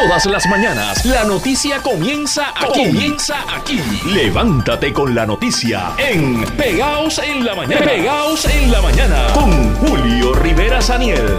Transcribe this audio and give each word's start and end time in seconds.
Todas 0.00 0.24
las 0.24 0.46
mañanas 0.48 1.04
la 1.04 1.24
noticia 1.24 1.82
comienza 1.82 2.54
aquí. 2.56 2.86
Comienza 2.86 3.36
aquí. 3.54 3.78
Levántate 4.06 4.94
con 4.94 5.14
la 5.14 5.26
noticia 5.26 5.90
en 5.98 6.42
Pegaos 6.56 7.18
en 7.18 7.44
la 7.44 7.54
mañana. 7.54 7.84
Pegaos 7.84 8.46
en 8.46 8.72
la 8.72 8.80
mañana 8.80 9.26
con 9.34 9.74
Julio 9.76 10.32
Rivera 10.36 10.80
Saniel. 10.80 11.36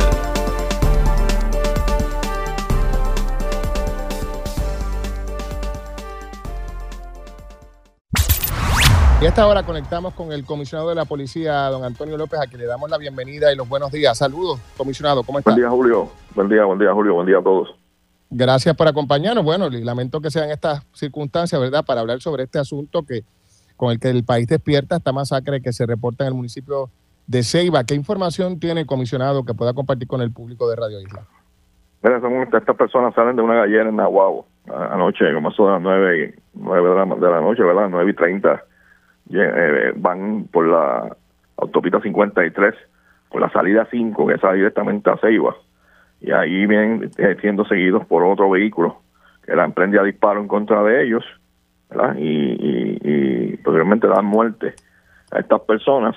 Y 9.22 9.26
a 9.26 9.30
esta 9.30 9.48
hora 9.48 9.64
conectamos 9.64 10.14
con 10.14 10.32
el 10.32 10.46
comisionado 10.46 10.90
de 10.90 10.96
la 10.96 11.06
policía, 11.06 11.64
don 11.70 11.84
Antonio 11.84 12.16
López, 12.16 12.40
a 12.40 12.46
quien 12.46 12.62
le 12.62 12.68
damos 12.68 12.92
la 12.92 13.00
bienvenida 13.00 13.52
y 13.52 13.56
los 13.56 13.68
buenos 13.68 13.92
días. 13.92 14.16
Saludos, 14.16 14.60
comisionado, 14.78 15.24
¿cómo 15.24 15.40
está? 15.40 15.50
Buen 15.50 15.62
día, 15.62 15.70
Julio. 15.70 16.12
Buen 16.36 16.48
día, 16.48 16.64
buen 16.66 16.78
día, 16.78 16.94
Julio. 16.94 17.16
Buen 17.16 17.26
día 17.26 17.40
a 17.40 17.44
todos. 17.44 17.81
Gracias 18.32 18.76
por 18.76 18.88
acompañarnos. 18.88 19.44
Bueno, 19.44 19.70
lamento 19.70 20.22
que 20.22 20.32
sean 20.32 20.50
estas 20.50 20.86
circunstancias, 20.94 21.60
¿verdad?, 21.60 21.84
para 21.86 22.02
hablar 22.02 22.22
sobre 22.22 22.44
este 22.44 22.60
asunto 22.60 23.04
que 23.04 23.24
con 23.76 23.92
el 23.92 24.00
que 24.00 24.10
el 24.10 24.24
país 24.24 24.48
despierta 24.48 24.98
esta 24.98 25.12
masacre 25.12 25.62
que 25.62 25.74
se 25.74 25.86
reporta 25.86 26.24
en 26.24 26.30
el 26.30 26.34
municipio 26.36 26.90
de 27.28 27.44
Ceiba. 27.44 27.84
¿Qué 27.84 27.96
información 27.96 28.60
tiene 28.60 28.82
el 28.82 28.88
comisionado 28.88 29.44
que 29.44 29.54
pueda 29.54 29.74
compartir 29.74 30.08
con 30.08 30.22
el 30.22 30.32
público 30.32 30.70
de 30.70 30.76
Radio 30.76 31.02
Isla? 31.02 31.26
Mira, 32.04 32.18
estas 32.58 32.76
personas 32.76 33.14
salen 33.14 33.36
de 33.36 33.42
una 33.42 33.56
gallera 33.56 33.90
en 33.90 33.96
Nahuabo 33.96 34.46
anoche, 34.68 35.34
como 35.34 35.50
de 35.50 35.72
las 35.72 35.82
nueve, 35.82 36.36
nueve 36.54 36.90
de, 36.90 36.96
la, 36.96 37.16
de 37.16 37.32
la 37.32 37.42
noche, 37.42 37.64
¿verdad? 37.64 37.90
Nueve 37.90 38.12
y 38.12 38.14
treinta 38.14 38.64
eh, 39.32 39.94
van 39.96 40.46
por 40.52 40.68
la 40.68 41.16
autopista 41.58 42.00
53, 42.02 42.76
por 43.30 43.42
la 43.42 43.52
salida 43.52 43.88
5, 43.90 44.28
que 44.28 44.38
sale 44.38 44.58
directamente 44.58 45.10
a 45.10 45.18
Ceiba, 45.18 45.56
y 46.22 46.32
ahí 46.32 46.66
vienen 46.68 47.10
eh, 47.18 47.38
siendo 47.42 47.66
seguidos 47.66 48.06
por 48.06 48.24
otro 48.24 48.50
vehículo 48.50 49.02
que 49.44 49.56
la 49.56 49.66
emprende 49.66 50.00
a 50.00 50.04
disparo 50.04 50.40
en 50.40 50.48
contra 50.48 50.84
de 50.84 51.04
ellos, 51.04 51.26
¿verdad? 51.90 52.16
Y, 52.18 52.98
y, 53.04 53.58
posiblemente 53.58 54.08
dan 54.08 54.26
muerte 54.26 54.74
a 55.32 55.40
estas 55.40 55.62
personas 55.62 56.16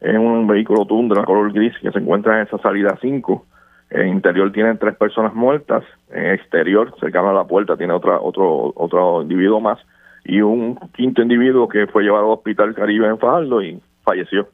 en 0.00 0.18
un 0.18 0.46
vehículo 0.46 0.86
Tundra 0.86 1.24
color 1.24 1.52
gris 1.52 1.74
que 1.80 1.90
se 1.90 1.98
encuentra 1.98 2.36
en 2.36 2.46
esa 2.46 2.58
salida 2.58 2.98
5. 3.00 3.46
En 3.90 4.08
interior 4.08 4.50
tienen 4.52 4.78
tres 4.78 4.96
personas 4.96 5.34
muertas, 5.34 5.84
en 6.10 6.26
exterior, 6.26 6.94
cercano 6.98 7.30
a 7.30 7.34
la 7.34 7.44
puerta, 7.44 7.76
tiene 7.76 7.92
otra, 7.92 8.20
otro, 8.20 8.72
otro 8.74 9.22
individuo 9.22 9.60
más 9.60 9.78
y 10.24 10.40
un 10.40 10.76
quinto 10.94 11.22
individuo 11.22 11.68
que 11.68 11.86
fue 11.86 12.02
llevado 12.02 12.26
al 12.26 12.38
Hospital 12.38 12.74
Caribe 12.74 13.08
en 13.08 13.18
Fajardo 13.18 13.62
y 13.62 13.80
falleció. 14.04 14.48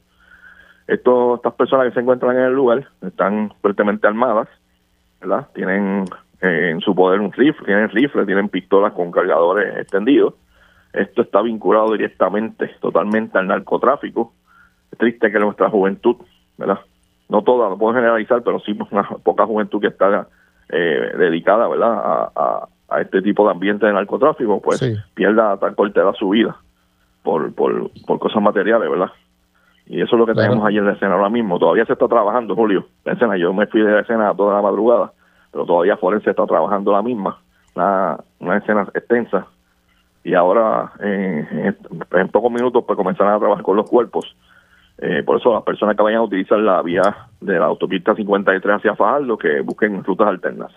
Estos, 0.86 1.36
estas 1.36 1.55
personas 1.55 1.88
que 1.88 1.94
se 1.94 2.00
encuentran 2.00 2.36
en 2.36 2.44
el 2.44 2.53
lugar 2.53 2.86
están 3.03 3.53
fuertemente 3.60 4.06
armadas, 4.06 4.48
¿verdad? 5.20 5.48
Tienen 5.55 6.05
eh, 6.41 6.70
en 6.70 6.81
su 6.81 6.95
poder 6.95 7.20
un 7.20 7.33
rifle, 7.33 7.64
tienen 7.64 7.91
rifles, 7.91 8.27
tienen 8.27 8.48
pistolas 8.48 8.92
con 8.92 9.11
cargadores 9.11 9.77
extendidos. 9.78 10.34
Esto 10.92 11.22
está 11.22 11.42
vinculado 11.42 11.92
directamente, 11.92 12.69
totalmente 12.81 13.39
al 13.39 13.48
narcotráfico. 13.48 14.33
Es 14.91 14.98
triste 14.98 15.31
que 15.31 15.39
nuestra 15.39 15.69
juventud, 15.69 16.17
¿verdad? 16.56 16.81
No 17.28 17.42
toda, 17.42 17.69
no 17.69 17.77
puedo 17.77 17.94
generalizar, 17.94 18.42
pero 18.42 18.61
sí 18.61 18.77
una 18.91 19.03
poca 19.22 19.44
juventud 19.47 19.81
que 19.81 19.89
está 19.89 20.28
eh, 20.69 21.12
dedicada, 21.19 21.69
¿verdad? 21.69 22.31
a, 22.34 22.69
a 22.89 23.00
este 23.00 23.22
tipo 23.22 23.44
de 23.44 23.53
ambiente 23.53 23.87
de 23.87 23.92
narcotráfico, 23.92 24.61
pues 24.61 24.81
pierda 25.14 25.56
tan 25.59 25.75
cortera 25.75 26.12
su 26.14 26.31
vida 26.31 26.56
por, 27.22 27.53
por, 27.55 27.91
por 28.06 28.19
cosas 28.19 28.42
materiales, 28.42 28.89
¿verdad? 28.89 29.11
Y 29.86 30.02
eso 30.02 30.16
es 30.16 30.18
lo 30.18 30.26
que 30.26 30.34
tenemos 30.34 30.66
ahí 30.66 30.78
en 30.78 30.86
la 30.86 30.92
escena 30.92 31.14
ahora 31.14 31.28
mismo. 31.28 31.58
Todavía 31.58 31.84
se 31.86 31.92
está 31.92 32.08
trabajando, 32.08 32.54
Julio. 32.54 32.86
La 33.04 33.12
escena, 33.12 33.36
yo 33.36 33.52
me 33.52 33.66
fui 33.66 33.82
de 33.82 33.92
la 33.92 34.00
escena 34.00 34.34
toda 34.34 34.54
la 34.54 34.62
madrugada, 34.62 35.12
pero 35.52 35.64
todavía 35.64 35.96
Forense 35.96 36.30
está 36.30 36.44
trabajando 36.46 36.92
la 36.92 37.02
misma, 37.02 37.38
una, 37.74 38.18
una 38.40 38.56
escena 38.58 38.82
extensa. 38.94 39.46
Y 40.25 40.34
ahora, 40.34 40.92
en, 40.98 41.76
en, 42.10 42.28
pocos 42.30 42.50
minutos, 42.50 42.82
pues 42.84 42.96
comenzarán 42.96 43.34
a 43.34 43.38
trabajar 43.38 43.64
con 43.64 43.76
los 43.76 43.88
cuerpos. 43.88 44.36
Eh, 44.98 45.22
por 45.22 45.38
eso 45.38 45.52
las 45.52 45.62
personas 45.62 45.94
que 45.96 46.02
vayan 46.02 46.20
a 46.20 46.25
utilizar 46.25 46.58
la 46.58 46.82
vía 46.82 47.28
de 47.41 47.58
la 47.58 47.66
autopista 47.66 48.14
53 48.14 48.76
hacia 48.76 48.96
Fajardo, 48.96 49.38
que 49.38 49.60
busquen 49.60 50.02
rutas 50.02 50.26
alternas. 50.26 50.72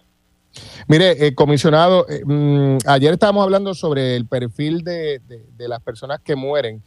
Mire, 0.87 1.25
eh, 1.25 1.35
comisionado, 1.35 2.05
eh, 2.09 2.21
mm, 2.25 2.77
ayer 2.87 3.13
estábamos 3.13 3.43
hablando 3.43 3.73
sobre 3.73 4.15
el 4.15 4.27
perfil 4.27 4.83
de, 4.83 5.21
las 5.57 5.81
personas 5.81 6.19
que 6.21 6.35
mueren 6.35 6.81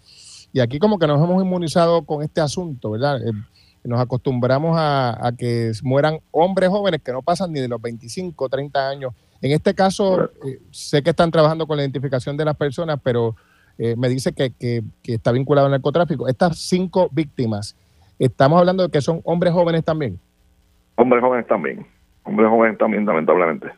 y 0.53 0.61
aquí 0.61 0.79
como 0.79 0.99
que 0.99 1.07
nos 1.07 1.23
hemos 1.23 1.43
inmunizado 1.43 2.05
con 2.05 2.23
este 2.23 2.41
asunto, 2.41 2.91
¿verdad? 2.91 3.21
Eh, 3.27 3.33
nos 3.85 4.01
acostumbramos 4.01 4.77
a, 4.79 5.33
que 5.37 5.73
mueran 5.83 6.21
hombres 6.31 6.69
jóvenes 6.71 7.03
que 7.03 7.13
no 7.13 7.23
pasan 7.23 7.53
ni 7.53 7.61
de 7.61 7.69
los 7.69 7.83
25, 7.83 8.49
30 8.49 8.89
años. 8.89 9.13
En 9.41 9.51
este 9.51 9.75
caso, 9.75 10.31
sé 10.71 11.03
que 11.03 11.11
están 11.11 11.33
trabajando 11.33 11.67
con 11.67 11.77
la 11.77 11.83
identificación 11.83 12.37
de 12.37 12.45
las 12.45 12.57
personas, 12.57 13.01
pero 13.03 13.35
me 13.97 14.09
dice 14.09 14.33
que, 14.33 14.53
que, 14.53 14.83
que 15.03 15.15
está 15.15 15.33
vinculado 15.33 15.67
al 15.67 15.73
narcotráfico. 15.73 16.29
Estas 16.29 16.59
cinco 16.59 17.09
víctimas, 17.11 17.75
¿estamos 18.21 18.61
hablando 18.61 18.85
de 18.85 18.91
que 18.91 19.01
son 19.01 19.21
hombres 19.25 19.53
jóvenes 19.53 19.83
también? 19.83 20.21
Hombres 20.95 21.21
jóvenes 21.21 21.49
también 21.49 21.85
hombres 22.25 22.49
jóvenes 22.49 22.79
también, 22.79 23.05
lamentablemente. 23.05 23.69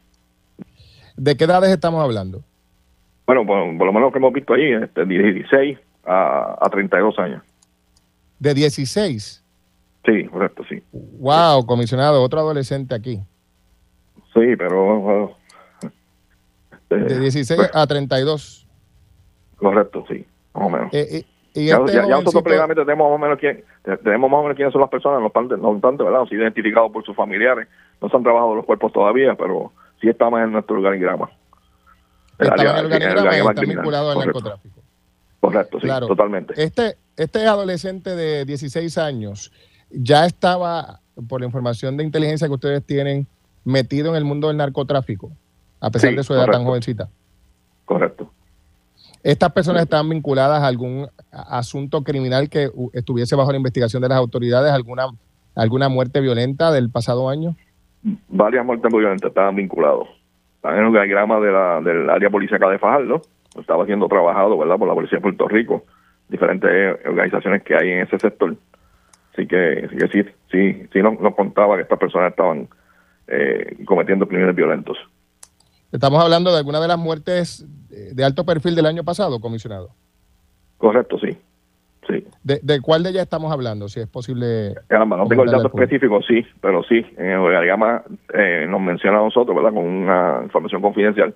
¿De 1.16 1.36
qué 1.36 1.44
edades 1.44 1.70
estamos 1.70 2.02
hablando? 2.02 2.42
Bueno, 3.26 3.46
por, 3.46 3.86
lo 3.86 3.92
menos 3.92 4.12
que 4.12 4.18
hemos 4.18 4.32
visto 4.32 4.54
ahí, 4.54 4.72
este, 4.72 5.04
de 5.04 5.32
16 5.32 5.78
a, 6.06 6.56
a 6.60 6.70
32 6.70 7.18
años. 7.18 7.42
¿De 8.38 8.54
16? 8.54 9.42
Sí, 10.04 10.24
correcto, 10.24 10.64
sí. 10.68 10.82
Wow, 10.92 11.64
comisionado, 11.66 12.22
otro 12.22 12.40
adolescente 12.40 12.94
aquí. 12.94 13.20
Sí, 14.34 14.56
pero... 14.56 15.34
Este, 16.90 17.14
de 17.14 17.20
16 17.20 17.56
pues 17.58 17.70
a 17.74 17.86
32. 17.86 18.66
Correcto, 19.56 20.04
sí, 20.08 20.26
más 20.52 20.64
o 20.64 20.70
menos. 20.70 20.92
Eh, 20.92 21.24
eh, 21.54 21.64
ya, 21.64 21.76
este 21.76 22.06
nosotros 22.08 22.42
previamente 22.42 22.84
tenemos 22.84 23.08
más 23.08 23.14
o 23.14 23.18
menos 23.18 23.38
quién, 23.38 23.64
tenemos 24.02 24.30
más 24.30 24.40
o 24.40 24.42
menos 24.42 24.56
quiénes 24.56 24.72
son 24.72 24.80
las 24.80 24.90
personas, 24.90 25.20
no 25.20 25.26
obstante, 25.26 25.56
no 25.56 25.68
obstante 25.68 26.02
¿verdad? 26.02 26.20
No 26.30 26.36
identificados 26.36 26.90
por 26.90 27.04
sus 27.04 27.14
familiares, 27.14 27.68
no 28.02 28.08
se 28.08 28.16
han 28.16 28.22
trabajado 28.22 28.56
los 28.56 28.64
cuerpos 28.64 28.92
todavía, 28.92 29.34
pero 29.36 29.72
sí 30.00 30.08
estamos 30.08 30.40
en 30.40 30.52
nuestro 30.52 30.76
organigrama. 30.76 31.30
El 32.38 32.48
en 32.48 32.60
el 32.60 32.84
organigrama, 32.84 33.36
y 33.36 33.40
está 33.40 33.60
vinculado 33.60 34.10
al 34.10 34.18
narcotráfico. 34.18 34.73
Correcto, 35.44 35.78
sí, 35.78 35.86
totalmente. 35.86 36.54
Este, 36.56 36.96
este 37.16 37.46
adolescente 37.46 38.16
de 38.16 38.46
16 38.46 38.96
años 38.96 39.52
ya 39.90 40.24
estaba, 40.24 41.00
por 41.28 41.40
la 41.40 41.46
información 41.46 41.98
de 41.98 42.04
inteligencia 42.04 42.48
que 42.48 42.54
ustedes 42.54 42.82
tienen, 42.82 43.26
metido 43.62 44.10
en 44.10 44.16
el 44.16 44.24
mundo 44.24 44.48
del 44.48 44.56
narcotráfico, 44.56 45.30
a 45.80 45.90
pesar 45.90 46.14
de 46.14 46.22
su 46.22 46.32
edad 46.32 46.46
tan 46.46 46.64
jovencita. 46.64 47.10
Correcto. 47.84 48.30
¿Estas 49.22 49.52
personas 49.52 49.82
estaban 49.82 50.08
vinculadas 50.08 50.62
a 50.62 50.66
algún 50.66 51.08
asunto 51.30 52.02
criminal 52.02 52.48
que 52.48 52.70
estuviese 52.94 53.36
bajo 53.36 53.50
la 53.50 53.58
investigación 53.58 54.00
de 54.00 54.08
las 54.08 54.16
autoridades? 54.16 54.72
¿Alguna, 54.72 55.08
alguna 55.54 55.90
muerte 55.90 56.20
violenta 56.20 56.72
del 56.72 56.88
pasado 56.90 57.28
año? 57.28 57.54
Varias 58.28 58.64
muertes 58.64 58.90
violentas 58.90 59.28
estaban 59.28 59.56
vinculados. 59.56 60.08
Están 60.56 60.78
en 60.78 60.86
el 60.86 60.92
diagrama 60.92 61.38
de 61.38 61.52
la, 61.52 61.80
del 61.82 62.08
área 62.08 62.30
policíaca 62.30 62.68
de 62.70 62.78
Fajardo. 62.78 63.20
Estaba 63.58 63.86
siendo 63.86 64.08
trabajado 64.08 64.58
¿verdad? 64.58 64.78
por 64.78 64.88
la 64.88 64.94
Policía 64.94 65.18
de 65.18 65.22
Puerto 65.22 65.48
Rico, 65.48 65.84
diferentes 66.28 66.98
organizaciones 67.06 67.62
que 67.62 67.76
hay 67.76 67.90
en 67.90 68.00
ese 68.00 68.18
sector. 68.18 68.56
Así 69.32 69.46
que, 69.46 69.88
sí, 70.12 70.22
sí, 70.50 70.86
sí 70.92 71.02
nos, 71.02 71.34
contaba 71.34 71.76
que 71.76 71.82
estas 71.82 71.98
personas 71.98 72.30
estaban 72.30 72.68
eh, 73.26 73.76
cometiendo 73.84 74.28
crímenes 74.28 74.54
violentos. 74.54 74.96
Estamos 75.90 76.22
hablando 76.22 76.50
de 76.52 76.58
alguna 76.58 76.80
de 76.80 76.88
las 76.88 76.98
muertes 76.98 77.66
de 77.88 78.24
alto 78.24 78.44
perfil 78.44 78.74
del 78.74 78.86
año 78.86 79.04
pasado, 79.04 79.40
comisionado. 79.40 79.90
Correcto, 80.76 81.18
sí. 81.18 81.36
sí. 82.08 82.26
¿De, 82.42 82.80
cuál 82.80 83.02
de 83.02 83.10
ellas 83.10 83.22
estamos 83.22 83.52
hablando? 83.52 83.88
Si 83.88 84.00
es 84.00 84.08
posible. 84.08 84.74
Caramba, 84.88 85.16
no 85.16 85.26
tengo 85.26 85.44
el 85.44 85.50
dato 85.50 85.68
específico, 85.68 86.20
sí, 86.22 86.44
pero 86.60 86.82
sí. 86.84 87.04
En 87.16 87.26
el 87.26 87.38
organigrama 87.38 88.02
eh, 88.32 88.66
nos 88.68 88.80
menciona 88.80 89.18
a 89.18 89.22
nosotros, 89.22 89.56
¿verdad? 89.56 89.72
Con 89.72 89.84
una 89.84 90.40
información 90.42 90.82
confidencial. 90.82 91.34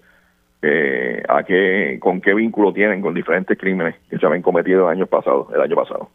Eh, 0.60 1.22
a 1.28 1.44
qué, 1.44 1.98
con 2.00 2.20
qué 2.20 2.34
vínculo 2.34 2.72
tienen 2.72 3.00
con 3.00 3.14
diferentes 3.14 3.56
crímenes 3.56 3.94
que 4.10 4.18
se 4.18 4.26
habían 4.26 4.42
cometido 4.42 4.90
el 4.90 4.96
año 4.96 5.06
pasado, 5.06 5.48
el 5.54 5.60
año 5.60 5.76
pasado. 5.76 6.10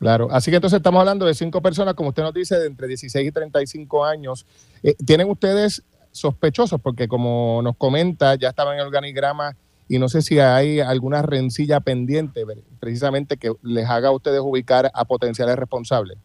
Claro, 0.00 0.28
así 0.30 0.50
que 0.50 0.56
entonces 0.56 0.78
estamos 0.78 1.00
hablando 1.00 1.24
de 1.26 1.34
cinco 1.34 1.60
personas, 1.62 1.94
como 1.94 2.08
usted 2.08 2.22
nos 2.22 2.34
dice, 2.34 2.58
de 2.58 2.66
entre 2.66 2.88
16 2.88 3.28
y 3.28 3.32
35 3.32 4.04
años. 4.04 4.46
Eh, 4.82 4.94
¿Tienen 5.06 5.30
ustedes 5.30 5.84
sospechosos 6.10 6.80
porque 6.80 7.08
como 7.08 7.60
nos 7.62 7.76
comenta, 7.76 8.34
ya 8.34 8.48
estaba 8.48 8.74
en 8.74 8.80
el 8.80 8.86
organigrama 8.86 9.52
y 9.88 9.98
no 9.98 10.08
sé 10.08 10.20
si 10.20 10.38
hay 10.38 10.80
alguna 10.80 11.22
rencilla 11.22 11.80
pendiente 11.80 12.44
precisamente 12.78 13.36
que 13.36 13.52
les 13.62 13.88
haga 13.88 14.08
a 14.08 14.12
ustedes 14.12 14.40
ubicar 14.40 14.90
a 14.92 15.04
potenciales 15.06 15.56
responsables. 15.56 16.18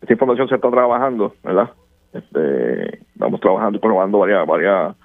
Esta 0.00 0.12
información 0.12 0.48
se 0.48 0.56
está 0.56 0.70
trabajando, 0.70 1.34
¿verdad? 1.44 1.70
Este, 2.12 3.00
estamos 3.12 3.40
trabajando 3.40 3.78
y 3.78 3.80
probando 3.80 4.18
varias, 4.18 4.46
varias, 4.46 4.96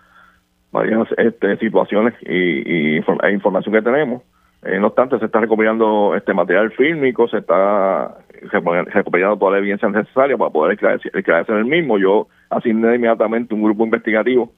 varias 0.74 1.08
este, 1.18 1.56
situaciones 1.58 2.16
y, 2.24 2.98
y, 2.98 2.98
e 2.98 3.32
información 3.32 3.74
que 3.74 3.82
tenemos. 3.82 4.24
Eh, 4.64 4.80
no 4.80 4.88
obstante, 4.88 5.20
se 5.20 5.26
está 5.26 5.40
recopilando 5.40 6.16
este 6.16 6.34
material 6.34 6.72
fílmico, 6.72 7.28
se 7.28 7.38
está 7.38 8.18
recopilando 8.88 9.38
toda 9.38 9.52
la 9.52 9.58
evidencia 9.60 9.88
necesaria 9.88 10.36
para 10.36 10.50
poder 10.50 10.74
esclarecer, 11.14 11.56
el 11.56 11.66
mismo. 11.66 11.98
Yo 12.00 12.28
asigné 12.50 12.96
inmediatamente 12.96 13.54
un 13.54 13.64
grupo 13.64 13.86
investigativo 13.86 14.52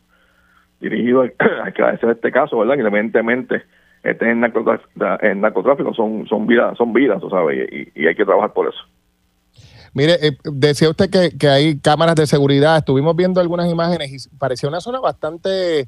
dirigido 0.80 1.24
a 1.64 1.68
esclarecer 1.68 2.12
este 2.12 2.32
caso, 2.32 2.58
¿verdad? 2.60 2.76
Independientemente 2.76 3.64
este 4.04 4.30
en 4.30 4.40
narcotráfico, 4.40 4.90
en 5.22 5.42
narcotráfico 5.42 5.94
son, 5.94 6.26
son 6.28 6.48
vidas, 6.48 6.78
son 6.78 6.94
vidas, 6.94 7.22
¿sabes? 7.30 7.68
Y, 7.72 8.04
y 8.04 8.08
hay 8.08 8.16
que 8.16 8.26
trabajar 8.26 8.54
por 8.54 8.68
eso. 8.68 8.80
Mire, 9.96 10.14
eh, 10.22 10.38
decía 10.44 10.90
usted 10.90 11.10
que, 11.10 11.38
que, 11.38 11.48
hay 11.48 11.80
cámaras 11.80 12.16
de 12.16 12.28
seguridad. 12.28 12.78
Estuvimos 12.78 13.16
viendo 13.16 13.42
algunas 13.42 13.72
imágenes 13.72 14.28
y 14.28 14.38
parecía 14.38 14.70
una 14.70 14.82
zona 14.82 15.00
bastante 15.00 15.88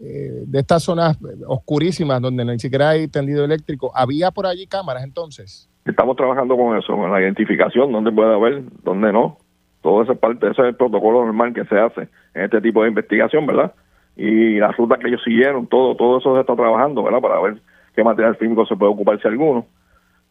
eh, 0.00 0.44
de 0.46 0.58
estas 0.58 0.82
zonas 0.82 1.18
oscurísimas 1.46 2.20
donde 2.20 2.44
ni 2.44 2.58
siquiera 2.58 2.90
hay 2.90 3.08
tendido 3.08 3.44
eléctrico. 3.44 3.92
¿Había 3.94 4.30
por 4.30 4.46
allí 4.46 4.66
cámaras 4.66 5.04
entonces? 5.04 5.68
Estamos 5.84 6.16
trabajando 6.16 6.56
con 6.56 6.76
eso, 6.76 6.94
con 6.96 7.10
la 7.10 7.20
identificación, 7.20 7.92
dónde 7.92 8.10
puede 8.10 8.34
haber, 8.34 8.62
dónde 8.82 9.12
no. 9.12 9.38
Todo 9.82 10.02
eso 10.02 10.12
es 10.12 10.18
parte, 10.18 10.50
ese 10.50 10.62
es 10.62 10.68
el 10.68 10.76
protocolo 10.76 11.24
normal 11.24 11.52
que 11.52 11.64
se 11.66 11.78
hace 11.78 12.08
en 12.32 12.44
este 12.44 12.60
tipo 12.60 12.82
de 12.82 12.88
investigación, 12.88 13.46
¿verdad? 13.46 13.72
Y 14.16 14.58
la 14.58 14.72
ruta 14.72 14.96
que 14.96 15.08
ellos 15.08 15.20
siguieron, 15.22 15.66
todo, 15.66 15.94
todo 15.94 16.18
eso 16.18 16.34
se 16.34 16.40
está 16.40 16.56
trabajando, 16.56 17.02
¿verdad? 17.02 17.20
Para 17.20 17.40
ver 17.40 17.60
qué 17.94 18.02
material 18.02 18.36
físico 18.36 18.64
se 18.64 18.76
puede 18.76 18.92
ocupar 18.92 19.20
si 19.20 19.28
alguno 19.28 19.66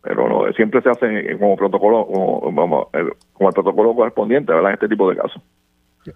pero 0.04 0.28
no, 0.28 0.52
siempre 0.54 0.82
se 0.82 0.90
hace 0.90 1.38
como 1.40 1.56
protocolo, 1.56 2.06
como, 2.06 2.42
como, 2.42 2.90
el, 2.92 3.14
protocolo 3.54 3.96
correspondiente, 3.96 4.52
¿verdad? 4.52 4.72
En 4.72 4.74
este 4.74 4.90
tipo 4.90 5.10
de 5.10 5.16
casos. 5.16 5.42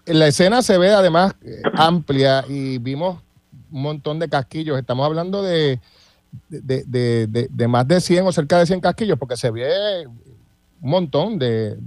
La 0.06 0.28
escena 0.28 0.62
se 0.62 0.78
ve 0.78 0.90
además 0.90 1.34
eh, 1.42 1.62
amplia 1.74 2.44
y 2.50 2.78
vimos 2.80 3.24
un 3.72 3.82
montón 3.82 4.20
de 4.20 4.30
casquillos. 4.30 4.78
Estamos 4.78 5.06
hablando 5.06 5.42
de, 5.42 5.80
de, 6.50 6.84
de, 6.86 7.48
de, 7.50 7.68
más 7.68 7.88
de 7.88 8.02
100 8.02 8.26
o 8.26 8.32
cerca 8.32 8.60
de 8.60 8.66
100 8.66 8.82
casquillos, 8.82 9.18
porque 9.18 9.38
se 9.38 9.52
ve 9.52 10.08
un 10.82 10.90
montón 10.90 11.40
de, 11.40 11.78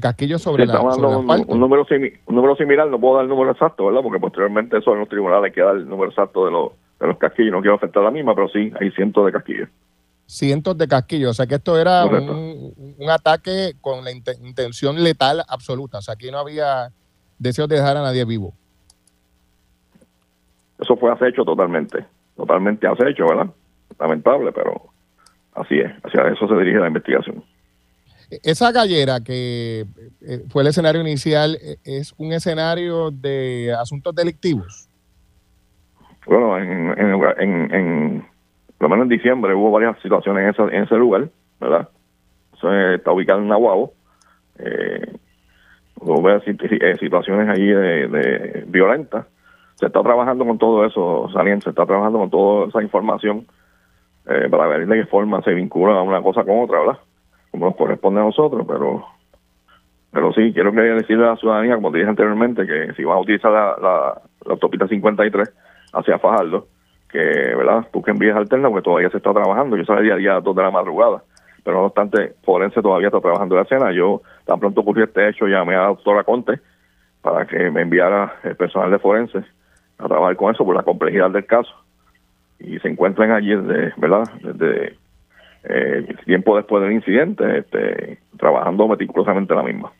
casquillos 0.00 0.42
sobre, 0.42 0.66
la, 0.66 0.74
sobre 0.92 1.16
un, 1.16 1.30
un, 1.48 1.60
número 1.60 1.86
un 2.26 2.34
número 2.34 2.56
similar, 2.56 2.86
no 2.86 3.00
puedo 3.00 3.14
dar 3.14 3.24
el 3.24 3.30
número 3.30 3.52
exacto, 3.52 3.86
¿verdad? 3.86 4.02
Porque 4.02 4.20
posteriormente 4.20 4.76
eso 4.76 4.92
en 4.92 5.00
los 5.00 5.08
tribunales 5.08 5.54
queda 5.54 5.70
el 5.70 5.88
número 5.88 6.10
exacto 6.10 6.44
de 6.44 6.50
los, 6.50 6.72
de 7.00 7.06
los 7.06 7.16
casquillos. 7.16 7.52
No 7.52 7.60
quiero 7.60 7.76
afectar 7.76 8.02
a 8.02 8.06
la 8.06 8.10
misma, 8.10 8.34
pero 8.34 8.48
sí, 8.48 8.70
hay 8.78 8.90
cientos 8.90 9.24
de 9.24 9.32
casquillos 9.32 9.68
cientos 10.26 10.76
de 10.76 10.88
casquillos. 10.88 11.30
O 11.30 11.34
sea 11.34 11.46
que 11.46 11.54
esto 11.54 11.78
era 11.78 12.04
un, 12.04 12.74
ataque 13.08 13.74
con 13.80 14.04
la 14.04 14.10
intención 14.10 15.02
letal 15.02 15.42
absoluta. 15.48 15.98
O 15.98 16.02
sea, 16.02 16.14
aquí 16.14 16.30
no 16.30 16.38
había 16.38 16.92
deseo 17.38 17.66
de 17.66 17.76
dejar 17.76 17.96
a 17.96 18.02
nadie 18.02 18.24
vivo. 18.24 18.52
Eso 20.78 20.96
fue 20.96 21.12
acecho 21.12 21.44
totalmente, 21.44 22.04
totalmente 22.36 22.86
acecho, 22.86 23.26
¿verdad? 23.26 23.46
Lamentable, 23.98 24.52
pero 24.52 24.90
así 25.54 25.78
es, 25.78 25.90
hacia 26.04 26.28
eso 26.28 26.46
se 26.48 26.54
dirige 26.56 26.78
la 26.78 26.88
investigación. 26.88 27.42
Esa 28.42 28.72
gallera 28.72 29.20
que 29.20 29.86
eh, 30.20 30.44
fue 30.48 30.62
el 30.62 30.68
escenario 30.68 31.00
inicial, 31.00 31.56
eh, 31.62 31.76
¿es 31.84 32.12
un 32.18 32.32
escenario 32.32 33.10
de 33.10 33.72
asuntos 33.78 34.14
delictivos? 34.14 34.88
Bueno, 36.26 36.58
en, 36.58 37.72
en 37.72 38.26
por 38.78 38.90
lo 38.90 38.96
menos 38.96 39.04
en 39.04 39.16
diciembre 39.16 39.54
hubo 39.54 39.70
varias 39.70 39.98
situaciones 40.02 40.42
en, 40.44 40.50
esa, 40.50 40.76
en 40.76 40.84
ese 40.84 40.96
lugar, 40.96 41.28
¿verdad? 41.60 41.88
Eso 42.54 42.72
está 42.72 43.12
ubicado 43.12 43.40
en 43.40 43.48
Nahuabo. 43.48 43.94
Eh, 44.58 45.16
hubo 46.00 46.30
eh, 46.30 46.96
situaciones 46.98 47.48
allí 47.48 47.68
de, 47.68 48.64
violentas. 48.66 49.26
Se 49.76 49.86
está 49.86 50.02
trabajando 50.02 50.44
con 50.44 50.58
todo 50.58 50.84
eso, 50.84 51.28
saliente, 51.32 51.64
se 51.64 51.70
está 51.70 51.86
trabajando 51.86 52.18
con 52.18 52.30
toda 52.30 52.68
esa 52.68 52.82
información 52.82 53.46
eh, 54.26 54.48
para 54.50 54.66
ver 54.66 54.86
de 54.86 54.96
qué 54.96 55.06
forma 55.06 55.42
se 55.42 55.52
vincula 55.52 56.00
una 56.02 56.22
cosa 56.22 56.44
con 56.44 56.60
otra, 56.60 56.80
¿verdad? 56.80 56.98
Como 57.50 57.66
nos 57.66 57.76
corresponde 57.76 58.20
a 58.20 58.24
nosotros, 58.24 58.64
pero 58.66 59.04
pero 60.16 60.32
sí, 60.32 60.50
quiero 60.54 60.72
que 60.72 60.80
decirle 60.80 61.26
a 61.26 61.32
la 61.32 61.36
ciudadanía, 61.36 61.74
como 61.74 61.92
te 61.92 61.98
dije 61.98 62.08
anteriormente, 62.08 62.66
que 62.66 62.94
si 62.94 63.04
van 63.04 63.18
a 63.18 63.20
utilizar 63.20 63.52
la, 63.52 63.76
la, 63.80 64.22
la 64.46 64.52
autopista 64.52 64.88
53 64.88 65.52
hacia 65.92 66.18
Fajardo, 66.18 66.68
que, 67.10 67.18
¿verdad? 67.18 67.86
Busquen 67.92 68.18
vías 68.18 68.34
alternas 68.34 68.70
porque 68.70 68.84
todavía 68.84 69.10
se 69.10 69.18
está 69.18 69.34
trabajando. 69.34 69.76
Yo 69.76 69.84
salí 69.84 70.10
a 70.10 70.16
día 70.16 70.36
a 70.36 70.40
dos 70.40 70.56
de 70.56 70.62
la 70.62 70.70
madrugada, 70.70 71.22
pero 71.62 71.80
no 71.80 71.86
obstante, 71.86 72.34
Forense 72.44 72.80
todavía 72.80 73.08
está 73.08 73.20
trabajando 73.20 73.54
en 73.54 73.58
la 73.58 73.64
escena. 73.64 73.92
Yo, 73.92 74.22
tan 74.46 74.58
pronto 74.58 74.80
ocurrió 74.80 75.04
este 75.04 75.28
hecho, 75.28 75.46
llamé 75.46 75.74
a 75.74 75.82
la 75.82 75.88
doctora 75.88 76.24
Conte 76.24 76.60
para 77.20 77.46
que 77.46 77.70
me 77.70 77.82
enviara 77.82 78.36
el 78.42 78.56
personal 78.56 78.90
de 78.90 78.98
Forense 78.98 79.44
a 79.98 80.08
trabajar 80.08 80.36
con 80.36 80.54
eso 80.54 80.64
por 80.64 80.76
la 80.76 80.82
complejidad 80.82 81.30
del 81.30 81.46
caso. 81.46 81.72
Y 82.58 82.78
se 82.78 82.88
encuentran 82.88 83.30
allí, 83.32 83.54
desde, 83.54 83.92
¿verdad? 83.96 84.24
Desde 84.42 84.96
eh, 85.64 86.14
tiempo 86.24 86.56
después 86.56 86.82
del 86.82 86.92
incidente, 86.92 87.58
este, 87.58 88.18
trabajando 88.38 88.88
meticulosamente 88.88 89.54
la 89.54 89.62
misma. 89.62 89.92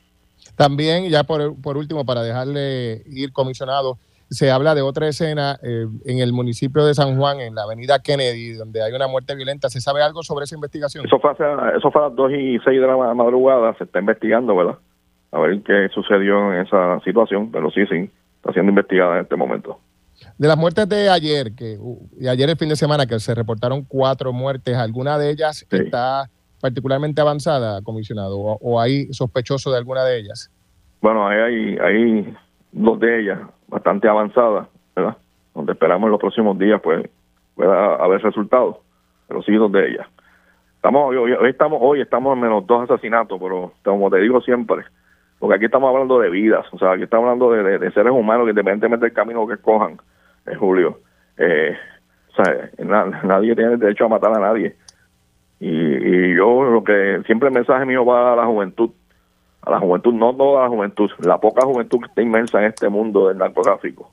También, 0.57 1.09
ya 1.11 1.25
por, 1.25 1.61
por 1.61 1.77
último, 1.77 2.05
para 2.05 2.23
dejarle 2.23 3.03
ir 3.07 3.33
comisionado, 3.33 3.99
se 4.29 4.51
habla 4.51 4.75
de 4.75 4.83
otra 4.83 5.09
escena 5.09 5.57
eh, 5.63 5.87
en 6.05 6.19
el 6.19 6.33
municipio 6.33 6.85
de 6.85 6.95
San 6.95 7.17
Juan, 7.17 7.41
en 7.41 7.55
la 7.55 7.63
avenida 7.63 8.01
Kennedy, 8.01 8.53
donde 8.55 8.83
hay 8.83 8.93
una 8.93 9.07
muerte 9.07 9.35
violenta. 9.37 9.69
¿Se 9.69 9.81
sabe 9.81 10.03
algo 10.03 10.23
sobre 10.23 10.45
esa 10.45 10.57
investigación? 10.57 11.07
Eso 11.07 11.19
fue, 11.21 11.33
eso 11.33 11.91
fue 11.91 12.03
a 12.03 12.09
las 12.09 12.17
2 12.17 12.33
y 12.33 12.59
6 12.59 12.65
de 12.65 12.87
la 12.87 13.15
madrugada, 13.15 13.75
se 13.75 13.85
está 13.85 14.01
investigando, 14.01 14.57
¿verdad? 14.57 14.79
A 15.33 15.41
ver 15.41 15.61
qué 15.63 15.89
sucedió 15.93 16.53
en 16.53 16.61
esa 16.61 17.01
situación, 17.01 17.51
pero 17.53 17.71
sí, 17.71 17.87
sí, 17.87 18.11
está 18.37 18.53
siendo 18.53 18.71
investigada 18.71 19.17
en 19.17 19.23
este 19.23 19.37
momento. 19.37 19.79
De 20.39 20.49
las 20.49 20.59
muertes 20.59 20.89
de 20.89 21.09
ayer, 21.09 21.55
que 21.55 21.79
y 22.19 22.29
ayer 22.29 22.51
el 22.51 22.57
fin 22.57 22.69
de 22.69 22.77
semana, 22.77 23.07
que 23.07 23.19
se 23.21 23.35
reportaron 23.35 23.85
cuatro 23.85 24.33
muertes, 24.33 24.77
¿alguna 24.77 25.19
de 25.19 25.31
ellas 25.31 25.67
está 25.71 26.29
particularmente 26.61 27.21
avanzada, 27.21 27.81
comisionado, 27.83 28.39
o, 28.39 28.59
o, 28.61 28.81
hay 28.81 29.13
sospechoso 29.13 29.71
de 29.71 29.79
alguna 29.79 30.05
de 30.05 30.19
ellas? 30.19 30.51
Bueno, 31.01 31.27
hay, 31.27 31.79
hay 31.79 32.37
dos 32.73 33.01
de 33.01 33.21
ellas 33.21 33.39
bastante 33.69 34.09
avanzadas, 34.09 34.69
¿verdad? 34.95 35.17
Donde 35.55 35.73
esperamos 35.73 36.07
en 36.07 36.13
los 36.13 36.21
próximos 36.21 36.59
días 36.59 36.81
pues 36.83 37.09
pueda 37.55 37.97
haber 37.97 38.23
resultados, 38.23 38.77
pero 39.27 39.43
sí 39.43 39.53
dos 39.55 39.73
de 39.73 39.89
ellas. 39.89 40.07
Estamos 40.77 41.15
hoy, 41.17 41.33
estamos 41.49 41.79
hoy 41.83 42.01
estamos 42.01 42.35
en 42.35 42.43
menos 42.43 42.67
dos 42.67 42.89
asesinatos, 42.89 43.41
pero 43.41 43.73
como 43.83 44.11
te 44.11 44.19
digo 44.19 44.41
siempre, 44.43 44.85
porque 45.39 45.57
aquí 45.57 45.65
estamos 45.65 45.89
hablando 45.89 46.21
de 46.21 46.31
vidas, 46.31 46.67
o 46.73 46.79
sea, 46.79 46.93
aquí 46.93 47.05
estamos 47.05 47.25
hablando 47.25 47.51
de, 47.51 47.91
seres 47.93 48.13
humanos 48.13 48.45
que 48.45 48.51
independientemente 48.51 49.07
del 49.07 49.15
camino 49.15 49.47
que 49.47 49.55
escojan, 49.55 49.99
Julio, 50.55 51.01
eh, 51.37 51.77
o 52.33 52.43
sea, 52.43 52.71
nadie 53.25 53.55
tiene 53.55 53.75
el 53.75 53.79
derecho 53.79 54.05
a 54.05 54.09
matar 54.09 54.33
a 54.35 54.41
nadie. 54.41 54.77
Y, 55.59 55.69
y 55.69 56.35
yo 56.37 56.65
lo 56.65 56.85
que 56.85 57.23
siempre 57.27 57.49
el 57.49 57.55
mensaje 57.55 57.87
mío 57.87 58.05
va 58.05 58.35
a 58.35 58.37
la 58.37 58.45
juventud, 58.45 58.91
a 59.63 59.71
la 59.71 59.81
juventud, 59.81 60.15
no 60.15 60.35
toda 60.35 60.63
la 60.63 60.69
juventud, 60.69 61.11
la 61.21 61.39
poca 61.39 61.65
juventud 61.65 61.99
que 62.01 62.07
está 62.07 62.23
inmensa 62.23 62.59
en 62.59 62.67
este 62.67 62.89
mundo 62.89 63.29
del 63.29 63.39
narcotráfico, 63.39 64.11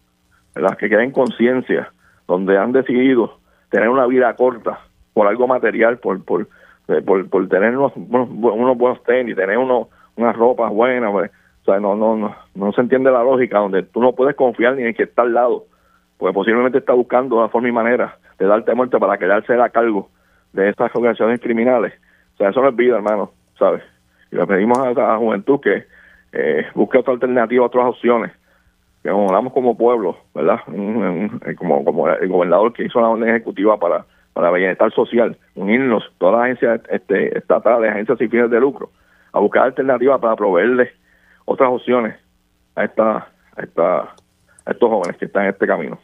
las 0.56 0.78
que 0.78 0.90
queden 0.90 1.12
conciencia, 1.12 1.92
donde 2.28 2.58
han 2.58 2.72
decidido 2.72 3.38
tener 3.70 3.90
una 3.90 4.08
vida 4.08 4.34
corta 4.36 4.80
por 5.14 5.28
algo 5.28 5.48
material, 5.48 5.98
por 5.98 6.24
por, 6.24 6.48
eh, 6.88 7.02
por, 7.02 7.30
por 7.30 7.48
tener 7.50 7.78
unos, 7.78 7.94
unos, 7.96 8.78
buenos 8.78 9.04
tenis, 9.04 9.36
tener 9.36 9.58
unos, 9.58 9.88
unas 10.16 10.36
ropas 10.36 10.72
buenas, 10.72 11.12
pues, 11.12 11.32
o 11.62 11.66
sea, 11.66 11.80
no, 11.80 11.96
no, 11.96 12.18
no, 12.18 12.36
no 12.56 12.72
se 12.74 12.82
entiende 12.82 13.12
la 13.12 13.24
lógica 13.24 13.60
donde 13.60 13.84
tú 13.84 14.02
no 14.02 14.14
puedes 14.14 14.36
confiar 14.36 14.76
ni 14.76 14.84
en 14.84 14.94
que 14.94 15.04
está 15.04 15.22
al 15.22 15.34
lado, 15.34 15.66
porque 16.24 16.36
posiblemente 16.36 16.78
está 16.78 16.94
buscando 16.94 17.36
una 17.36 17.50
forma 17.50 17.68
y 17.68 17.74
manera 17.74 18.18
de 18.40 18.46
darte 18.46 18.74
muerte 18.74 18.98
para 18.98 19.18
quedarse 19.18 19.62
a 19.62 19.68
cargo 19.68 20.10
de 20.54 20.70
estas 20.70 20.90
organizaciones 20.96 21.42
criminales. 21.42 21.92
O 22.36 22.38
sea, 22.38 22.50
eso 22.50 22.62
no 22.62 22.70
es 22.70 22.76
vida, 22.78 22.96
hermano, 22.96 23.34
¿sabes? 23.60 23.84
y 24.32 24.38
le 24.38 24.48
pedimos 24.48 24.80
a 24.80 24.94
la 24.94 25.18
juventud 25.18 25.60
que 25.60 25.84
eh, 26.32 26.66
busque 26.76 27.00
otra 27.00 27.12
alternativa, 27.12 27.66
otras 27.66 27.88
opciones, 27.88 28.32
que 29.02 29.10
hablamos 29.10 29.52
como 29.52 29.76
pueblo, 29.76 30.16
¿verdad? 30.34 30.62
Eh, 30.72 31.56
como, 31.58 31.84
como 31.84 32.08
el 32.08 32.30
gobernador 32.30 32.72
que 32.72 32.86
hizo 32.86 33.02
la 33.02 33.10
orden 33.10 33.28
ejecutiva 33.28 33.78
para, 33.78 34.06
para 34.32 34.50
bienestar 34.52 34.94
social, 34.94 35.38
unirnos 35.56 36.10
todas 36.20 36.36
las 36.36 36.44
agencias 36.44 36.82
este, 36.90 37.38
estatales, 37.38 37.92
agencias 37.92 38.18
sin 38.18 38.30
fines 38.30 38.50
de 38.50 38.62
lucro, 38.62 38.92
a 39.34 39.42
buscar 39.42 39.64
alternativas 39.64 40.22
para 40.22 40.38
proveerles 40.38 40.90
otras 41.44 41.70
opciones 41.70 42.16
a, 42.76 42.86
esta, 42.86 43.28
a, 43.58 43.62
esta, 43.62 43.98
a 44.00 44.72
estos 44.72 44.90
jóvenes 44.90 45.18
que 45.18 45.26
están 45.26 45.44
en 45.44 45.50
este 45.50 45.68
camino. 45.68 46.00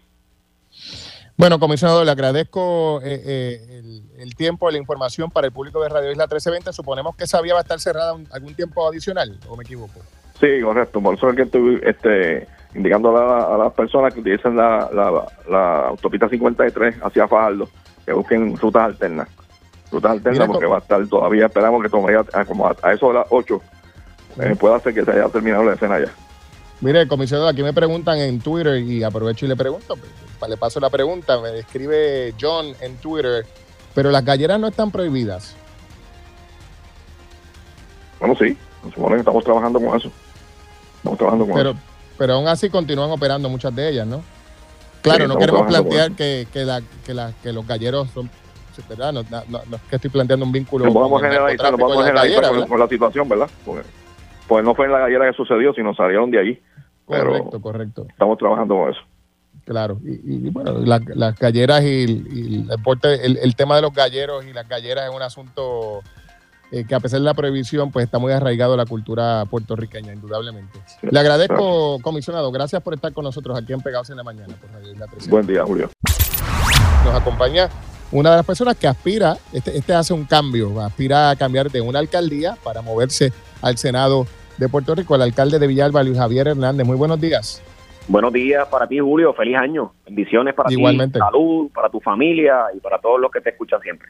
Bueno, 1.39 1.57
comisionado, 1.57 2.03
le 2.03 2.11
agradezco 2.11 2.99
eh, 3.01 3.21
eh, 3.25 4.01
el, 4.17 4.35
tiempo 4.35 4.69
y 4.69 4.73
la 4.73 4.77
información 4.77 5.31
para 5.31 5.47
el 5.47 5.53
público 5.53 5.81
de 5.81 5.87
Radio 5.87 6.11
Isla 6.11 6.25
1320. 6.25 6.73
Suponemos 6.73 7.15
que 7.15 7.23
esa 7.23 7.39
vía 7.39 7.53
va 7.53 7.61
a 7.61 7.63
estar 7.63 7.79
cerrada 7.79 8.13
algún 8.31 8.55
tiempo 8.55 8.85
adicional, 8.85 9.39
¿o 9.47 9.55
me 9.55 9.63
equivoco? 9.63 10.01
Sí, 10.37 10.61
correcto. 10.61 11.01
Por 11.01 11.15
eso 11.15 11.29
es 11.29 11.35
que 11.37 11.41
estoy 11.43 11.79
este, 11.83 12.45
indicando 12.75 13.15
a, 13.15 13.57
las 13.57 13.73
personas 13.73 14.13
que 14.13 14.19
utilicen 14.19 14.57
la, 14.57 14.89
la, 15.49 15.87
autopista 15.87 16.27
53 16.27 16.95
hacia 17.01 17.27
Fajardo 17.27 17.69
que 18.05 18.13
busquen 18.13 18.57
rutas 18.57 18.83
alternas. 18.83 19.29
Rutas 19.91 20.11
alternas 20.11 20.47
porque 20.47 20.65
va 20.65 20.77
a 20.77 20.79
estar 20.79 21.07
todavía, 21.07 21.45
esperamos 21.45 21.81
que 21.81 21.89
todavía 21.89 22.23
como 22.45 22.67
a, 22.67 22.93
eso 22.93 23.07
de 23.07 23.13
las 23.13 23.27
8 23.29 23.61
eh, 24.41 24.55
pueda 24.59 24.79
ser 24.79 24.93
que 24.93 25.05
se 25.05 25.11
haya 25.11 25.29
terminado 25.29 25.63
la 25.63 25.73
escena 25.73 25.99
ya. 25.99 26.11
Mire, 26.81 27.07
comisionado, 27.07 27.49
aquí 27.49 27.61
me 27.61 27.73
preguntan 27.73 28.19
en 28.19 28.39
Twitter 28.39 28.77
y 28.77 29.03
aprovecho 29.03 29.45
y 29.45 29.49
le 29.49 29.55
pregunto, 29.55 29.97
le 30.47 30.57
paso 30.57 30.79
la 30.79 30.89
pregunta, 30.89 31.39
me 31.41 31.59
escribe 31.59 32.33
John 32.39 32.73
en 32.79 32.95
Twitter, 32.97 33.45
pero 33.93 34.11
las 34.11 34.23
galleras 34.23 34.59
no 34.59 34.67
están 34.67 34.89
prohibidas. 34.89 35.55
Bueno, 38.19 38.35
sí, 38.35 38.57
estamos 38.85 39.43
trabajando 39.43 39.79
con 39.79 39.97
eso. 39.97 40.11
Estamos 40.97 41.17
trabajando 41.17 41.45
con 41.45 41.55
pero, 41.55 41.69
eso. 41.71 41.79
Pero 42.17 42.33
aún 42.33 42.47
así 42.47 42.69
continúan 42.69 43.11
operando 43.11 43.49
muchas 43.49 43.75
de 43.75 43.89
ellas, 43.89 44.07
¿no? 44.07 44.23
Claro, 45.01 45.27
no 45.27 45.37
queremos 45.37 45.67
plantear 45.67 46.11
que, 46.13 46.47
que, 46.51 46.65
la, 46.65 46.81
que, 47.05 47.13
la, 47.13 47.33
que 47.41 47.53
los 47.53 47.65
galleros 47.65 48.09
son 48.11 48.29
¿verdad? 48.87 49.11
No, 49.11 49.23
no, 49.23 49.75
es 49.75 49.81
que 49.89 49.95
estoy 49.97 50.09
planteando 50.09 50.45
un 50.45 50.53
vínculo. 50.53 50.85
No 50.85 50.93
vamos 50.93 51.21
a 51.21 51.27
generalizar, 51.27 51.71
no 51.71 51.77
vamos 51.77 51.97
a 52.01 52.07
generalizar 52.07 52.49
con, 52.49 52.67
con, 52.67 52.79
la 52.79 52.87
situación, 52.87 53.27
¿verdad? 53.27 53.49
Porque, 53.65 53.83
pues 54.47 54.63
no 54.63 54.73
fue 54.73 54.85
en 54.85 54.93
la 54.93 54.99
gallera 54.99 55.29
que 55.29 55.33
sucedió, 55.33 55.73
sino 55.73 55.93
salieron 55.93 56.31
de 56.31 56.39
allí. 56.39 56.61
Correcto, 57.09 57.61
correcto. 57.61 58.05
Estamos 58.09 58.37
trabajando 58.37 58.75
con 58.75 58.89
eso. 58.91 59.01
Claro, 59.65 59.99
y, 60.03 60.49
bueno, 60.49 60.79
las 60.79 61.37
galleras 61.37 61.83
y, 61.83 62.03
el, 62.03 62.67
deporte, 62.67 63.25
el, 63.25 63.55
tema 63.55 63.75
de 63.75 63.83
los 63.83 63.93
galleros 63.93 64.43
y 64.45 64.53
las 64.53 64.67
galleras 64.67 65.09
es 65.09 65.15
un 65.15 65.21
asunto 65.21 66.01
eh, 66.71 66.85
que 66.87 66.95
a 66.95 66.99
pesar 66.99 67.19
de 67.19 67.25
la 67.25 67.35
prohibición, 67.35 67.91
pues 67.91 68.05
está 68.05 68.17
muy 68.17 68.31
arraigado 68.31 68.73
a 68.73 68.77
la 68.77 68.85
cultura 68.87 69.45
puertorriqueña, 69.45 70.13
indudablemente. 70.13 70.79
Le 71.01 71.19
agradezco, 71.19 71.99
comisionado, 72.01 72.51
gracias 72.51 72.81
por 72.81 72.95
estar 72.95 73.13
con 73.13 73.23
nosotros 73.23 73.59
aquí 73.59 73.73
en 73.73 73.81
Pegados 73.81 74.09
en 74.09 74.17
la 74.17 74.23
Mañana. 74.23 74.55
Buen 75.29 75.45
día, 75.45 75.63
Julio. 75.63 75.89
Nos 77.05 77.13
acompaña 77.13 77.69
una 78.11 78.31
de 78.31 78.37
las 78.37 78.45
personas 78.45 78.75
que 78.75 78.87
aspira, 78.87 79.37
este, 79.53 79.77
este 79.77 79.93
hace 79.93 80.13
un 80.13 80.25
cambio, 80.25 80.81
aspira 80.81 81.29
a 81.29 81.35
cambiar 81.35 81.69
de 81.69 81.81
una 81.81 81.99
alcaldía 81.99 82.57
para 82.63 82.81
moverse 82.81 83.31
al 83.61 83.77
Senado 83.77 84.25
de 84.59 84.67
Puerto 84.69 84.93
Rico, 84.93 85.15
el 85.15 85.21
alcalde 85.21 85.57
de 85.57 85.67
Villalba, 85.67 86.03
Luis 86.03 86.17
Javier 86.17 86.49
Hernández. 86.49 86.85
Muy 86.85 86.97
buenos 86.97 87.19
días. 87.19 87.61
Buenos 88.07 88.33
días 88.33 88.67
para 88.67 88.87
ti, 88.87 88.99
Julio. 88.99 89.33
Feliz 89.33 89.55
año. 89.55 89.93
Bendiciones 90.05 90.53
para 90.53 90.71
igualmente. 90.71 91.19
ti. 91.19 91.25
Salud 91.25 91.69
para 91.73 91.89
tu 91.89 91.99
familia 92.01 92.65
y 92.75 92.79
para 92.79 92.99
todos 92.99 93.19
los 93.21 93.31
que 93.31 93.39
te 93.39 93.51
escuchan 93.51 93.79
siempre. 93.81 94.09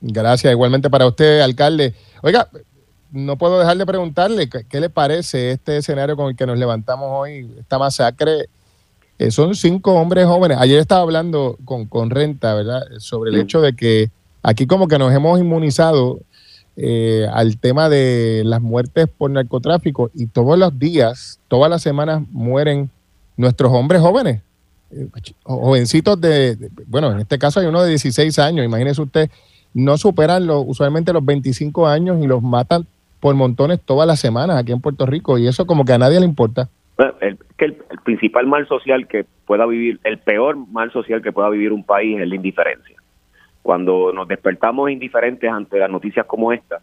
Gracias. 0.00 0.52
Igualmente 0.52 0.88
para 0.88 1.06
usted, 1.06 1.40
alcalde. 1.40 1.94
Oiga, 2.22 2.48
no 3.10 3.36
puedo 3.36 3.58
dejar 3.58 3.76
de 3.76 3.86
preguntarle 3.86 4.48
qué, 4.48 4.80
le 4.80 4.90
parece 4.90 5.50
este 5.50 5.78
escenario 5.78 6.16
con 6.16 6.28
el 6.28 6.36
que 6.36 6.46
nos 6.46 6.58
levantamos 6.58 7.08
hoy, 7.10 7.50
esta 7.58 7.78
masacre. 7.78 8.46
Eh, 9.18 9.30
son 9.30 9.54
cinco 9.54 9.94
hombres 9.94 10.26
jóvenes. 10.26 10.58
Ayer 10.60 10.78
estaba 10.78 11.02
hablando 11.02 11.58
con, 11.64 11.86
con 11.86 12.10
Renta, 12.10 12.54
¿verdad? 12.54 12.82
Sobre 12.98 13.30
el 13.30 13.40
hecho 13.40 13.60
de 13.60 13.74
que 13.74 14.10
aquí 14.42 14.66
como 14.66 14.86
que 14.86 14.98
nos 14.98 15.12
hemos 15.12 15.40
inmunizado 15.40 16.20
eh, 16.76 17.26
al 17.32 17.58
tema 17.58 17.88
de 17.88 18.42
las 18.44 18.62
muertes 18.62 19.08
por 19.08 19.30
narcotráfico 19.30 20.10
y 20.14 20.26
todos 20.26 20.58
los 20.58 20.78
días, 20.78 21.40
todas 21.48 21.70
las 21.70 21.82
semanas 21.82 22.22
mueren 22.30 22.90
nuestros 23.36 23.72
hombres 23.72 24.00
jóvenes, 24.00 24.42
eh, 24.92 25.08
jovencitos 25.42 26.20
de, 26.20 26.56
bueno, 26.86 27.12
en 27.12 27.20
este 27.20 27.38
caso 27.38 27.60
hay 27.60 27.66
uno 27.66 27.82
de 27.82 27.90
16 27.90 28.38
años, 28.38 28.64
imagínese 28.64 29.02
usted, 29.02 29.30
no 29.74 29.96
superan 29.96 30.46
lo, 30.46 30.60
usualmente 30.60 31.12
los 31.12 31.24
25 31.24 31.86
años 31.86 32.22
y 32.22 32.26
los 32.26 32.42
matan 32.42 32.86
por 33.20 33.34
montones 33.34 33.80
todas 33.80 34.06
las 34.06 34.18
semanas 34.18 34.56
aquí 34.56 34.72
en 34.72 34.80
Puerto 34.80 35.06
Rico 35.06 35.38
y 35.38 35.46
eso 35.46 35.66
como 35.66 35.84
que 35.84 35.92
a 35.92 35.98
nadie 35.98 36.18
le 36.18 36.26
importa. 36.26 36.68
el, 37.20 37.38
que 37.56 37.66
el, 37.66 37.76
principal 38.04 38.46
mal 38.46 38.66
social 38.66 39.06
que 39.06 39.24
pueda 39.46 39.66
vivir, 39.66 40.00
el 40.04 40.18
peor 40.18 40.56
mal 40.56 40.90
social 40.92 41.22
que 41.22 41.32
pueda 41.32 41.50
vivir 41.50 41.72
un 41.72 41.84
país 41.84 42.18
es 42.18 42.26
la 42.26 42.34
indiferencia. 42.34 42.99
Cuando 43.62 44.12
nos 44.12 44.26
despertamos 44.28 44.90
indiferentes 44.90 45.50
ante 45.50 45.78
las 45.78 45.90
noticias 45.90 46.26
como 46.26 46.52
esta 46.52 46.80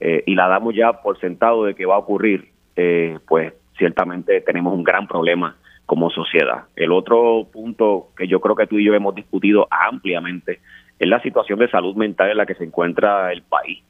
eh, 0.00 0.22
y 0.26 0.34
la 0.34 0.48
damos 0.48 0.74
ya 0.74 0.92
por 1.02 1.18
sentado 1.20 1.64
de 1.64 1.74
que 1.74 1.86
va 1.86 1.94
a 1.94 1.98
ocurrir, 1.98 2.50
eh, 2.74 3.18
pues 3.26 3.52
ciertamente 3.78 4.40
tenemos 4.40 4.74
un 4.74 4.84
gran 4.84 5.06
problema 5.06 5.56
como 5.86 6.10
sociedad. 6.10 6.64
El 6.74 6.92
otro 6.92 7.46
punto 7.52 8.08
que 8.16 8.26
yo 8.26 8.40
creo 8.40 8.56
que 8.56 8.66
tú 8.66 8.78
y 8.78 8.84
yo 8.84 8.94
hemos 8.94 9.14
discutido 9.14 9.68
ampliamente 9.70 10.60
es 10.98 11.08
la 11.08 11.20
situación 11.22 11.58
de 11.58 11.70
salud 11.70 11.94
mental 11.94 12.30
en 12.30 12.36
la 12.36 12.46
que 12.46 12.54
se 12.54 12.64
encuentra 12.64 13.32
el 13.32 13.42
país. 13.42 13.82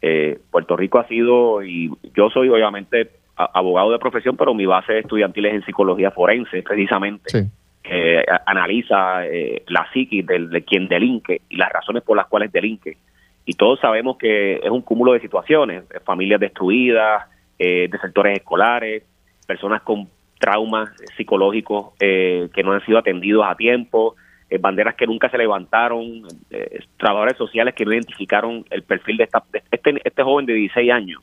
Eh, 0.00 0.40
Puerto 0.50 0.76
Rico 0.76 0.98
ha 0.98 1.06
sido, 1.06 1.62
y 1.62 1.90
yo 2.14 2.30
soy 2.30 2.48
obviamente 2.48 3.10
abogado 3.36 3.90
de 3.92 3.98
profesión, 3.98 4.36
pero 4.36 4.54
mi 4.54 4.66
base 4.66 4.98
estudiantil 4.98 5.46
es 5.46 5.54
en 5.54 5.64
psicología 5.64 6.10
forense, 6.10 6.62
precisamente, 6.62 7.48
que 7.82 8.24
analiza 8.46 9.26
eh, 9.26 9.64
la 9.66 9.88
psiquis 9.92 10.24
de, 10.26 10.64
quien 10.64 10.88
delinque 10.88 11.42
y 11.48 11.56
las 11.56 11.72
razones 11.72 12.02
por 12.02 12.16
las 12.16 12.26
cuales 12.26 12.52
delinque. 12.52 12.96
Y 13.44 13.54
todos 13.54 13.80
sabemos 13.80 14.16
que 14.18 14.56
es 14.56 14.70
un 14.70 14.82
cúmulo 14.82 15.14
de 15.14 15.20
situaciones, 15.20 15.84
familias 16.04 16.38
destruidas, 16.38 17.24
eh, 17.58 17.88
de 17.90 17.98
sectores 17.98 18.38
escolares, 18.38 19.02
personas 19.46 19.82
con 19.82 20.08
traumas 20.38 20.90
psicológicos 21.16 21.92
eh, 22.00 22.48
que 22.52 22.62
no 22.64 22.72
han 22.72 22.84
sido 22.84 22.98
atendidos 22.98 23.44
a 23.46 23.54
tiempo, 23.54 24.16
eh, 24.50 24.58
banderas 24.58 24.96
que 24.96 25.06
nunca 25.06 25.30
se 25.30 25.38
levantaron, 25.38 26.22
eh, 26.50 26.80
trabajadores 26.98 27.36
sociales 27.38 27.74
que 27.74 27.84
no 27.84 27.92
identificaron 27.92 28.64
el 28.70 28.82
perfil 28.82 29.18
de, 29.18 29.24
esta, 29.24 29.42
este, 29.70 30.00
este 30.02 30.22
joven 30.22 30.46
de 30.46 30.54
16 30.54 30.90
años. 30.90 31.20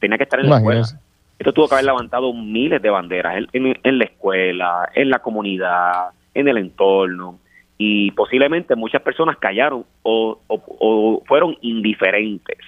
Tenía 0.00 0.16
que 0.16 0.24
estar 0.24 0.40
en 0.40 0.48
la 0.48 0.56
escuela. 0.56 0.82
Esto 1.38 1.52
tuvo 1.52 1.68
que 1.68 1.74
haber 1.74 1.86
levantado 1.86 2.32
miles 2.32 2.82
de 2.82 2.90
banderas 2.90 3.44
en, 3.52 3.98
la 3.98 4.04
escuela, 4.04 4.88
en 4.94 5.10
la 5.10 5.20
comunidad, 5.20 6.10
en 6.34 6.48
el 6.48 6.58
entorno. 6.58 7.38
Y 7.76 8.10
posiblemente 8.10 8.74
muchas 8.74 9.02
personas 9.02 9.36
callaron 9.36 9.84
o, 10.02 11.22
fueron 11.26 11.56
indiferentes. 11.60 12.58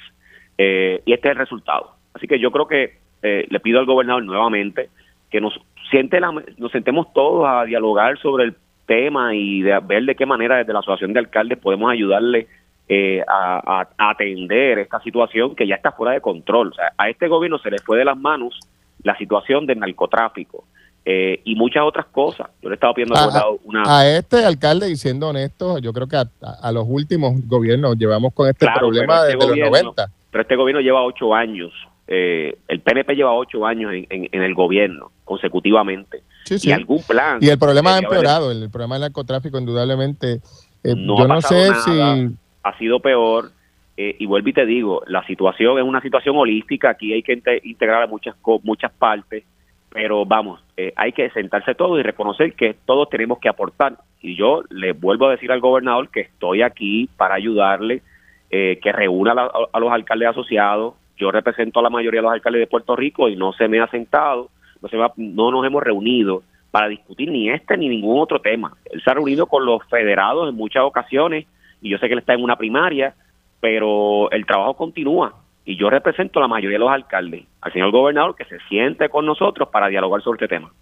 y 0.57 1.13
este 1.13 1.29
es 1.29 1.33
el 1.33 1.37
resultado. 1.37 1.95
Así 2.15 2.29
que 2.29 2.39
yo 2.39 2.53
creo 2.53 2.69
que 2.69 2.99
le 3.23 3.61
pido 3.61 3.81
al 3.81 3.87
gobernador 3.87 4.23
nuevamente 4.23 4.89
que 5.31 5.41
nos 5.41 5.59
siente 5.91 6.21
nos 6.21 6.73
sentemos 6.73 7.13
todos 7.13 7.47
a 7.49 7.65
dialogar 7.65 8.19
sobre 8.19 8.45
el 8.45 8.57
tema 8.87 9.35
y 9.35 9.63
de 9.63 9.79
ver 9.81 10.05
de 10.05 10.15
qué 10.15 10.27
manera 10.27 10.57
desde 10.57 10.73
la 10.73 10.81
Asociación 10.81 11.13
de 11.13 11.21
Alcaldes 11.21 11.59
podemos 11.59 11.91
ayudarle 11.93 12.49
eh, 12.93 13.23
a, 13.29 13.87
atender 13.97 14.81
esta 14.81 15.01
situación 15.01 15.55
que 15.55 15.65
ya 15.65 15.77
está 15.77 15.93
fuera 15.93 16.13
de 16.13 16.21
control. 16.21 16.69
O 16.69 16.75
sea, 16.75 16.93
a 16.99 17.09
este 17.09 17.29
gobierno 17.29 17.59
se 17.59 17.71
le 17.71 17.79
fue 17.79 17.99
de 17.99 18.05
las 18.05 18.19
manos 18.19 18.59
la 19.05 19.17
situación 19.17 19.65
del 19.65 19.79
narcotráfico 19.79 20.65
eh, 21.05 21.41
y 21.45 21.55
muchas 21.55 21.85
otras 21.85 22.07
cosas. 22.07 22.49
Yo 22.61 22.69
le 22.69 22.75
estaba 22.75 22.93
pidiendo 22.93 23.15
a, 23.15 23.45
una... 23.63 23.83
A 23.87 24.09
este 24.09 24.45
alcalde, 24.45 24.91
y 24.91 24.97
siendo 24.97 25.29
honesto, 25.29 25.79
yo 25.79 25.93
creo 25.93 26.09
que 26.09 26.17
a, 26.17 26.73
los 26.73 26.85
últimos 26.89 27.35
gobiernos 27.47 27.97
llevamos 27.97 28.35
con 28.35 28.49
este 28.49 28.67
problema 28.77 29.29
este 29.29 29.37
desde 29.37 29.61
los 29.61 29.71
90. 29.71 30.07
Pero 30.33 30.43
este 30.43 30.57
gobierno 30.57 30.81
lleva 30.81 31.03
ocho 31.03 31.33
años 31.33 31.73
eh, 32.13 32.59
el 32.67 32.81
PNP 32.81 33.15
lleva 33.15 33.33
ocho 33.33 33.65
años 33.65 33.93
en, 33.93 34.29
el 34.33 34.53
gobierno 34.53 35.13
consecutivamente. 35.25 36.25
Y 36.61 36.73
algún 36.73 37.01
plan. 37.05 37.39
Y 37.41 37.49
el 37.49 37.57
problema 37.57 37.95
ha 37.95 37.99
empeorado, 37.99 38.51
el, 38.51 38.69
problema 38.69 38.97
del 38.97 39.03
narcotráfico, 39.03 39.61
indudablemente. 39.61 40.41
Eh, 40.83 40.95
no 40.97 41.19
yo 41.19 41.29
no 41.29 41.41
sé 41.41 41.69
si. 41.85 42.37
Ha 42.63 42.77
sido 42.79 43.01
peor. 43.01 43.51
Eh, 43.97 44.17
y 44.19 44.27
vuelvo 44.27 44.49
y 44.49 44.53
te 44.53 44.65
digo, 44.65 45.03
la 45.07 45.25
situación 45.27 45.79
es 45.79 45.85
una 45.85 46.01
situación 46.01 46.37
holística. 46.37 46.91
Aquí 46.91 47.13
hay 47.13 47.23
que 47.23 47.41
integrar 47.65 48.03
a 48.03 48.07
muchas, 48.07 48.35
muchas 48.63 48.93
partes. 48.93 49.45
Pero 49.93 50.25
vamos, 50.25 50.63
hay 50.95 51.11
que 51.11 51.29
sentarse 51.31 51.75
todos 51.75 51.99
y 51.99 52.05
reconocer 52.05 52.53
que 52.55 52.77
todos 52.87 53.11
tenemos 53.11 53.41
que 53.41 53.49
aportar. 53.49 53.97
Y 54.23 54.37
yo 54.37 54.63
le 54.71 54.93
vuelvo 54.93 55.27
a 55.27 55.33
decir 55.33 55.51
al 55.51 55.59
gobernador 55.59 56.11
que 56.11 56.21
estoy 56.21 56.63
aquí 56.63 57.09
para 57.17 57.35
ayudarle, 57.35 58.01
que 58.49 58.93
reúna 58.93 59.33
a 59.33 59.81
los 59.81 59.91
alcaldes 59.91 60.29
asociados, 60.29 60.95
yo 61.21 61.31
represento 61.31 61.79
a 61.81 61.83
la 61.83 61.91
mayoría 61.91 62.21
de 62.21 62.23
los 62.23 62.33
alcaldes 62.33 62.61
de 62.61 62.67
Puerto 62.67 62.97
Rico 62.97 63.29
y 63.29 63.37
no 63.37 63.53
se 63.53 63.69
me 63.69 63.79
ha 63.79 63.87
sentado, 63.89 64.49
no, 64.81 64.89
se 64.89 64.97
no 64.97 65.51
nos 65.51 65.67
hemos 65.67 65.83
reunido 65.83 66.43
para 66.71 66.89
discutir 66.89 67.31
ni 67.31 67.51
este 67.51 67.77
ni 67.77 67.89
ningún 67.89 68.21
otro 68.21 68.41
tema. 68.41 68.73
Él 68.87 69.03
se 69.03 69.11
ha 69.11 69.15
reunido 69.15 69.47
con 69.47 69.67
los 69.67 69.85
federados 69.89 70.49
en 70.49 70.55
muchas 70.55 70.83
ocasiones 70.83 71.47
y 71.81 71.91
yo 71.91 71.99
sé 71.99 72.07
que 72.07 72.15
él 72.15 72.21
está 72.21 72.35
en 72.35 72.43
una 72.43 72.57
primaria, 72.57 73.15
pero 73.61 74.31
el 74.31 74.47
trabajo 74.47 74.75
continúa 74.75 75.35
y 75.65 75.79
yo 75.79 75.91
represento 75.91 76.39
a 76.39 76.43
la 76.43 76.49
mayoría 76.49 76.77
de 76.77 76.85
los 76.85 76.91
alcaldes, 76.91 77.45
al 77.61 77.73
señor 77.73 77.91
gobernador 77.93 78.35
que 78.35 78.45
se 78.45 78.59
siente 78.69 79.09
con 79.09 79.27
nosotros 79.27 79.69
para 79.71 79.89
dialogar 79.89 80.23
sobre 80.23 80.45
este 80.45 80.57
tema. 80.57 80.73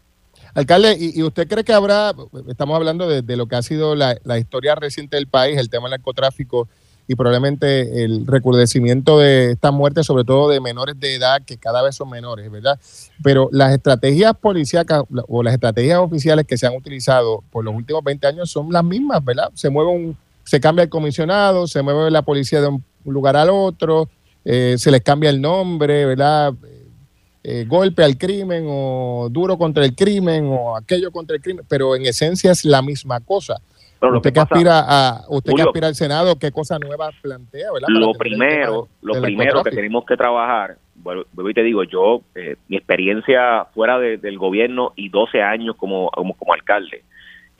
Alcalde, 0.54 0.96
¿y, 0.98 1.22
usted 1.22 1.48
cree 1.48 1.64
que 1.64 1.72
habrá, 1.72 2.12
estamos 2.48 2.76
hablando 2.76 3.08
de, 3.08 3.36
lo 3.36 3.46
que 3.46 3.56
ha 3.56 3.62
sido 3.62 3.94
la, 3.94 4.16
la, 4.24 4.38
historia 4.38 4.74
reciente 4.74 5.16
del 5.16 5.26
país, 5.26 5.58
el 5.58 5.68
tema 5.68 5.84
del 5.84 5.98
narcotráfico, 5.98 6.68
y 7.08 7.14
probablemente 7.14 8.04
el 8.04 8.26
recrudecimiento 8.26 9.18
de 9.18 9.52
estas 9.52 9.72
muertes, 9.72 10.06
sobre 10.06 10.24
todo 10.24 10.50
de 10.50 10.60
menores 10.60 11.00
de 11.00 11.14
edad, 11.14 11.42
que 11.44 11.56
cada 11.56 11.82
vez 11.82 11.96
son 11.96 12.10
menores, 12.10 12.50
¿verdad? 12.50 12.78
Pero 13.22 13.48
las 13.50 13.72
estrategias 13.72 14.36
policíacas 14.36 15.04
o 15.26 15.42
las 15.42 15.54
estrategias 15.54 15.98
oficiales 15.98 16.46
que 16.46 16.58
se 16.58 16.66
han 16.66 16.76
utilizado 16.76 17.42
por 17.50 17.64
los 17.64 17.74
últimos 17.74 18.04
20 18.04 18.26
años 18.26 18.50
son 18.50 18.70
las 18.70 18.84
mismas, 18.84 19.24
¿verdad? 19.24 19.50
Se 19.54 19.70
mueve 19.70 19.90
un, 19.90 20.16
se 20.48 20.60
cambia 20.60 20.84
el 20.84 20.88
comisionado, 20.88 21.66
se 21.66 21.82
mueve 21.82 22.10
la 22.10 22.22
policía 22.22 22.60
de 22.60 22.68
un 22.68 22.82
lugar 23.04 23.36
al 23.36 23.50
otro, 23.50 24.08
eh, 24.44 24.76
se 24.78 24.90
les 24.90 25.02
cambia 25.02 25.28
el 25.28 25.40
nombre, 25.40 26.06
¿verdad? 26.06 26.54
Eh, 27.44 27.64
golpe 27.68 28.02
al 28.02 28.16
crimen 28.16 28.64
o 28.66 29.28
duro 29.30 29.58
contra 29.58 29.84
el 29.84 29.94
crimen 29.94 30.46
o 30.46 30.76
aquello 30.76 31.10
contra 31.10 31.36
el 31.36 31.42
crimen, 31.42 31.64
pero 31.68 31.94
en 31.94 32.06
esencia 32.06 32.52
es 32.52 32.64
la 32.64 32.80
misma 32.82 33.20
cosa 33.20 33.60
usted 34.00 34.32
que, 34.32 34.40
aspira 34.40 34.84
a 34.86 35.24
usted 35.28 35.52
que 35.54 35.62
aspira 35.62 35.88
al 35.88 35.94
Senado, 35.94 36.38
¿qué 36.38 36.52
cosa 36.52 36.78
nueva 36.78 37.10
plantea? 37.20 37.68
Lo 37.88 38.12
primero, 38.12 38.88
lo 39.02 39.20
primero 39.20 39.62
que 39.62 39.70
tenemos 39.70 40.04
que 40.04 40.16
trabajar, 40.16 40.76
bueno, 40.96 41.24
y 41.48 41.54
te 41.54 41.62
digo, 41.62 41.82
yo, 41.84 42.22
eh, 42.34 42.56
mi 42.68 42.76
experiencia 42.76 43.66
fuera 43.74 43.98
del 43.98 44.38
gobierno 44.38 44.92
y 44.96 45.08
12 45.08 45.42
años 45.42 45.76
como, 45.76 46.10
como, 46.10 46.52
alcalde, 46.52 47.04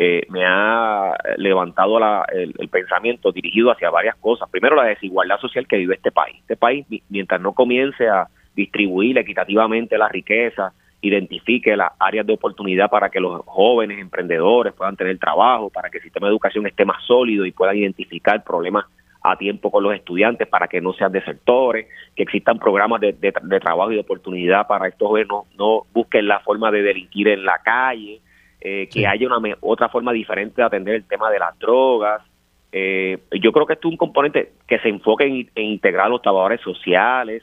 eh, 0.01 0.23
me 0.29 0.45
ha 0.47 1.13
levantado 1.39 1.99
el, 2.33 2.69
pensamiento 2.69 3.33
dirigido 3.33 3.73
hacia 3.73 3.91
varias 3.91 4.15
cosas. 4.17 4.49
Primero, 4.49 4.77
la 4.77 4.85
desigualdad 4.85 5.41
social 5.41 5.67
que 5.67 5.77
vive 5.77 5.97
este 5.97 6.13
país. 6.13 6.37
Este 6.41 6.57
país, 6.57 6.87
mientras 7.09 7.41
no 7.41 7.53
comience 7.53 8.09
a 8.09 8.29
distribuir 8.55 9.19
equitativamente 9.19 9.99
la 9.99 10.09
riqueza 10.09 10.73
identifique 11.01 11.77
las 11.77 11.93
áreas 11.99 12.27
de 12.27 12.35
oportunidad 12.35 12.91
para 12.91 13.09
que 13.09 13.21
los 13.21 13.43
jóvenes 13.47 13.99
emprendedores 13.99 14.73
puedan 14.73 14.97
tener 14.97 15.19
trabajo, 15.19 15.71
para 15.71 15.91
que 15.91 15.99
el 15.99 16.05
sistema 16.05 16.27
de 16.27 16.33
educación 16.33 16.67
esté 16.67 16.85
más 16.85 17.05
sólido 17.05 17.45
y 17.45 17.53
puedan 17.53 17.77
identificar 17.77 18.43
problemas 18.43 18.85
a 19.23 19.37
tiempo 19.37 19.71
con 19.71 19.83
los 19.83 19.95
estudiantes 19.95 20.47
para 20.49 20.69
que 20.69 20.81
no 20.81 20.93
sean 20.93 21.13
desertores, 21.13 21.87
que 22.15 22.23
existan 22.23 22.59
programas 22.59 23.01
de, 23.01 23.13
trabajo 23.61 23.91
y 23.93 23.97
de 23.97 24.01
oportunidad 24.01 24.67
para 24.67 24.89
estos 24.89 25.09
jóvenes 25.09 25.29
no 25.59 25.87
busquen 25.93 26.27
la 26.27 26.41
forma 26.41 26.71
de 26.71 26.83
delinquir 26.83 27.29
en 27.29 27.45
la 27.45 27.59
calle, 27.59 28.21
eh, 28.61 28.89
que 28.93 29.07
haya 29.07 29.27
una 29.27 29.57
otra 29.61 29.89
forma 29.89 30.13
diferente 30.13 30.61
de 30.61 30.67
atender 30.67 30.95
el 30.97 31.05
tema 31.05 31.31
de 31.31 31.39
las 31.39 31.59
drogas. 31.59 32.23
Eh, 32.73 33.19
yo 33.41 33.53
creo 33.53 33.67
que 33.67 33.75
esto 33.75 33.89
es 33.89 33.93
un 33.93 33.99
componente 33.99 34.53
que 34.67 34.79
se 34.81 34.89
enfoque 34.89 35.25
en, 35.25 35.63
integrar 35.63 36.11
los 36.11 36.23
trabajadores 36.23 36.61
sociales, 36.61 37.43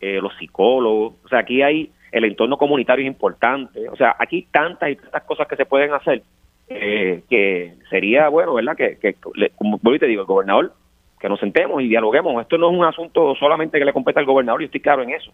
eh, 0.00 0.20
los 0.20 0.36
psicólogos. 0.36 1.14
O 1.24 1.28
sea, 1.28 1.40
aquí 1.40 1.62
hay 1.62 1.90
el 2.10 2.24
entorno 2.24 2.56
comunitario 2.56 3.04
es 3.04 3.12
importante. 3.12 3.88
O 3.88 3.96
sea, 3.96 4.16
aquí 4.18 4.48
tantas 4.50 4.90
y 4.90 4.96
tantas 4.96 5.24
cosas 5.24 5.46
que 5.46 5.56
se 5.56 5.66
pueden 5.66 5.92
hacer 5.92 6.22
que 6.68 7.76
sería 7.88 8.28
bueno, 8.28 8.52
¿verdad? 8.52 8.76
Que, 8.76 8.98
que 8.98 9.14
como 9.56 9.78
te 9.78 10.06
digo, 10.06 10.20
el 10.20 10.26
gobernador 10.26 10.72
que 11.18 11.28
nos 11.28 11.40
sentemos 11.40 11.82
y 11.82 11.88
dialoguemos. 11.88 12.40
Esto 12.40 12.58
no 12.58 12.70
es 12.70 12.76
un 12.76 12.84
asunto 12.84 13.34
solamente 13.36 13.78
que 13.78 13.84
le 13.84 13.92
compete 13.92 14.20
al 14.20 14.26
gobernador, 14.26 14.60
yo 14.60 14.66
estoy 14.66 14.80
claro 14.80 15.02
en 15.02 15.10
eso. 15.10 15.32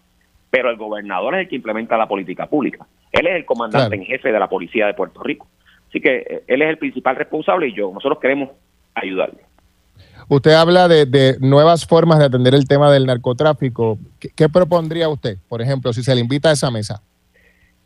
Pero 0.49 0.69
el 0.69 0.77
gobernador 0.77 1.35
es 1.35 1.41
el 1.41 1.49
que 1.49 1.55
implementa 1.55 1.97
la 1.97 2.07
política 2.07 2.47
pública. 2.47 2.85
Él 3.11 3.27
es 3.27 3.35
el 3.35 3.45
comandante 3.45 3.95
en 3.95 4.05
jefe 4.05 4.31
de 4.31 4.39
la 4.39 4.49
policía 4.49 4.87
de 4.87 4.93
Puerto 4.93 5.21
Rico. 5.23 5.47
Así 5.89 5.99
que 6.01 6.17
eh, 6.17 6.43
él 6.47 6.61
es 6.61 6.69
el 6.69 6.77
principal 6.77 7.15
responsable 7.15 7.67
y 7.67 7.73
yo, 7.73 7.91
nosotros 7.93 8.19
queremos 8.19 8.49
ayudarle. 8.93 9.39
Usted 10.27 10.53
habla 10.53 10.87
de, 10.87 11.37
nuevas 11.39 11.85
formas 11.85 12.19
de 12.19 12.25
atender 12.25 12.55
el 12.55 12.67
tema 12.67 12.91
del 12.91 13.05
narcotráfico. 13.05 13.99
¿Qué, 14.19 14.49
propondría 14.49 15.07
usted, 15.07 15.37
por 15.47 15.61
ejemplo, 15.61 15.93
si 15.93 16.03
se 16.03 16.15
le 16.15 16.21
invita 16.21 16.49
a 16.49 16.53
esa 16.53 16.71
mesa? 16.71 17.01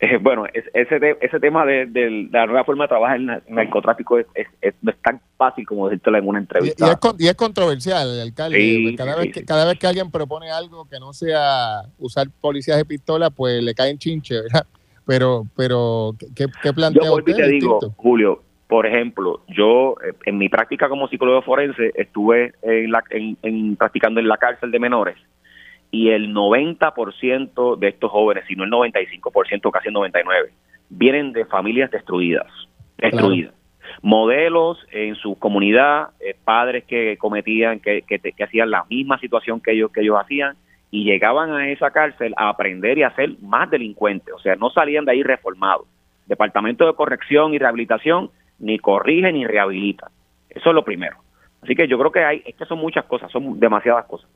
Eh, 0.01 0.17
bueno, 0.17 0.45
ese, 0.53 1.17
ese 1.19 1.39
tema 1.41 1.65
de, 1.65 2.29
la 2.31 2.45
nueva 2.45 2.63
forma 2.63 2.85
de 2.85 2.87
trabajar 2.87 3.17
en 3.17 3.29
el 3.29 3.41
narcotráfico 3.49 4.17
es, 4.17 4.25
no 4.81 4.91
es 4.91 4.97
tan 5.01 5.19
fácil 5.37 5.65
como 5.65 5.89
decirlo 5.89 6.17
en 6.17 6.27
una 6.27 6.39
entrevista. 6.39 6.97
Y, 7.17 7.27
es, 7.27 7.35
controversial, 7.35 8.21
alcalde. 8.21 8.95
cada, 8.97 9.17
vez 9.17 9.33
que, 9.33 9.43
cada 9.43 9.65
vez 9.65 9.77
que 9.77 9.87
alguien 9.87 10.09
propone 10.09 10.49
algo 10.51 10.87
que 10.87 10.99
no 10.99 11.11
sea 11.11 11.81
usar 11.97 12.27
policías 12.39 12.77
de 12.77 12.85
pistola, 12.85 13.29
pues 13.29 13.61
le 13.61 13.73
caen 13.73 13.97
chinche, 13.97 14.41
¿verdad? 14.41 14.65
Pero, 15.05 15.45
pero 15.57 16.15
¿qué, 16.33 16.45
qué 16.63 16.71
plantea 16.71 17.03
yo 17.03 17.21
te 17.21 17.47
digo, 17.49 17.79
Julio, 17.97 18.41
por 18.67 18.85
ejemplo, 18.85 19.41
yo 19.49 19.95
eh, 20.05 20.13
en 20.25 20.37
mi 20.37 20.47
práctica 20.47 20.87
como 20.87 21.09
psicólogo 21.09 21.41
forense 21.41 21.91
estuve 21.95 22.53
en 22.61 22.91
la, 22.91 23.03
en, 23.09 23.75
practicando 23.75 24.21
en 24.21 24.29
la 24.29 24.37
cárcel 24.37 24.71
de 24.71 24.79
menores 24.79 25.17
y 25.91 26.09
el 26.09 26.33
90% 26.33 27.77
de 27.77 27.87
estos 27.87 28.11
jóvenes, 28.11 28.45
si 28.47 28.55
no 28.55 28.63
el 28.63 28.71
95%, 28.71 29.71
casi 29.71 29.87
el 29.87 29.93
99%, 29.93 30.49
vienen 30.89 31.33
de 31.33 31.45
familias 31.45 31.91
destruidas, 31.91 32.47
destruidas. 32.97 33.53
Modelos 34.03 34.77
en 34.91 35.15
su 35.15 35.37
comunidad, 35.37 36.09
eh, 36.19 36.35
padres 36.43 36.83
que 36.85 37.17
cometían, 37.17 37.79
que, 37.79 38.03
que, 38.03 38.19
que, 38.19 38.43
hacían 38.43 38.69
la 38.69 38.85
misma 38.89 39.17
situación 39.19 39.61
que 39.61 39.71
ellos, 39.71 39.91
que 39.91 40.01
ellos 40.01 40.17
hacían 40.19 40.55
y 40.91 41.03
llegaban 41.03 41.51
a 41.51 41.69
esa 41.69 41.91
cárcel 41.91 42.33
a 42.37 42.49
aprender 42.49 42.97
y 42.99 43.03
a 43.03 43.15
ser 43.15 43.31
más 43.41 43.69
delincuentes, 43.69 44.33
o 44.33 44.39
sea, 44.39 44.55
no 44.55 44.69
salían 44.69 45.05
de 45.05 45.13
ahí 45.13 45.23
reformados. 45.23 45.87
Departamento 46.27 46.85
de 46.85 46.93
Corrección 46.93 47.53
y 47.53 47.57
Rehabilitación 47.57 48.29
ni 48.59 48.77
corrige 48.77 49.31
ni 49.31 49.45
rehabilita. 49.45 50.11
Eso 50.49 50.69
es 50.69 50.75
lo 50.75 50.83
primero. 50.83 51.17
Así 51.61 51.75
que 51.75 51.87
yo 51.87 51.97
creo 51.97 52.11
que 52.11 52.23
hay, 52.23 52.43
es 52.45 52.55
que 52.55 52.65
son 52.65 52.79
muchas 52.79 53.05
cosas, 53.05 53.31
son 53.31 53.59
demasiadas 53.59 54.05
cosas. 54.05 54.29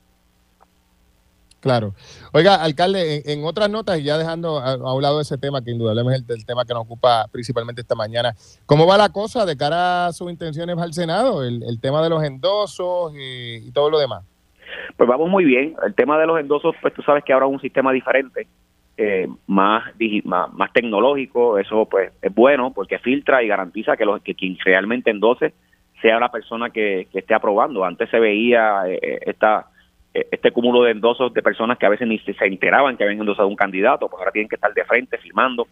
Claro. 1.64 1.94
Oiga, 2.34 2.56
alcalde, 2.56 3.24
en, 3.26 3.46
otras 3.46 3.70
notas, 3.70 3.98
y 3.98 4.04
ya 4.04 4.18
dejando 4.18 4.60
a, 4.60 4.94
un 4.94 5.02
lado 5.02 5.22
ese 5.22 5.38
tema, 5.38 5.64
que 5.64 5.72
indudablemente 5.72 6.34
es 6.34 6.40
el, 6.40 6.46
tema 6.46 6.66
que 6.66 6.74
nos 6.74 6.84
ocupa 6.84 7.26
principalmente 7.32 7.80
esta 7.80 7.96
mañana, 7.96 8.34
¿cómo 8.66 8.86
va 8.86 8.98
la 8.98 9.08
cosa 9.14 9.46
de 9.46 9.56
cara 9.56 10.08
a 10.08 10.12
sus 10.12 10.30
intenciones 10.30 10.78
al 10.78 10.92
Senado? 10.92 11.42
El, 11.42 11.80
tema 11.80 12.04
de 12.04 12.10
los 12.10 12.22
endosos 12.22 13.14
y, 13.16 13.72
todo 13.72 13.90
lo 13.90 13.98
demás. 13.98 14.26
Pues 14.98 15.08
vamos 15.08 15.30
muy 15.30 15.46
bien. 15.46 15.74
El 15.86 15.96
tema 15.96 16.20
de 16.20 16.28
los 16.28 16.38
endosos, 16.38 16.76
pues 16.82 16.94
tú 16.94 17.02
sabes 17.02 17.24
que 17.24 17.32
ahora 17.32 17.46
es 17.46 17.54
un 17.54 17.62
sistema 17.62 17.94
diferente, 17.94 18.46
eh, 18.98 19.30
más, 19.48 19.86
más, 20.26 20.74
tecnológico. 20.74 21.58
Eso 21.60 21.86
pues 21.86 22.12
es 22.22 22.36
bueno 22.36 22.74
porque 22.74 23.00
filtra 23.00 23.42
y 23.42 23.48
garantiza 23.48 23.96
que, 23.96 24.04
los, 24.04 24.22
que 24.22 24.36
quien 24.36 24.58
realmente 24.66 25.12
endose 25.12 25.54
sea 26.02 26.20
la 26.20 26.30
persona 26.30 26.72
que, 26.72 27.08
esté 27.14 27.34
aprobando. 27.34 27.86
Antes 27.86 28.10
se 28.10 28.20
veía 28.20 28.84
eh, 28.86 29.22
esta 29.22 29.60
eh, 29.62 29.73
este 30.14 30.52
cúmulo 30.52 30.84
de 30.84 30.92
endosos 30.92 31.34
de 31.34 31.42
personas 31.42 31.78
que 31.78 31.86
a 31.86 31.90
veces 31.90 32.08
ni 32.08 32.20
se 32.20 32.36
enteraban 32.46 32.96
que 32.96 33.04
habían 33.04 33.20
endosado 33.20 33.48
un 33.48 33.56
candidato, 33.56 34.08
pues 34.08 34.20
ahora 34.20 34.32
tienen 34.32 34.50
que 34.50 34.56
estar 34.56 34.74
de 34.74 34.86
frente 34.86 35.18
filmando. 35.18 35.68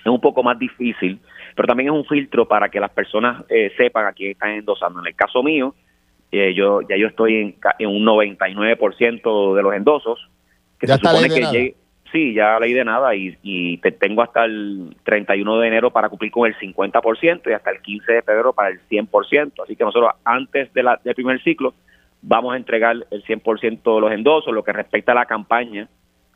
Es 0.00 0.06
un 0.06 0.20
poco 0.20 0.42
más 0.42 0.58
difícil, 0.58 1.18
pero 1.56 1.66
también 1.66 1.88
es 1.88 1.94
un 1.94 2.04
filtro 2.04 2.46
para 2.46 2.68
que 2.68 2.78
las 2.78 2.90
personas 2.90 3.44
eh, 3.48 3.72
sepan 3.76 4.06
a 4.06 4.12
quién 4.12 4.32
están 4.32 4.50
endosando. 4.50 5.00
En 5.00 5.06
el 5.06 5.14
caso 5.14 5.42
mío, 5.42 5.74
eh, 6.30 6.54
yo 6.54 6.82
ya 6.82 6.96
yo 6.96 7.08
estoy 7.08 7.36
en, 7.36 7.56
en 7.78 7.88
un 7.88 8.04
99% 8.04 9.54
de 9.54 9.62
los 9.62 9.74
endosos, 9.74 10.28
que 10.78 10.86
ya 10.86 10.96
se 10.96 11.06
supone 11.08 11.28
que 11.28 11.74
sí, 12.12 12.32
ya 12.32 12.60
ley 12.60 12.72
de 12.72 12.84
nada 12.84 13.14
y, 13.16 13.36
y 13.42 13.78
te 13.78 13.90
tengo 13.90 14.22
hasta 14.22 14.44
el 14.44 14.94
31 15.02 15.58
de 15.58 15.66
enero 15.66 15.90
para 15.90 16.08
cumplir 16.08 16.30
con 16.30 16.46
el 16.46 16.56
50% 16.56 17.42
y 17.46 17.52
hasta 17.52 17.70
el 17.72 17.80
15 17.80 18.12
de 18.12 18.22
febrero 18.22 18.52
para 18.52 18.68
el 18.68 18.80
100%. 18.88 19.62
Así 19.64 19.74
que 19.74 19.84
nosotros 19.84 20.12
antes 20.24 20.72
de 20.72 20.82
la, 20.84 21.00
del 21.02 21.14
primer 21.16 21.42
ciclo 21.42 21.74
vamos 22.26 22.54
a 22.54 22.56
entregar 22.56 22.96
el 23.10 23.24
100% 23.24 23.94
de 23.94 24.00
los 24.00 24.12
endosos. 24.12 24.52
Lo 24.52 24.64
que 24.64 24.72
respecta 24.72 25.12
a 25.12 25.14
la 25.14 25.26
campaña, 25.26 25.88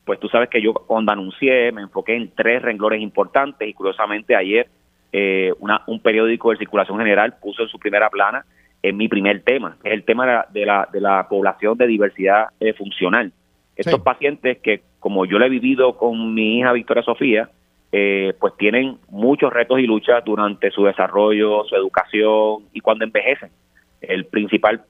pues 0.04 0.20
tú 0.20 0.28
sabes 0.28 0.48
que 0.48 0.62
yo 0.62 0.74
cuando 0.74 1.12
anuncié 1.12 1.72
me 1.72 1.82
enfoqué 1.82 2.14
en 2.14 2.30
tres 2.34 2.62
renglones 2.62 3.00
importantes 3.00 3.66
y 3.66 3.74
curiosamente 3.74 4.36
ayer 4.36 4.68
eh, 5.12 5.52
una, 5.58 5.82
un 5.86 6.00
periódico 6.00 6.50
de 6.50 6.58
circulación 6.58 6.98
general 6.98 7.36
puso 7.40 7.62
en 7.62 7.68
su 7.68 7.78
primera 7.78 8.10
plana 8.10 8.44
en 8.82 8.96
mi 8.96 9.08
primer 9.08 9.42
tema, 9.42 9.76
es 9.82 9.92
el 9.92 10.04
tema 10.04 10.46
de 10.52 10.64
la, 10.64 10.88
de 10.92 11.00
la, 11.00 11.26
población 11.28 11.76
de 11.78 11.88
diversidad 11.88 12.46
eh, 12.60 12.74
funcional. 12.74 13.32
Estos 13.74 14.00
pacientes 14.02 14.58
que, 14.58 14.82
como 15.00 15.24
yo 15.24 15.38
lo 15.38 15.46
he 15.46 15.48
vivido 15.48 15.96
con 15.96 16.32
mi 16.34 16.58
hija 16.58 16.72
Victoria 16.72 17.02
Sofía, 17.02 17.50
eh, 17.90 18.34
pues 18.38 18.56
tienen 18.56 18.98
muchos 19.08 19.52
retos 19.52 19.80
y 19.80 19.86
luchas 19.86 20.24
durante 20.24 20.70
su 20.70 20.84
desarrollo, 20.84 21.64
su 21.64 21.74
educación 21.74 22.66
y 22.72 22.80
cuando 22.80 23.04
envejecen. 23.04 23.50
El 24.00 24.26
principal 24.26 24.84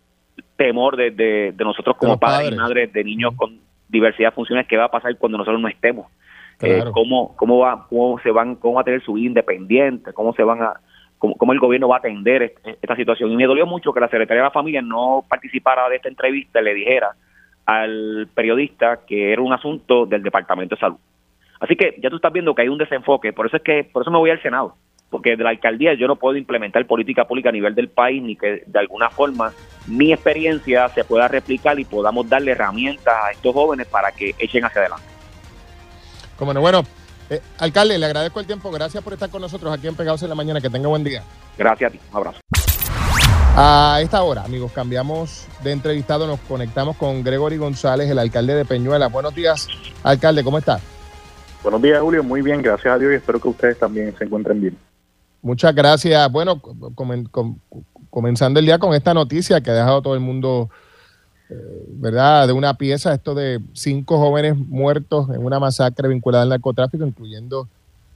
temor 0.58 0.96
de, 0.96 1.12
de, 1.12 1.54
nosotros 1.64 1.96
como 1.96 2.18
padres, 2.18 2.50
y 2.52 2.56
madres 2.56 2.92
de 2.92 3.04
niños 3.04 3.32
con 3.36 3.60
diversidad 3.88 4.30
de 4.30 4.34
funciones 4.34 4.66
qué 4.66 4.76
va 4.76 4.86
a 4.86 4.90
pasar 4.90 5.16
cuando 5.16 5.38
nosotros 5.38 5.62
no 5.62 5.68
estemos. 5.68 6.10
Eh, 6.60 6.82
cómo, 6.92 7.36
cómo, 7.36 7.58
va, 7.58 7.86
cómo 7.88 8.18
se 8.18 8.32
van, 8.32 8.56
cómo 8.56 8.74
va 8.74 8.80
a 8.80 8.84
tener 8.84 9.00
su 9.04 9.12
vida 9.12 9.28
independiente, 9.28 10.12
cómo 10.12 10.34
se 10.34 10.42
van 10.42 10.60
a, 10.60 10.74
cómo, 11.18 11.52
el 11.52 11.60
gobierno 11.60 11.86
va 11.86 11.96
a 11.96 11.98
atender 12.00 12.54
esta 12.64 12.96
situación. 12.96 13.30
Y 13.30 13.36
me 13.36 13.46
dolió 13.46 13.64
mucho 13.64 13.92
que 13.92 14.00
la 14.00 14.08
Secretaría 14.08 14.42
de 14.42 14.48
la 14.48 14.50
Familia 14.50 14.82
no 14.82 15.24
participara 15.28 15.88
de 15.88 15.96
esta 15.96 16.08
entrevista 16.08 16.60
y 16.60 16.64
le 16.64 16.74
dijera 16.74 17.12
al 17.64 18.28
periodista 18.34 19.00
que 19.06 19.32
era 19.32 19.40
un 19.40 19.52
asunto 19.52 20.06
del 20.06 20.24
Departamento 20.24 20.74
de 20.74 20.80
Salud. 20.80 20.98
Así 21.60 21.76
que 21.76 21.94
ya 22.02 22.10
tú 22.10 22.16
estás 22.16 22.32
viendo 22.32 22.52
que 22.54 22.62
hay 22.62 22.68
un 22.68 22.78
desenfoque, 22.78 23.32
por 23.32 23.46
eso 23.46 23.58
es 23.58 23.62
que, 23.62 23.84
por 23.84 24.02
eso 24.02 24.10
me 24.10 24.18
voy 24.18 24.30
al 24.30 24.42
Senado 24.42 24.74
porque 25.10 25.36
de 25.36 25.44
la 25.44 25.50
alcaldía 25.50 25.94
yo 25.94 26.06
no 26.06 26.16
puedo 26.16 26.36
implementar 26.36 26.86
política 26.86 27.26
pública 27.26 27.48
a 27.48 27.52
nivel 27.52 27.74
del 27.74 27.88
país 27.88 28.22
ni 28.22 28.36
que 28.36 28.62
de 28.66 28.78
alguna 28.78 29.10
forma 29.10 29.52
mi 29.86 30.12
experiencia 30.12 30.88
se 30.90 31.04
pueda 31.04 31.28
replicar 31.28 31.78
y 31.80 31.84
podamos 31.84 32.28
darle 32.28 32.52
herramientas 32.52 33.14
a 33.24 33.30
estos 33.30 33.54
jóvenes 33.54 33.86
para 33.86 34.12
que 34.12 34.34
echen 34.38 34.64
hacia 34.64 34.82
adelante. 34.82 35.06
Como 36.38 36.52
no, 36.52 36.60
bueno, 36.60 36.82
eh, 37.30 37.40
alcalde, 37.58 37.98
le 37.98 38.06
agradezco 38.06 38.40
el 38.40 38.46
tiempo, 38.46 38.70
gracias 38.70 39.02
por 39.02 39.12
estar 39.12 39.30
con 39.30 39.42
nosotros 39.42 39.72
aquí 39.72 39.88
en 39.88 39.96
Pegados 39.96 40.22
en 40.22 40.28
la 40.28 40.34
Mañana, 40.34 40.60
que 40.60 40.70
tenga 40.70 40.88
buen 40.88 41.04
día. 41.04 41.22
Gracias 41.56 41.88
a 41.88 41.92
ti, 41.92 42.00
un 42.10 42.16
abrazo. 42.16 42.40
A 43.56 43.98
esta 44.00 44.22
hora, 44.22 44.44
amigos, 44.44 44.70
cambiamos 44.72 45.48
de 45.64 45.72
entrevistado, 45.72 46.26
nos 46.26 46.38
conectamos 46.40 46.96
con 46.96 47.24
Gregory 47.24 47.56
González, 47.56 48.08
el 48.08 48.18
alcalde 48.18 48.54
de 48.54 48.64
Peñuela. 48.64 49.08
Buenos 49.08 49.34
días, 49.34 49.66
alcalde, 50.04 50.44
¿cómo 50.44 50.58
está? 50.58 50.78
Buenos 51.62 51.82
días, 51.82 52.00
Julio. 52.00 52.22
Muy 52.22 52.40
bien, 52.40 52.62
gracias 52.62 52.94
a 52.94 52.98
Dios 52.98 53.12
y 53.12 53.16
espero 53.16 53.40
que 53.40 53.48
ustedes 53.48 53.78
también 53.78 54.14
se 54.16 54.24
encuentren 54.24 54.60
bien. 54.60 54.76
Muchas 55.42 55.74
gracias. 55.74 56.31
Bueno, 56.33 56.61
comenzando 58.11 58.59
el 58.59 58.66
día 58.66 58.79
con 58.79 58.94
esta 58.94 59.14
noticia 59.14 59.61
que 59.61 59.70
ha 59.70 59.74
dejado 59.74 60.03
todo 60.03 60.14
el 60.14 60.20
mundo, 60.20 60.68
eh, 61.48 61.55
¿verdad? 61.88 62.46
De 62.46 62.53
una 62.53 62.74
pieza, 62.74 63.14
esto 63.14 63.35
de 63.35 63.61
cinco 63.72 64.18
jóvenes 64.18 64.57
muertos 64.57 65.31
en 65.31 65.44
una 65.44 65.61
masacre 65.61 66.09
vinculada 66.09 66.42
al 66.42 66.48
narcotráfico, 66.48 67.07
incluyendo 67.07 67.68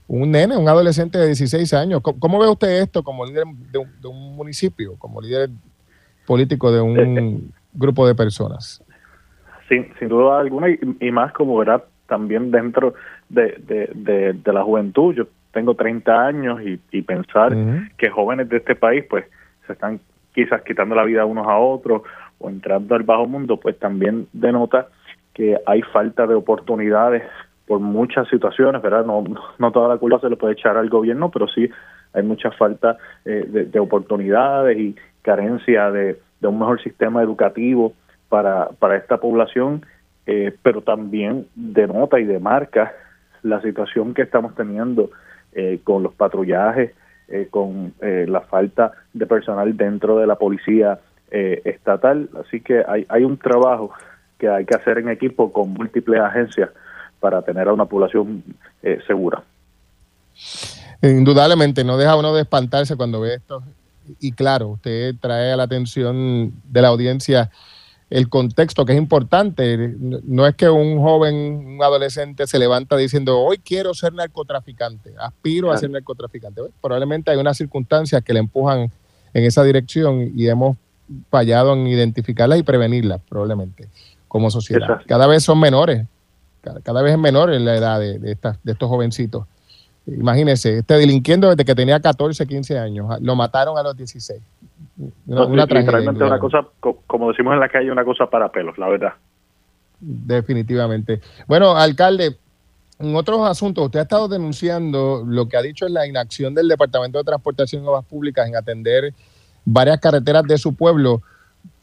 un 0.07 0.31
nene, 0.31 0.57
un 0.57 0.67
adolescente 0.67 1.17
de 1.17 1.27
16 1.27 1.73
años. 1.73 2.01
¿Cómo, 2.01 2.39
ve 2.39 2.49
usted 2.49 2.81
esto 2.81 3.03
como 3.03 3.25
líder 3.25 3.45
de 3.71 4.07
un, 4.07 4.35
municipio, 4.35 4.95
como 4.97 5.21
líder 5.21 5.49
político 6.27 6.71
de 6.71 6.81
un 6.81 6.99
eh, 6.99 7.21
eh. 7.21 7.39
grupo 7.73 8.05
de 8.05 8.15
personas? 8.15 8.83
Sin, 9.69 9.87
sin 9.97 10.09
duda 10.09 10.41
alguna, 10.41 10.67
y, 10.69 11.11
más 11.11 11.31
como 11.31 11.57
verá 11.57 11.85
también 12.07 12.51
dentro 12.51 12.95
de, 13.29 13.55
de, 13.95 14.33
de 14.33 14.53
la 14.53 14.61
juventud. 14.61 15.15
Yo 15.15 15.27
tengo 15.53 15.75
30 15.75 16.25
años 16.25 16.59
y, 16.61 17.01
pensar 17.03 17.55
que 17.97 18.09
jóvenes 18.09 18.49
de 18.49 18.57
este 18.57 18.75
país 18.75 19.05
pues 19.09 19.25
se 19.67 19.73
están 19.73 19.99
quizás 20.33 20.63
quitando 20.63 20.95
la 20.95 21.03
vida 21.03 21.25
unos 21.25 21.47
a 21.47 21.57
otros 21.57 22.01
o 22.39 22.49
entrando 22.49 22.95
al 22.95 23.03
bajo 23.03 23.27
mundo, 23.27 23.57
pues 23.57 23.77
también 23.79 24.27
denota 24.33 24.87
que 25.33 25.57
hay 25.65 25.81
falta 25.83 26.27
de 26.27 26.33
oportunidades 26.33 27.23
por 27.67 27.79
muchas 27.79 28.27
situaciones, 28.27 28.81
¿verdad? 28.81 29.05
No, 29.05 29.23
no 29.57 29.71
toda 29.71 29.87
la 29.87 29.97
culpa 29.97 30.19
se 30.19 30.29
le 30.29 30.35
puede 30.35 30.53
echar 30.53 30.75
al 30.75 30.89
gobierno, 30.89 31.29
pero 31.29 31.47
sí 31.47 31.69
hay 32.13 32.23
mucha 32.23 32.51
falta 32.51 32.97
eh, 33.23 33.67
de, 33.71 33.79
oportunidades 33.79 34.77
y 34.77 34.95
carencia 35.21 35.91
de, 35.91 36.19
un 36.41 36.59
mejor 36.59 36.81
sistema 36.81 37.21
educativo 37.21 37.93
para, 38.27 38.69
para 38.79 38.97
esta 38.97 39.17
población, 39.17 39.85
eh, 40.25 40.53
pero 40.61 40.81
también 40.81 41.47
denota 41.55 42.19
y 42.19 42.25
demarca 42.25 42.91
la 43.43 43.61
situación 43.61 44.13
que 44.13 44.23
estamos 44.23 44.55
teniendo 44.55 45.09
eh, 45.55 45.79
con 45.83 46.03
los 46.03 46.13
patrullajes, 46.13 46.91
con 47.49 47.93
la 47.99 48.41
falta 48.41 48.91
de 49.11 49.25
personal 49.25 49.75
dentro 49.75 50.19
de 50.19 50.27
la 50.27 50.35
policía 50.35 50.99
estatal. 51.31 52.29
Así 52.39 52.61
que 52.61 52.83
hay, 52.87 53.07
hay 53.09 53.23
un 53.23 53.37
trabajo 53.37 53.91
que 54.37 54.47
hay 54.49 54.65
que 54.65 54.75
hacer 54.75 54.99
en 54.99 55.09
equipo 55.09 55.51
con 55.51 55.73
múltiples 55.73 56.19
agencias 56.21 56.69
para 57.19 57.41
tener 57.41 57.69
a 57.69 57.73
una 57.73 57.85
población 57.85 58.43
segura. 59.07 59.41
Indudablemente, 61.01 61.83
no 61.83 61.97
deja 61.97 62.15
uno 62.15 62.35
de 62.35 62.41
espantarse 62.41 62.95
cuando 62.95 63.21
ve 63.21 63.35
esto. 63.35 63.63
Y 64.19 64.31
claro, 64.31 64.69
usted 64.69 65.15
trae 65.19 65.51
a 65.51 65.57
la 65.57 65.63
atención 65.63 66.53
de 66.63 66.81
la 66.81 66.89
audiencia 66.89 67.49
el 68.13 68.29
contexto 68.29 68.85
que 68.85 68.91
es 68.91 68.97
importante. 68.99 69.95
No 69.97 70.45
es 70.45 70.53
que 70.53 70.69
un 70.69 71.01
joven, 71.01 71.65
un 71.65 71.83
adolescente 71.83 72.45
se 72.45 72.59
levanta 72.59 72.95
diciendo, 72.95 73.39
hoy 73.39 73.57
quiero 73.57 73.95
ser 73.95 74.13
narcotraficante, 74.13 75.15
aspiro 75.19 75.71
a 75.71 75.77
ser 75.77 75.89
narcotraficante. 75.89 76.61
Probablemente 76.79 77.31
hay 77.31 77.37
unas 77.37 77.57
circunstancias 77.57 78.21
que 78.21 78.33
le 78.33 78.39
empujan 78.39 78.91
en 79.33 79.43
esa 79.43 79.63
dirección 79.63 80.31
y 80.35 80.47
hemos 80.47 80.77
fallado 81.31 81.73
en 81.73 81.87
identificarlas 81.87 82.59
y 82.59 82.63
prevenirlas, 82.63 83.19
probablemente, 83.27 83.89
como 84.27 84.51
sociedad. 84.51 85.01
Cada 85.07 85.25
vez 85.25 85.43
son 85.43 85.59
menores, 85.59 86.05
cada, 86.83 87.01
vez 87.01 87.13
es 87.13 87.19
menor 87.19 87.49
la 87.49 87.75
edad 87.75 87.99
de, 87.99 88.19
de 88.19 88.37
estos 88.71 88.89
jovencitos. 88.89 89.47
Imagínese, 90.05 90.79
este 90.79 90.95
delinquiendo 90.95 91.49
desde 91.49 91.63
que 91.63 91.75
tenía 91.75 91.99
14, 91.99 92.45
15 92.45 92.77
años, 92.77 93.07
ah, 93.09 93.17
lo 93.21 93.35
mataron 93.35 93.77
a 93.77 93.83
los 93.83 93.95
16. 93.95 94.41
Una, 95.27 95.45
una 95.45 96.39
cosa, 96.39 96.67
como 97.07 97.29
decimos 97.29 97.53
en 97.53 97.59
la 97.59 97.69
calle, 97.69 97.91
una 97.91 98.03
cosa 98.03 98.29
para 98.29 98.49
pelos, 98.49 98.77
la 98.77 98.89
verdad. 98.89 99.13
Definitivamente. 99.99 101.21
Bueno, 101.47 101.75
alcalde, 101.75 102.35
en 102.99 103.15
otros 103.15 103.47
asuntos, 103.47 103.85
usted 103.85 103.99
ha 103.99 104.03
estado 104.03 104.27
denunciando 104.27 105.23
lo 105.25 105.47
que 105.47 105.55
ha 105.55 105.61
dicho 105.61 105.85
es 105.85 105.91
la 105.91 106.05
inacción 106.05 106.53
del 106.53 106.67
Departamento 106.67 107.17
de 107.17 107.23
Transportación 107.23 107.83
y 107.83 107.87
Obras 107.87 108.05
Públicas 108.05 108.47
en 108.47 108.57
atender 108.57 109.13
varias 109.63 109.99
carreteras 109.99 110.43
de 110.43 110.57
su 110.57 110.75
pueblo. 110.75 111.21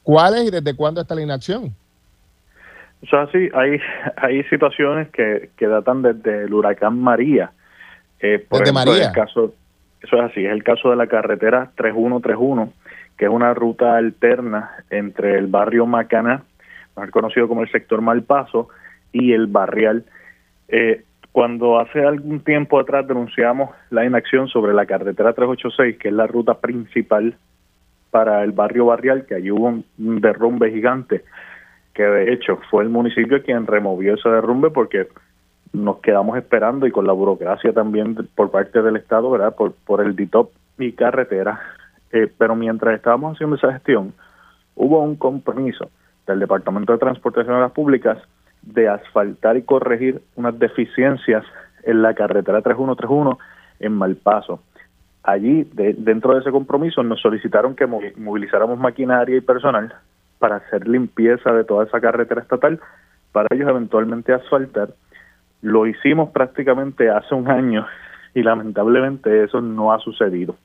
¿Cuáles 0.03 0.45
y 0.45 0.51
desde 0.51 0.77
cuándo 0.77 1.01
está 1.01 1.15
la 1.15 1.23
inacción? 1.23 1.75
O 3.03 3.07
sea, 3.07 3.27
sí, 3.33 3.49
hay, 3.55 3.81
hay 4.17 4.43
situaciones 4.45 5.09
que, 5.09 5.51
que 5.57 5.67
datan 5.67 6.03
desde 6.03 6.45
el 6.45 6.53
huracán 6.53 7.01
María 7.01 7.53
eh, 8.21 8.45
por 8.47 8.63
ejemplo, 8.63 8.95
El 8.95 9.13
caso, 9.13 9.55
eso 10.01 10.17
es 10.17 10.23
así, 10.23 10.45
es 10.45 10.53
el 10.53 10.63
caso 10.63 10.91
de 10.91 10.97
la 10.97 11.07
carretera 11.07 11.71
3131, 11.77 12.73
que 13.17 13.25
es 13.27 13.31
una 13.31 13.55
ruta 13.55 13.97
alterna 13.97 14.71
entre 14.91 15.39
el 15.39 15.47
barrio 15.47 15.87
Macaná, 15.87 16.43
más 16.97 17.11
conocido 17.11 17.49
como 17.49 17.63
el 17.63 17.71
sector 17.71 18.01
Malpaso, 18.01 18.69
y 19.13 19.33
el 19.33 19.47
barrial. 19.47 20.05
Eh, 20.69 21.03
cuando 21.33 21.79
hace 21.79 22.05
algún 22.05 22.41
tiempo 22.41 22.79
atrás 22.79 23.07
denunciamos 23.07 23.71
la 23.91 24.05
inacción 24.05 24.49
sobre 24.49 24.75
la 24.75 24.87
carretera 24.87 25.33
386, 25.33 25.97
que 25.99 26.09
es 26.09 26.15
la 26.15 26.27
ruta 26.27 26.55
principal 26.61 27.37
para 28.11 28.43
el 28.43 28.53
barrio 28.53 28.87
barrial, 28.87 29.25
que 29.27 29.37
allí 29.37 29.51
hubo 29.51 29.67
un 29.67 30.21
derrumbe 30.21 30.71
gigante, 30.71 31.23
que 31.95 32.03
de 32.03 32.33
hecho 32.33 32.59
fue 32.71 32.83
el 32.83 32.89
municipio 32.89 33.43
quien 33.43 33.67
removió 33.67 34.15
ese 34.15 34.29
derrumbe 34.29 34.71
porque 34.71 35.07
nos 35.73 35.99
quedamos 35.99 36.37
esperando 36.37 36.87
y 36.87 36.91
con 36.91 37.07
la 37.07 37.13
burocracia 37.13 37.73
también 37.73 38.17
por 38.35 38.51
parte 38.51 38.83
del 38.83 38.97
Estado, 38.97 39.31
¿verdad? 39.31 39.55
Por, 39.55 39.73
por 39.73 40.01
el 40.01 40.17
DITOP 40.17 40.53
y 40.79 40.93
carretera. 40.93 41.61
Eh, 42.13 42.31
pero 42.37 42.57
mientras 42.57 42.95
estábamos 42.95 43.35
haciendo 43.35 43.57
esa 43.57 43.73
gestión, 43.73 44.13
hubo 44.75 45.01
un 45.01 45.17
compromiso 45.17 45.91
del 46.27 46.41
Departamento 46.41 46.93
de 46.93 46.99
Transportación 46.99 47.55
de 47.55 47.61
las 47.61 47.73
Públicas 47.73 48.19
de 48.63 48.89
asfaltar 48.89 49.57
y 49.57 49.63
corregir 49.63 50.21
unas 50.37 50.59
deficiencias 50.59 51.45
en 51.85 52.03
la 52.03 52.15
carretera 52.15 52.61
3131 52.61 53.39
en 53.79 53.93
Malpaso. 53.93 54.61
Allí, 55.23 55.69
dentro 55.73 56.35
de 56.35 56.41
ese 56.41 56.51
compromiso, 56.51 57.03
nos 57.03 57.21
solicitaron 57.21 57.77
que 57.77 57.87
movilizáramos 57.87 58.79
maquinaria 58.79 59.37
y 59.37 59.41
personal 59.41 59.95
para 60.39 60.57
hacer 60.57 60.89
limpieza 60.89 61.53
de 61.53 61.65
toda 61.65 61.85
esa 61.85 62.01
carretera 62.01 62.41
estatal, 62.41 62.81
para 63.33 63.47
ellos 63.51 63.69
eventualmente 63.69 64.33
asfaltar 64.33 64.91
lo 65.63 65.87
hicimos 65.87 66.31
prácticamente 66.31 67.11
hace 67.11 67.35
un 67.35 67.51
año 67.51 67.87
y 68.35 68.43
lamentablemente 68.43 69.45
eso 69.45 69.61
no 69.61 69.93
ha 69.93 69.99
sucedido. 69.99 70.57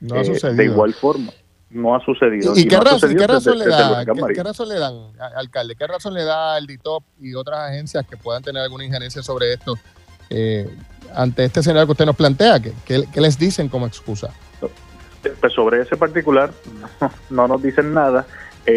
No 0.00 0.16
ha 0.18 0.24
sucedido. 0.24 0.56
De 0.56 0.64
igual 0.64 0.94
forma, 0.94 1.32
no 1.70 1.94
ha 1.94 2.04
sucedido. 2.04 2.52
¿Y, 2.56 2.66
qué, 2.66 2.76
razón, 2.76 3.10
le 3.10 3.16
da, 3.16 3.18
¿qué, 3.24 3.26
razón 3.26 3.58
le 4.68 4.78
dan, 4.78 4.94
alcalde? 5.36 5.74
¿Qué 5.76 5.86
razón 5.86 6.14
le 6.14 6.24
da 6.24 6.58
el 6.58 6.66
DITOP 6.66 7.04
y 7.20 7.34
otras 7.34 7.70
agencias 7.70 8.06
que 8.06 8.16
puedan 8.16 8.42
tener 8.42 8.62
alguna 8.62 8.84
injerencia 8.84 9.22
sobre 9.22 9.52
esto 9.52 9.74
eh, 10.30 10.68
ante 11.14 11.44
este 11.44 11.60
escenario 11.60 11.86
que 11.86 11.92
usted 11.92 12.06
nos 12.06 12.16
plantea? 12.16 12.60
¿Qué, 12.60 13.04
les 13.14 13.38
dicen 13.38 13.68
como 13.68 13.86
excusa? 13.86 14.32
Pues 15.40 15.52
sobre 15.52 15.82
ese 15.82 15.96
particular 15.96 16.50
no, 17.30 17.46
nos 17.46 17.62
dicen 17.62 17.92
nada. 17.94 18.26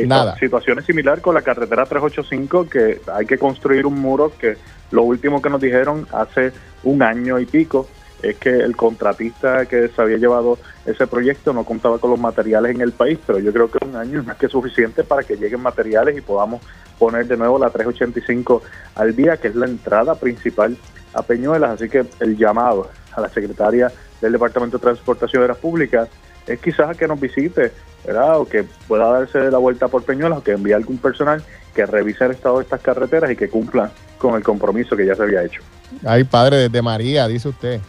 Eh, 0.01 0.07
nada. 0.07 0.37
Situaciones 0.37 0.85
similar 0.85 1.21
con 1.21 1.35
la 1.35 1.41
carretera 1.41 1.85
385 1.85 2.69
que 2.69 3.01
hay 3.11 3.25
que 3.25 3.37
construir 3.37 3.85
un 3.85 3.99
muro 3.99 4.31
que 4.37 4.57
lo 4.91 5.03
último 5.03 5.41
que 5.41 5.49
nos 5.49 5.61
dijeron 5.61 6.07
hace 6.11 6.51
un 6.83 7.01
año 7.01 7.39
y 7.39 7.45
pico 7.45 7.87
es 8.21 8.37
que 8.37 8.49
el 8.49 8.75
contratista 8.75 9.65
que 9.65 9.89
se 9.89 10.01
había 10.01 10.17
llevado 10.17 10.57
ese 10.85 11.07
proyecto 11.07 11.51
no 11.51 11.65
contaba 11.65 11.99
con 11.99 12.09
los 12.09 12.19
materiales 12.19 12.73
en 12.73 12.81
el 12.81 12.93
país, 12.93 13.19
pero 13.25 13.39
yo 13.39 13.51
creo 13.51 13.69
que 13.69 13.85
un 13.85 13.95
año 13.95 14.21
es 14.21 14.25
más 14.25 14.37
que 14.37 14.47
suficiente 14.47 15.03
para 15.03 15.23
que 15.23 15.35
lleguen 15.35 15.61
materiales 15.61 16.17
y 16.17 16.21
podamos 16.21 16.61
poner 16.97 17.27
de 17.27 17.35
nuevo 17.35 17.59
la 17.59 17.69
385 17.69 18.61
al 18.95 19.15
día, 19.15 19.37
que 19.37 19.49
es 19.49 19.55
la 19.55 19.65
entrada 19.65 20.15
principal 20.15 20.77
a 21.13 21.21
Peñuelas. 21.21 21.71
Así 21.71 21.89
que 21.89 22.05
el 22.21 22.37
llamado 22.37 22.89
a 23.11 23.21
la 23.21 23.29
secretaria 23.29 23.91
del 24.21 24.31
Departamento 24.31 24.77
de 24.77 24.83
Transportación 24.83 25.41
de 25.41 25.49
las 25.49 25.57
Públicas 25.57 26.07
es 26.47 26.59
quizás 26.59 26.95
que 26.97 27.07
nos 27.07 27.19
visite, 27.19 27.71
¿verdad? 28.05 28.39
O 28.39 28.47
que 28.47 28.63
pueda 28.87 29.07
darse 29.07 29.51
la 29.51 29.57
vuelta 29.57 29.87
por 29.87 30.03
Peñuelas 30.03 30.39
o 30.39 30.43
que 30.43 30.51
envíe 30.51 30.73
algún 30.73 30.97
personal 30.97 31.43
que 31.73 31.85
revise 31.85 32.25
el 32.25 32.31
estado 32.31 32.57
de 32.57 32.63
estas 32.63 32.81
carreteras 32.81 33.31
y 33.31 33.35
que 33.35 33.49
cumplan 33.49 33.91
con 34.17 34.35
el 34.35 34.43
compromiso 34.43 34.95
que 34.95 35.05
ya 35.05 35.15
se 35.15 35.23
había 35.23 35.43
hecho. 35.43 35.61
Ay, 36.05 36.23
padre, 36.23 36.57
desde 36.57 36.81
María, 36.81 37.27
dice 37.27 37.49
usted. 37.49 37.81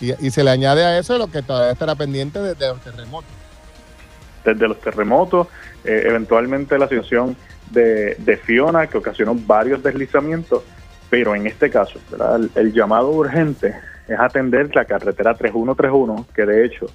Y, 0.00 0.30
se 0.30 0.44
le 0.44 0.50
añade 0.50 0.84
a 0.84 0.98
eso 0.98 1.16
lo 1.16 1.28
que 1.28 1.40
todavía 1.40 1.72
estará 1.72 1.94
pendiente 1.94 2.38
desde 2.38 2.68
los 2.68 2.80
terremotos. 2.80 3.30
Desde 4.44 4.68
los 4.68 4.78
terremotos, 4.80 5.46
eh, 5.84 6.02
eventualmente 6.06 6.78
la 6.78 6.88
situación 6.88 7.36
de, 7.70 8.40
Fiona, 8.44 8.86
que 8.86 8.98
ocasionó 8.98 9.34
varios 9.34 9.82
deslizamientos, 9.82 10.62
pero 11.08 11.34
en 11.34 11.46
este 11.46 11.70
caso, 11.70 11.98
el, 12.36 12.50
el, 12.54 12.72
llamado 12.72 13.10
urgente 13.10 13.74
es 14.08 14.18
atender 14.18 14.74
la 14.74 14.84
carretera 14.84 15.34
3131, 15.34 16.26
que 16.34 16.44
de 16.44 16.64
hecho 16.64 16.86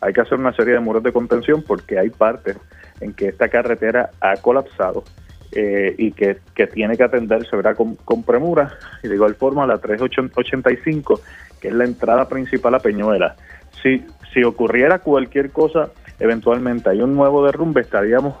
hay 0.00 0.12
que 0.12 0.20
hacer 0.20 0.38
una 0.38 0.52
serie 0.52 0.74
de 0.74 0.80
muros 0.80 1.02
de 1.02 1.12
contención 1.12 1.62
porque 1.66 1.98
hay 1.98 2.10
partes 2.10 2.56
en 3.00 3.12
que 3.12 3.28
esta 3.28 3.48
carretera 3.48 4.10
ha 4.20 4.36
colapsado 4.36 5.04
eh, 5.52 5.94
y 5.98 6.12
que, 6.12 6.38
tiene 6.72 6.96
que 6.96 7.02
atenderse 7.02 7.56
¿verdad? 7.56 7.76
Con, 7.76 7.96
con, 7.96 8.22
premura. 8.22 8.72
Y 9.02 9.08
de 9.08 9.14
igual 9.14 9.34
forma, 9.34 9.66
la 9.66 9.78
385, 9.78 11.20
que 11.60 11.68
es 11.68 11.74
la 11.74 11.84
entrada 11.84 12.28
principal 12.28 12.74
a 12.74 12.78
Peñuela. 12.78 13.36
Si, 13.82 14.04
si 14.32 14.44
ocurriera 14.44 15.00
cualquier 15.00 15.50
cosa, 15.50 15.90
eventualmente 16.18 16.90
hay 16.90 17.00
un 17.02 17.14
nuevo 17.16 17.44
derrumbe, 17.44 17.80
estaríamos 17.80 18.36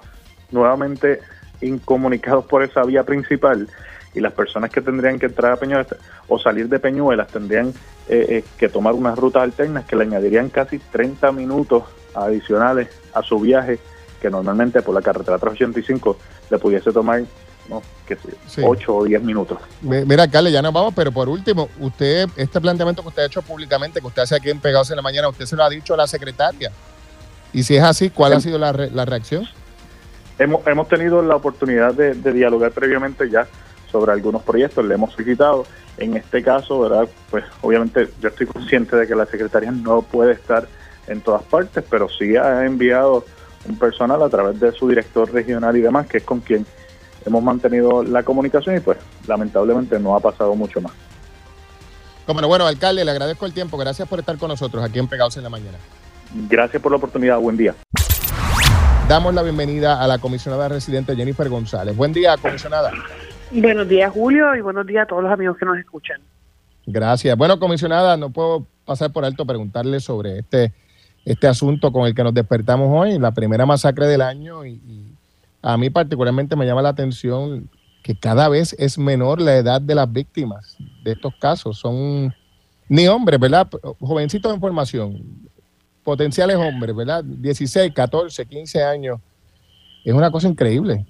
nuevamente 0.50 1.20
incomunicados 1.60 2.46
por 2.46 2.62
esa 2.62 2.82
vía 2.84 3.04
principal 3.04 3.68
y 4.14 4.20
las 4.20 4.32
personas 4.32 4.70
que 4.70 4.80
tendrían 4.80 5.18
que 5.18 5.26
entrar 5.26 5.52
a 5.52 5.56
Peñuelas 5.56 5.86
o 6.28 6.38
salir 6.38 6.68
de 6.68 6.78
Peñuelas 6.78 7.28
tendrían 7.28 7.68
eh, 8.08 8.26
eh, 8.28 8.44
que 8.58 8.68
tomar 8.68 8.94
unas 8.94 9.18
rutas 9.18 9.42
alternas 9.42 9.84
que 9.84 9.96
le 9.96 10.02
añadirían 10.02 10.48
casi 10.48 10.78
30 10.78 11.32
minutos 11.32 11.84
adicionales 12.14 12.88
a 13.14 13.22
su 13.22 13.38
viaje 13.38 13.78
que 14.20 14.30
normalmente 14.30 14.82
por 14.82 14.94
la 14.94 15.02
carretera 15.02 15.38
385 15.38 16.16
le 16.50 16.58
pudiese 16.58 16.92
tomar 16.92 17.22
¿no? 17.68 17.82
que 18.06 18.18
8 18.60 18.94
o 18.96 19.04
10 19.04 19.22
minutos. 19.22 19.58
Mira, 19.80 20.24
alcalde, 20.24 20.50
ya 20.50 20.60
nos 20.60 20.72
vamos, 20.72 20.92
pero 20.94 21.12
por 21.12 21.28
último, 21.28 21.68
usted, 21.78 22.28
este 22.36 22.60
planteamiento 22.60 23.02
que 23.02 23.08
usted 23.08 23.22
ha 23.22 23.26
hecho 23.26 23.42
públicamente, 23.42 24.00
que 24.00 24.06
usted 24.06 24.22
hace 24.22 24.34
aquí 24.34 24.50
en 24.50 24.60
Pegados 24.60 24.90
en 24.90 24.96
la 24.96 25.02
Mañana, 25.02 25.28
usted 25.28 25.46
se 25.46 25.56
lo 25.56 25.62
ha 25.62 25.70
dicho 25.70 25.94
a 25.94 25.96
la 25.96 26.06
secretaria. 26.06 26.72
Y 27.52 27.62
si 27.62 27.76
es 27.76 27.82
así, 27.82 28.10
¿cuál 28.10 28.32
ha 28.32 28.40
sido 28.40 28.58
la, 28.58 28.72
la 28.72 29.04
reacción? 29.04 29.48
Hemos, 30.40 30.66
hemos 30.66 30.88
tenido 30.88 31.22
la 31.22 31.36
oportunidad 31.36 31.92
de, 31.92 32.14
dialogar 32.14 32.72
previamente 32.72 33.28
ya 33.28 33.46
sobre 33.90 34.12
algunos 34.12 34.42
proyectos, 34.42 34.84
le 34.84 34.94
hemos 34.94 35.12
solicitado. 35.12 35.66
En 35.98 36.16
este 36.16 36.42
caso, 36.42 36.80
¿verdad? 36.80 37.08
Pues 37.30 37.44
obviamente 37.60 38.08
yo 38.20 38.28
estoy 38.28 38.46
consciente 38.46 38.96
de 38.96 39.06
que 39.06 39.14
la 39.14 39.26
secretaria 39.26 39.70
no 39.70 40.02
puede 40.02 40.32
estar 40.32 40.66
en 41.06 41.20
todas 41.20 41.42
partes, 41.42 41.84
pero 41.90 42.08
sí 42.08 42.36
ha 42.36 42.64
enviado 42.64 43.24
un 43.68 43.78
personal 43.78 44.22
a 44.22 44.28
través 44.28 44.58
de 44.58 44.72
su 44.72 44.88
director 44.88 45.30
regional 45.30 45.76
y 45.76 45.80
demás, 45.80 46.06
que 46.06 46.18
es 46.18 46.24
con 46.24 46.40
quien 46.40 46.64
hemos 47.26 47.42
mantenido 47.42 48.02
la 48.02 48.22
comunicación 48.22 48.76
y 48.76 48.80
pues 48.80 48.98
lamentablemente 49.26 49.98
no 49.98 50.16
ha 50.16 50.20
pasado 50.20 50.54
mucho 50.54 50.80
más. 50.80 50.92
Como 52.26 52.46
bueno, 52.46 52.66
alcalde, 52.66 53.04
le 53.04 53.10
agradezco 53.10 53.44
el 53.44 53.52
tiempo. 53.52 53.76
Gracias 53.76 54.08
por 54.08 54.20
estar 54.20 54.38
con 54.38 54.48
nosotros 54.48 54.84
aquí 54.84 54.98
en 54.98 55.08
Pegados 55.08 55.36
en 55.36 55.42
la 55.42 55.50
Mañana. 55.50 55.78
Gracias 56.48 56.80
por 56.80 56.92
la 56.92 56.98
oportunidad. 56.98 57.38
Buen 57.38 57.56
día. 57.56 57.74
Damos 59.08 59.34
la 59.34 59.42
bienvenida 59.42 60.00
a 60.00 60.06
la 60.06 60.18
comisionada 60.18 60.68
residente 60.68 61.16
Jennifer 61.16 61.48
González. 61.48 61.96
Buen 61.96 62.12
día, 62.12 62.36
comisionada. 62.36 62.92
Buenos 63.52 63.88
días, 63.88 64.12
Julio, 64.12 64.54
y 64.54 64.60
buenos 64.60 64.86
días 64.86 65.04
a 65.04 65.06
todos 65.06 65.24
los 65.24 65.32
amigos 65.32 65.56
que 65.56 65.64
nos 65.64 65.76
escuchan. 65.76 66.20
Gracias. 66.86 67.36
Bueno, 67.36 67.58
comisionada, 67.58 68.16
no 68.16 68.30
puedo 68.30 68.64
pasar 68.84 69.12
por 69.12 69.24
alto 69.24 69.44
preguntarle 69.44 69.98
sobre 69.98 70.38
este, 70.38 70.72
este 71.24 71.48
asunto 71.48 71.92
con 71.92 72.06
el 72.06 72.14
que 72.14 72.22
nos 72.22 72.32
despertamos 72.32 72.88
hoy, 72.90 73.18
la 73.18 73.32
primera 73.32 73.66
masacre 73.66 74.06
del 74.06 74.22
año, 74.22 74.64
y, 74.64 74.74
y 74.74 75.14
a 75.62 75.76
mí 75.76 75.90
particularmente 75.90 76.54
me 76.54 76.64
llama 76.64 76.82
la 76.82 76.90
atención 76.90 77.68
que 78.04 78.14
cada 78.14 78.48
vez 78.48 78.74
es 78.78 78.98
menor 78.98 79.40
la 79.40 79.56
edad 79.56 79.80
de 79.80 79.96
las 79.96 80.10
víctimas 80.10 80.76
de 81.02 81.12
estos 81.12 81.34
casos. 81.40 81.76
Son 81.78 82.32
ni 82.88 83.08
hombres, 83.08 83.40
¿verdad? 83.40 83.68
Jovencitos 83.98 84.54
en 84.54 84.60
formación, 84.60 85.22
potenciales 86.04 86.56
hombres, 86.56 86.94
¿verdad? 86.94 87.24
16, 87.24 87.92
14, 87.92 88.46
15 88.46 88.82
años. 88.84 89.20
Es 90.04 90.14
una 90.14 90.30
cosa 90.30 90.48
increíble. 90.48 91.04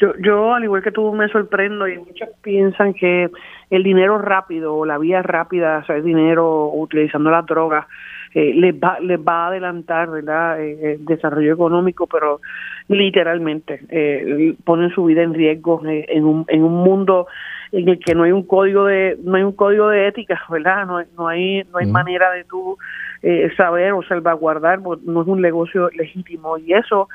Yo, 0.00 0.14
yo, 0.18 0.54
al 0.54 0.64
igual 0.64 0.82
que 0.82 0.92
tú, 0.92 1.12
me 1.12 1.28
sorprendo 1.28 1.86
y 1.86 1.98
muchos 1.98 2.30
piensan 2.42 2.94
que 2.94 3.28
el 3.68 3.82
dinero 3.82 4.16
rápido 4.18 4.74
o 4.74 4.86
la 4.86 4.96
vía 4.96 5.22
rápida, 5.22 5.76
hacer 5.78 6.02
dinero 6.02 6.70
utilizando 6.72 7.30
las 7.30 7.44
drogas, 7.44 7.86
eh, 8.34 8.54
les, 8.54 8.74
va, 8.74 8.98
les 9.00 9.18
va 9.18 9.44
a 9.44 9.46
adelantar 9.48 10.08
¿verdad? 10.08 10.60
Eh, 10.60 10.94
el 10.94 11.04
desarrollo 11.04 11.52
económico, 11.52 12.06
pero 12.06 12.40
literalmente 12.88 13.80
eh, 13.88 14.54
ponen 14.64 14.90
su 14.90 15.04
vida 15.04 15.22
en 15.22 15.34
riesgo 15.34 15.82
eh, 15.86 16.06
en, 16.08 16.24
un, 16.24 16.44
en 16.48 16.62
un 16.64 16.74
mundo 16.74 17.26
en 17.72 17.88
el 17.88 17.98
que 17.98 18.14
no 18.14 18.24
hay 18.24 18.32
un 18.32 18.44
código 18.44 18.86
de 18.86 19.16
no 19.22 19.36
hay 19.36 19.42
un 19.42 19.52
código 19.52 19.88
de 19.88 20.08
ética, 20.08 20.40
¿verdad? 20.48 20.86
No, 20.86 21.00
no 21.16 21.28
hay 21.28 21.62
no 21.72 21.78
hay 21.78 21.86
manera 21.86 22.30
de 22.32 22.44
tú 22.44 22.78
eh, 23.22 23.50
saber 23.56 23.92
o 23.92 24.02
salvaguardar, 24.02 24.80
no 24.80 25.22
es 25.22 25.28
un 25.28 25.40
negocio 25.40 25.88
legítimo 25.90 26.58
y 26.58 26.72
eso 26.72 27.08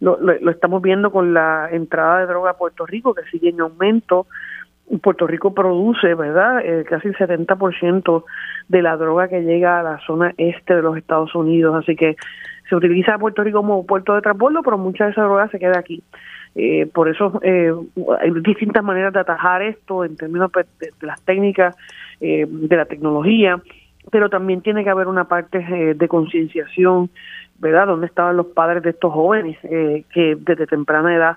lo, 0.00 0.18
lo, 0.20 0.50
estamos 0.50 0.82
viendo 0.82 1.10
con 1.10 1.34
la 1.34 1.68
entrada 1.70 2.20
de 2.20 2.26
droga 2.26 2.50
a 2.50 2.56
Puerto 2.56 2.86
Rico 2.86 3.14
que 3.14 3.24
sigue 3.30 3.50
en 3.50 3.60
aumento. 3.60 4.26
Puerto 5.02 5.26
Rico 5.26 5.52
produce, 5.52 6.14
¿verdad? 6.14 6.60
Eh, 6.64 6.84
casi 6.88 7.08
el 7.08 7.16
70% 7.16 8.24
de 8.68 8.82
la 8.82 8.96
droga 8.96 9.28
que 9.28 9.42
llega 9.42 9.80
a 9.80 9.82
la 9.82 9.98
zona 10.06 10.32
este 10.36 10.76
de 10.76 10.82
los 10.82 10.96
Estados 10.96 11.34
Unidos, 11.34 11.74
así 11.74 11.96
que 11.96 12.16
se 12.68 12.76
utiliza 12.76 13.18
Puerto 13.18 13.42
Rico 13.42 13.58
como 13.58 13.86
puerto 13.86 14.14
de 14.14 14.22
transbordo, 14.22 14.62
pero 14.62 14.78
mucha 14.78 15.06
de 15.06 15.12
esa 15.12 15.22
droga 15.22 15.48
se 15.48 15.58
queda 15.58 15.78
aquí. 15.78 16.02
Eh, 16.54 16.86
por 16.86 17.08
eso 17.08 17.38
eh, 17.42 17.72
hay 18.20 18.30
distintas 18.42 18.82
maneras 18.82 19.12
de 19.12 19.20
atajar 19.20 19.62
esto 19.62 20.04
en 20.04 20.16
términos 20.16 20.50
de, 20.52 20.90
de 20.98 21.06
las 21.06 21.20
técnicas, 21.22 21.76
eh, 22.20 22.46
de 22.48 22.76
la 22.76 22.86
tecnología, 22.86 23.60
pero 24.10 24.30
también 24.30 24.62
tiene 24.62 24.84
que 24.84 24.90
haber 24.90 25.08
una 25.08 25.24
parte 25.24 25.58
eh, 25.58 25.94
de 25.94 26.08
concienciación, 26.08 27.10
¿verdad? 27.58 27.86
¿Dónde 27.86 28.06
estaban 28.06 28.36
los 28.36 28.46
padres 28.46 28.82
de 28.82 28.90
estos 28.90 29.12
jóvenes 29.12 29.56
eh, 29.64 30.04
que 30.12 30.36
desde 30.38 30.66
temprana 30.66 31.14
edad 31.14 31.36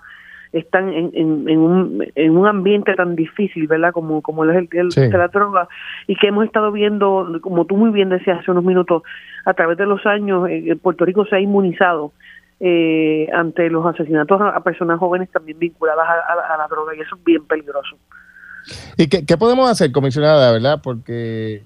están 0.51 0.89
en, 0.89 1.11
en, 1.13 1.47
en, 1.47 1.59
un, 1.59 2.07
en 2.15 2.37
un 2.37 2.47
ambiente 2.47 2.95
tan 2.95 3.15
difícil, 3.15 3.67
¿verdad? 3.67 3.91
Como, 3.91 4.21
como 4.21 4.45
es 4.45 4.57
el, 4.57 4.67
el 4.71 4.91
sí. 4.91 5.01
de 5.01 5.17
la 5.17 5.27
droga 5.27 5.67
y 6.07 6.15
que 6.15 6.27
hemos 6.27 6.45
estado 6.45 6.71
viendo, 6.71 7.39
como 7.41 7.65
tú 7.65 7.77
muy 7.77 7.91
bien 7.91 8.09
decías 8.09 8.39
hace 8.39 8.51
unos 8.51 8.63
minutos, 8.63 9.03
a 9.45 9.53
través 9.53 9.77
de 9.77 9.85
los 9.85 10.05
años, 10.05 10.49
eh, 10.49 10.75
Puerto 10.81 11.05
Rico 11.05 11.25
se 11.25 11.35
ha 11.35 11.39
inmunizado 11.39 12.11
eh, 12.59 13.29
ante 13.33 13.69
los 13.69 13.85
asesinatos 13.85 14.41
a, 14.41 14.49
a, 14.49 14.63
personas 14.63 14.99
jóvenes 14.99 15.29
también 15.31 15.59
vinculadas 15.59 16.05
a, 16.07 16.13
a, 16.13 16.55
a, 16.55 16.57
la 16.57 16.67
droga 16.67 16.95
y 16.95 17.01
eso 17.01 17.15
es 17.15 17.23
bien 17.23 17.45
peligroso. 17.45 17.97
¿Y 18.97 19.07
qué, 19.07 19.25
qué 19.25 19.37
podemos 19.37 19.69
hacer, 19.69 19.91
comisionada, 19.91 20.51
verdad? 20.51 20.81
Porque 20.83 21.63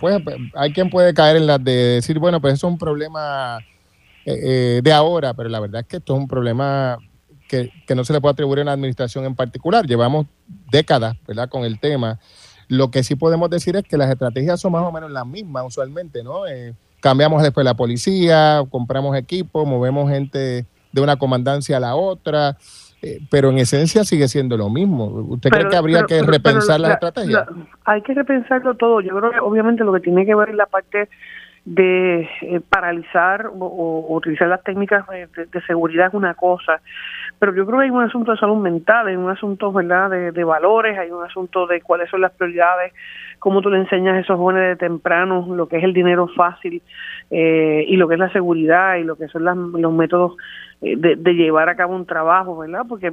pues 0.00 0.22
hay 0.54 0.72
quien 0.72 0.90
puede 0.90 1.14
caer 1.14 1.36
en 1.36 1.46
la 1.46 1.58
de 1.58 1.72
decir, 1.72 2.18
bueno, 2.18 2.40
pues 2.40 2.54
eso 2.54 2.66
es 2.66 2.72
un 2.72 2.78
problema 2.78 3.58
eh, 4.24 4.80
de 4.82 4.92
ahora, 4.92 5.34
pero 5.34 5.48
la 5.48 5.60
verdad 5.60 5.82
es 5.82 5.86
que 5.86 5.96
esto 5.98 6.14
es 6.14 6.20
un 6.20 6.28
problema 6.28 6.98
que, 7.48 7.70
que, 7.86 7.94
no 7.94 8.04
se 8.04 8.12
le 8.12 8.20
puede 8.20 8.32
atribuir 8.32 8.60
a 8.60 8.62
una 8.62 8.72
administración 8.72 9.24
en 9.24 9.34
particular. 9.34 9.86
Llevamos 9.86 10.26
décadas, 10.70 11.16
¿verdad?, 11.26 11.48
con 11.48 11.64
el 11.64 11.78
tema. 11.78 12.18
Lo 12.68 12.90
que 12.90 13.04
sí 13.04 13.14
podemos 13.14 13.48
decir 13.50 13.76
es 13.76 13.84
que 13.84 13.96
las 13.96 14.10
estrategias 14.10 14.60
son 14.60 14.72
más 14.72 14.82
o 14.82 14.90
menos 14.90 15.10
las 15.10 15.26
mismas 15.26 15.64
usualmente, 15.66 16.24
¿no? 16.24 16.46
Eh, 16.46 16.74
cambiamos 17.00 17.42
después 17.42 17.64
la 17.64 17.74
policía, 17.74 18.64
compramos 18.70 19.16
equipos, 19.16 19.66
movemos 19.66 20.10
gente 20.10 20.66
de 20.90 21.00
una 21.00 21.16
comandancia 21.16 21.76
a 21.76 21.80
la 21.80 21.94
otra, 21.94 22.56
eh, 23.02 23.20
pero 23.30 23.50
en 23.50 23.58
esencia 23.58 24.04
sigue 24.04 24.28
siendo 24.28 24.56
lo 24.56 24.70
mismo. 24.70 25.06
¿Usted 25.06 25.50
pero, 25.50 25.62
cree 25.62 25.70
que 25.70 25.76
habría 25.76 26.04
pero, 26.06 26.26
que 26.26 26.30
repensar 26.30 26.80
las 26.80 26.92
estrategias? 26.92 27.46
hay 27.84 28.02
que 28.02 28.14
repensarlo 28.14 28.74
todo. 28.74 29.00
Yo 29.00 29.16
creo 29.16 29.30
que 29.30 29.40
obviamente 29.40 29.84
lo 29.84 29.92
que 29.92 30.00
tiene 30.00 30.24
que 30.24 30.34
ver 30.34 30.50
es 30.50 30.56
la 30.56 30.66
parte 30.66 31.08
de 31.66 32.28
eh, 32.42 32.60
paralizar 32.68 33.46
o, 33.48 33.66
o, 33.66 34.14
utilizar 34.14 34.46
las 34.46 34.62
técnicas 34.62 35.04
de, 35.08 35.26
de, 35.26 35.60
seguridad 35.66 36.06
es 36.06 36.14
una 36.14 36.34
cosa, 36.34 36.80
pero 37.40 37.52
yo 37.56 37.66
creo 37.66 37.80
que 37.80 37.86
hay 37.86 37.90
un 37.90 38.04
asunto 38.04 38.30
de 38.30 38.38
salud 38.38 38.58
mental, 38.58 39.08
hay 39.08 39.16
un 39.16 39.28
asunto 39.28 39.72
verdad 39.72 40.08
de, 40.08 40.30
de, 40.30 40.44
valores, 40.44 40.96
hay 40.96 41.10
un 41.10 41.24
asunto 41.24 41.66
de 41.66 41.80
cuáles 41.80 42.08
son 42.08 42.20
las 42.20 42.30
prioridades, 42.30 42.92
cómo 43.40 43.62
tú 43.62 43.70
le 43.70 43.78
enseñas 43.78 44.14
a 44.14 44.20
esos 44.20 44.38
jóvenes 44.38 44.62
de 44.62 44.76
temprano 44.76 45.44
lo 45.56 45.66
que 45.66 45.78
es 45.78 45.82
el 45.82 45.92
dinero 45.92 46.28
fácil 46.36 46.82
eh, 47.30 47.84
y 47.88 47.96
lo 47.96 48.06
que 48.06 48.14
es 48.14 48.20
la 48.20 48.32
seguridad 48.32 48.96
y 48.96 49.04
lo 49.04 49.16
que 49.16 49.28
son 49.28 49.44
las, 49.44 49.56
los 49.56 49.92
métodos 49.92 50.36
eh, 50.82 50.94
de, 50.96 51.16
de, 51.16 51.34
llevar 51.34 51.68
a 51.68 51.74
cabo 51.74 51.96
un 51.96 52.06
trabajo, 52.06 52.58
¿verdad? 52.58 52.82
Porque 52.88 53.12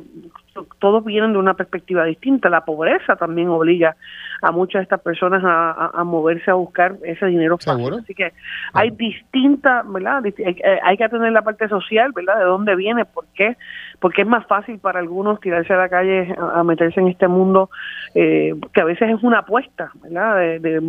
todos 0.80 1.04
vienen 1.04 1.34
de 1.34 1.40
una 1.40 1.54
perspectiva 1.54 2.04
distinta. 2.06 2.50
La 2.50 2.66
pobreza 2.66 3.16
también 3.16 3.48
obliga 3.48 3.96
a 4.42 4.52
muchas 4.52 4.82
de 4.82 4.84
estas 4.84 5.02
personas 5.02 5.44
a, 5.44 5.72
a, 5.72 5.92
a 5.94 6.04
moverse 6.04 6.52
a 6.52 6.56
buscar 6.56 6.98
ese 7.04 7.26
dinero 7.28 7.58
fácil. 7.58 7.86
¿Seguro? 7.86 7.98
Así 8.04 8.14
que 8.14 8.34
hay 8.74 8.92
distintas, 8.92 9.90
¿verdad? 9.90 10.24
Hay, 10.26 10.58
hay, 10.84 10.98
que 10.98 11.04
atender 11.06 11.32
la 11.32 11.42
parte 11.42 11.68
social, 11.70 12.12
¿verdad? 12.14 12.40
De 12.40 12.46
dónde 12.46 12.76
viene, 12.76 13.06
por 13.06 13.26
qué, 13.34 13.56
porque 14.04 14.24
es 14.24 14.28
más 14.28 14.46
fácil 14.48 14.80
para 14.80 15.00
algunos 15.00 15.40
tirarse 15.40 15.72
a 15.72 15.78
la 15.78 15.88
calle 15.88 16.36
a, 16.38 16.62
meterse 16.66 17.00
en 17.00 17.08
este 17.08 17.30
mundo 17.30 17.70
eh, 18.14 18.54
que 18.74 18.82
a 18.82 18.84
veces 18.84 19.10
es 19.10 19.24
una 19.24 19.40
apuesta, 19.40 19.94
¿verdad? 20.04 20.36
De, 20.36 20.60
de, 20.60 20.80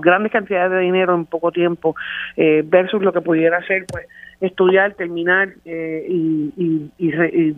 grandes 0.00 0.30
cantidades 0.30 0.70
de 0.70 0.78
dinero 0.78 1.16
en 1.16 1.26
poco 1.26 1.50
tiempo 1.50 1.96
eh, 2.36 2.62
versus 2.64 3.02
lo 3.02 3.12
que 3.12 3.22
pudiera 3.22 3.60
ser, 3.66 3.86
pues, 3.90 4.06
estudiar, 4.40 4.94
terminar 4.94 5.48
eh, 5.64 6.06
y, 6.08 6.52
y, 6.56 6.92
y, 6.96 7.10
re, 7.10 7.28
y, 7.30 7.56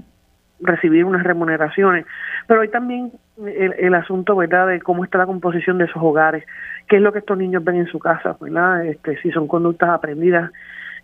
recibir 0.60 1.04
unas 1.04 1.24
remuneraciones. 1.24 2.06
Pero 2.46 2.62
hay 2.62 2.68
también 2.68 3.12
el, 3.36 3.74
el, 3.78 3.94
asunto, 3.94 4.34
¿verdad?, 4.34 4.66
de 4.68 4.80
cómo 4.80 5.04
está 5.04 5.18
la 5.18 5.26
composición 5.26 5.76
de 5.76 5.84
esos 5.84 6.02
hogares, 6.02 6.42
qué 6.88 6.96
es 6.96 7.02
lo 7.02 7.12
que 7.12 7.18
estos 7.18 7.36
niños 7.36 7.62
ven 7.62 7.76
en 7.76 7.86
su 7.86 7.98
casa, 7.98 8.34
¿verdad? 8.40 8.86
Este, 8.86 9.20
si 9.20 9.30
son 9.30 9.46
conductas 9.46 9.90
aprendidas, 9.90 10.50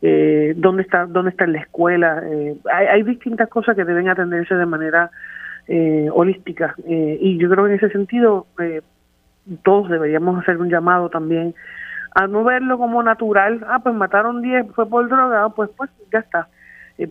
eh, 0.02 0.54
dónde 0.56 0.82
está 0.82 1.06
dónde 1.06 1.30
está 1.30 1.44
en 1.44 1.52
la 1.52 1.60
escuela. 1.60 2.22
Eh, 2.24 2.56
hay, 2.72 2.86
hay, 2.86 3.02
distintas 3.02 3.48
cosas 3.48 3.74
que 3.76 3.84
deben 3.84 4.08
atenderse 4.08 4.54
de 4.54 4.66
manera 4.66 5.10
eh, 5.70 6.08
holística. 6.10 6.74
Eh, 6.86 7.18
y 7.20 7.36
yo 7.36 7.50
creo 7.50 7.66
que 7.66 7.72
en 7.72 7.76
ese 7.76 7.90
sentido 7.90 8.46
eh, 8.58 8.80
todos 9.62 9.90
deberíamos 9.90 10.40
hacer 10.40 10.56
un 10.56 10.70
llamado 10.70 11.10
también 11.10 11.54
a 12.14 12.26
no 12.26 12.42
verlo 12.42 12.78
como 12.78 13.02
natural, 13.02 13.62
ah, 13.68 13.78
pues 13.82 13.94
mataron 13.94 14.40
10, 14.40 14.68
fue 14.74 14.88
por 14.88 15.06
droga, 15.10 15.50
pues 15.50 15.68
pues 15.76 15.90
ya 16.10 16.20
está, 16.20 16.48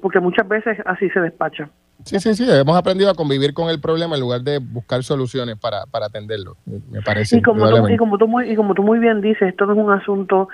porque 0.01 0.19
muchas 0.19 0.47
veces 0.47 0.75
así 0.85 1.07
se 1.11 1.19
despacha. 1.19 1.69
Sí, 2.03 2.19
sí, 2.19 2.33
sí, 2.33 2.49
hemos 2.49 2.75
aprendido 2.75 3.11
a 3.11 3.13
convivir 3.13 3.53
con 3.53 3.69
el 3.69 3.79
problema 3.79 4.15
en 4.15 4.21
lugar 4.21 4.41
de 4.41 4.57
buscar 4.57 5.03
soluciones 5.03 5.55
para, 5.57 5.85
para 5.85 6.07
atenderlo, 6.07 6.57
me 6.65 7.03
parece. 7.03 7.37
Y 7.37 7.41
como, 7.43 7.69
tú, 7.69 7.87
y, 7.89 7.97
como 7.97 8.17
tú 8.17 8.27
muy, 8.27 8.51
y 8.51 8.55
como 8.55 8.73
tú 8.73 8.81
muy 8.81 8.97
bien 8.97 9.21
dices, 9.21 9.49
esto 9.49 9.67
no 9.67 9.73
es 9.73 9.79
un 9.79 9.91
asunto 9.91 10.49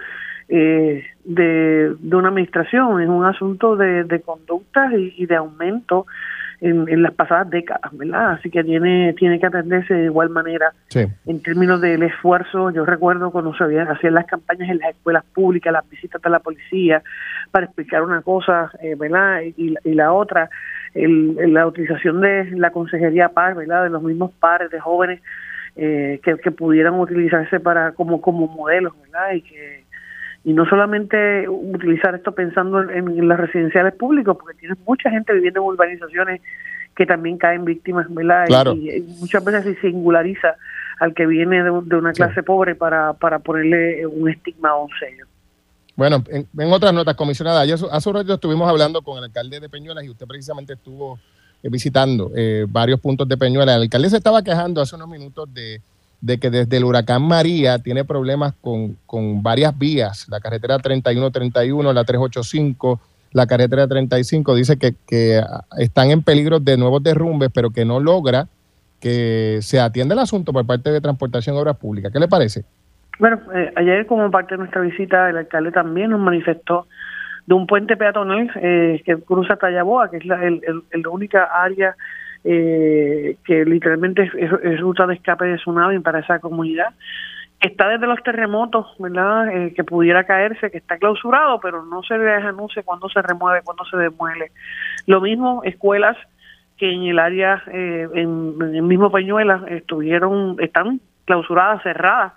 eh, 0.49 1.03
de, 1.23 1.95
de 1.99 2.15
una 2.15 2.29
administración, 2.29 3.01
es 3.01 3.09
un 3.09 3.25
asunto 3.25 3.75
de, 3.75 4.03
de 4.03 4.21
conductas 4.21 4.91
y, 4.93 5.13
y 5.17 5.25
de 5.25 5.35
aumento 5.35 6.05
en, 6.61 6.87
en, 6.87 7.01
las 7.03 7.13
pasadas 7.13 7.49
décadas, 7.49 7.91
¿verdad? 7.91 8.31
Así 8.31 8.49
que 8.49 8.63
tiene 8.63 9.13
tiene 9.13 9.37
que 9.39 9.47
atenderse 9.47 9.93
de 9.93 10.05
igual 10.05 10.29
manera 10.29 10.71
sí. 10.87 11.05
en 11.25 11.41
términos 11.41 11.81
del 11.81 12.03
esfuerzo. 12.03 12.71
Yo 12.71 12.85
recuerdo 12.85 13.31
cuando 13.31 13.53
se 13.53 13.65
hacían 13.65 14.13
las 14.13 14.25
campañas 14.25 14.69
en 14.69 14.79
las 14.79 14.91
escuelas 14.91 15.25
públicas, 15.33 15.73
las 15.73 15.89
visitas 15.89 16.21
de 16.21 16.29
la 16.29 16.39
policía 16.39 17.03
para 17.51 17.65
explicar 17.65 18.01
una 18.01 18.21
cosa, 18.21 18.71
eh, 18.81 18.95
¿verdad? 18.95 19.41
Y, 19.41 19.75
y, 19.83 19.93
la 19.93 20.13
otra, 20.13 20.49
el, 20.93 21.53
la 21.53 21.67
utilización 21.67 22.21
de 22.21 22.51
la 22.51 22.71
consejería 22.71 23.29
par, 23.29 23.55
¿verdad? 23.55 23.83
De 23.83 23.89
los 23.89 24.01
mismos 24.01 24.31
pares 24.39 24.71
de 24.71 24.79
jóvenes 24.79 25.21
eh, 25.75 26.21
que, 26.23 26.37
que 26.37 26.51
pudieran 26.51 26.93
utilizarse 26.99 27.59
para 27.59 27.91
como 27.91 28.21
como 28.21 28.47
modelos, 28.47 28.93
¿verdad? 29.01 29.33
Y 29.33 29.41
que 29.41 29.82
y 30.45 30.53
no 30.53 30.65
solamente 30.65 31.47
utilizar 31.47 32.15
esto 32.15 32.33
pensando 32.33 32.81
en, 32.81 33.07
en 33.07 33.27
las 33.27 33.39
residenciales 33.39 33.93
públicas, 33.93 34.35
porque 34.37 34.57
tienes 34.59 34.77
mucha 34.85 35.09
gente 35.09 35.33
viviendo 35.33 35.61
en 35.61 35.67
urbanizaciones 35.67 36.41
que 36.95 37.05
también 37.05 37.37
caen 37.37 37.65
víctimas, 37.65 38.05
¿verdad? 38.09 38.45
Claro. 38.47 38.73
Y, 38.73 38.89
y, 38.91 39.01
muchas 39.19 39.43
veces 39.43 39.63
se 39.63 39.81
singulariza 39.81 40.55
al 40.99 41.13
que 41.13 41.25
viene 41.25 41.63
de, 41.63 41.71
de 41.85 41.95
una 41.95 42.11
clase 42.11 42.35
sí. 42.35 42.41
pobre 42.41 42.75
para, 42.75 43.13
para 43.13 43.39
ponerle 43.39 44.05
un 44.05 44.29
estigma 44.29 44.75
o 44.75 44.85
un 44.85 44.91
sello. 44.99 45.25
Bueno, 45.95 46.23
en, 46.29 46.47
en 46.57 46.71
otras 46.73 46.93
notas, 46.93 47.15
comisionada, 47.15 47.61
ayer, 47.61 47.77
hace 47.91 48.09
un 48.09 48.15
rato 48.15 48.33
estuvimos 48.33 48.69
hablando 48.69 49.01
con 49.01 49.17
el 49.17 49.23
alcalde 49.25 49.59
de 49.59 49.69
Peñuelas 49.69 50.03
y 50.03 50.09
usted 50.09 50.27
precisamente 50.27 50.73
estuvo 50.73 51.19
visitando 51.63 52.29
varios 52.67 52.99
puntos 52.99 53.27
de 53.27 53.37
Peñuela. 53.37 53.75
El 53.75 53.83
alcalde 53.83 54.09
se 54.09 54.17
estaba 54.17 54.43
quejando 54.43 54.81
hace 54.81 54.95
unos 54.95 55.07
minutos 55.07 55.53
de, 55.53 55.79
que 56.39 56.49
desde 56.49 56.77
el 56.77 56.85
huracán 56.85 57.23
María 57.23 57.79
tiene 57.79 58.05
problemas 58.05 58.53
con, 58.61 58.97
con 59.05 59.43
varias 59.43 59.77
vías, 59.77 60.27
la 60.29 60.39
carretera 60.39 60.79
3131, 60.79 61.93
la 61.93 62.03
385, 62.03 62.99
la 63.33 63.47
carretera 63.47 63.87
35, 63.87 64.55
dice 64.55 64.77
que, 64.77 64.95
que 65.07 65.41
están 65.77 66.11
en 66.11 66.23
peligro 66.23 66.59
de 66.59 66.77
nuevos 66.77 67.03
derrumbes, 67.03 67.49
pero 67.53 67.71
que 67.71 67.85
no 67.85 67.99
logra 67.99 68.47
que 69.01 69.59
se 69.61 69.81
atienda 69.81 70.13
el 70.13 70.19
asunto 70.19 70.53
por 70.53 70.65
parte 70.65 70.89
de 70.89 71.01
Transportación 71.01 71.57
Obras 71.57 71.75
Públicas. 71.75 72.11
¿Qué 72.11 72.19
le 72.19 72.29
parece? 72.29 72.63
Bueno, 73.19 73.39
eh, 73.53 73.71
ayer 73.75 74.05
como 74.05 74.31
parte 74.31 74.55
de 74.55 74.59
nuestra 74.59 74.81
visita, 74.81 75.29
el 75.29 75.37
alcalde 75.37 75.71
también 75.71 76.11
nos 76.11 76.21
manifestó 76.21 76.87
de 77.45 77.53
un 77.53 77.67
puente 77.67 77.97
peatonal 77.97 78.49
eh, 78.55 79.01
que 79.05 79.17
cruza 79.17 79.57
Tallaboa, 79.57 80.09
que 80.09 80.17
es 80.17 80.25
la, 80.25 80.41
el, 80.45 81.07
única 81.07 81.43
área 81.43 81.95
eh, 82.43 83.37
que 83.45 83.65
literalmente 83.65 84.29
es, 84.37 84.79
ruta 84.79 85.07
de 85.07 85.15
escape 85.15 85.45
de 85.45 85.57
tsunami 85.57 85.99
para 85.99 86.19
esa 86.19 86.39
comunidad. 86.39 86.93
Está 87.59 87.87
desde 87.87 88.07
los 88.07 88.21
terremotos, 88.23 88.87
¿verdad? 88.99 89.71
que 89.73 89.83
pudiera 89.85 90.25
caerse, 90.25 90.69
que 90.69 90.77
está 90.77 90.97
clausurado, 90.97 91.61
pero 91.61 91.85
no 91.85 92.03
se 92.03 92.17
les 92.17 92.43
anuncia 92.43 92.83
cuándo 92.83 93.07
se 93.07 93.21
remueve, 93.21 93.61
cuándo 93.63 93.85
se 93.85 93.95
demuele. 93.95 94.51
Lo 95.07 95.21
mismo, 95.21 95.61
escuelas 95.63 96.17
que 96.77 96.91
en 96.91 97.03
el 97.03 97.19
área, 97.19 97.63
en, 97.67 98.17
en, 98.61 98.75
el 98.75 98.81
mismo 98.81 99.09
Peñuela, 99.11 99.63
estuvieron, 99.69 100.57
están 100.59 100.99
clausuradas, 101.23 101.81
cerradas 101.83 102.33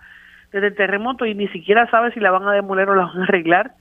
desde 0.52 0.68
el 0.68 0.74
terremoto 0.74 1.26
y 1.26 1.34
ni 1.34 1.48
siquiera 1.48 1.90
sabe 1.90 2.12
si 2.12 2.20
la 2.20 2.30
van 2.30 2.48
a 2.48 2.52
demoler 2.52 2.88
o 2.88 2.94
la 2.94 3.06
van 3.06 3.20
a 3.20 3.24
arreglar. 3.24 3.72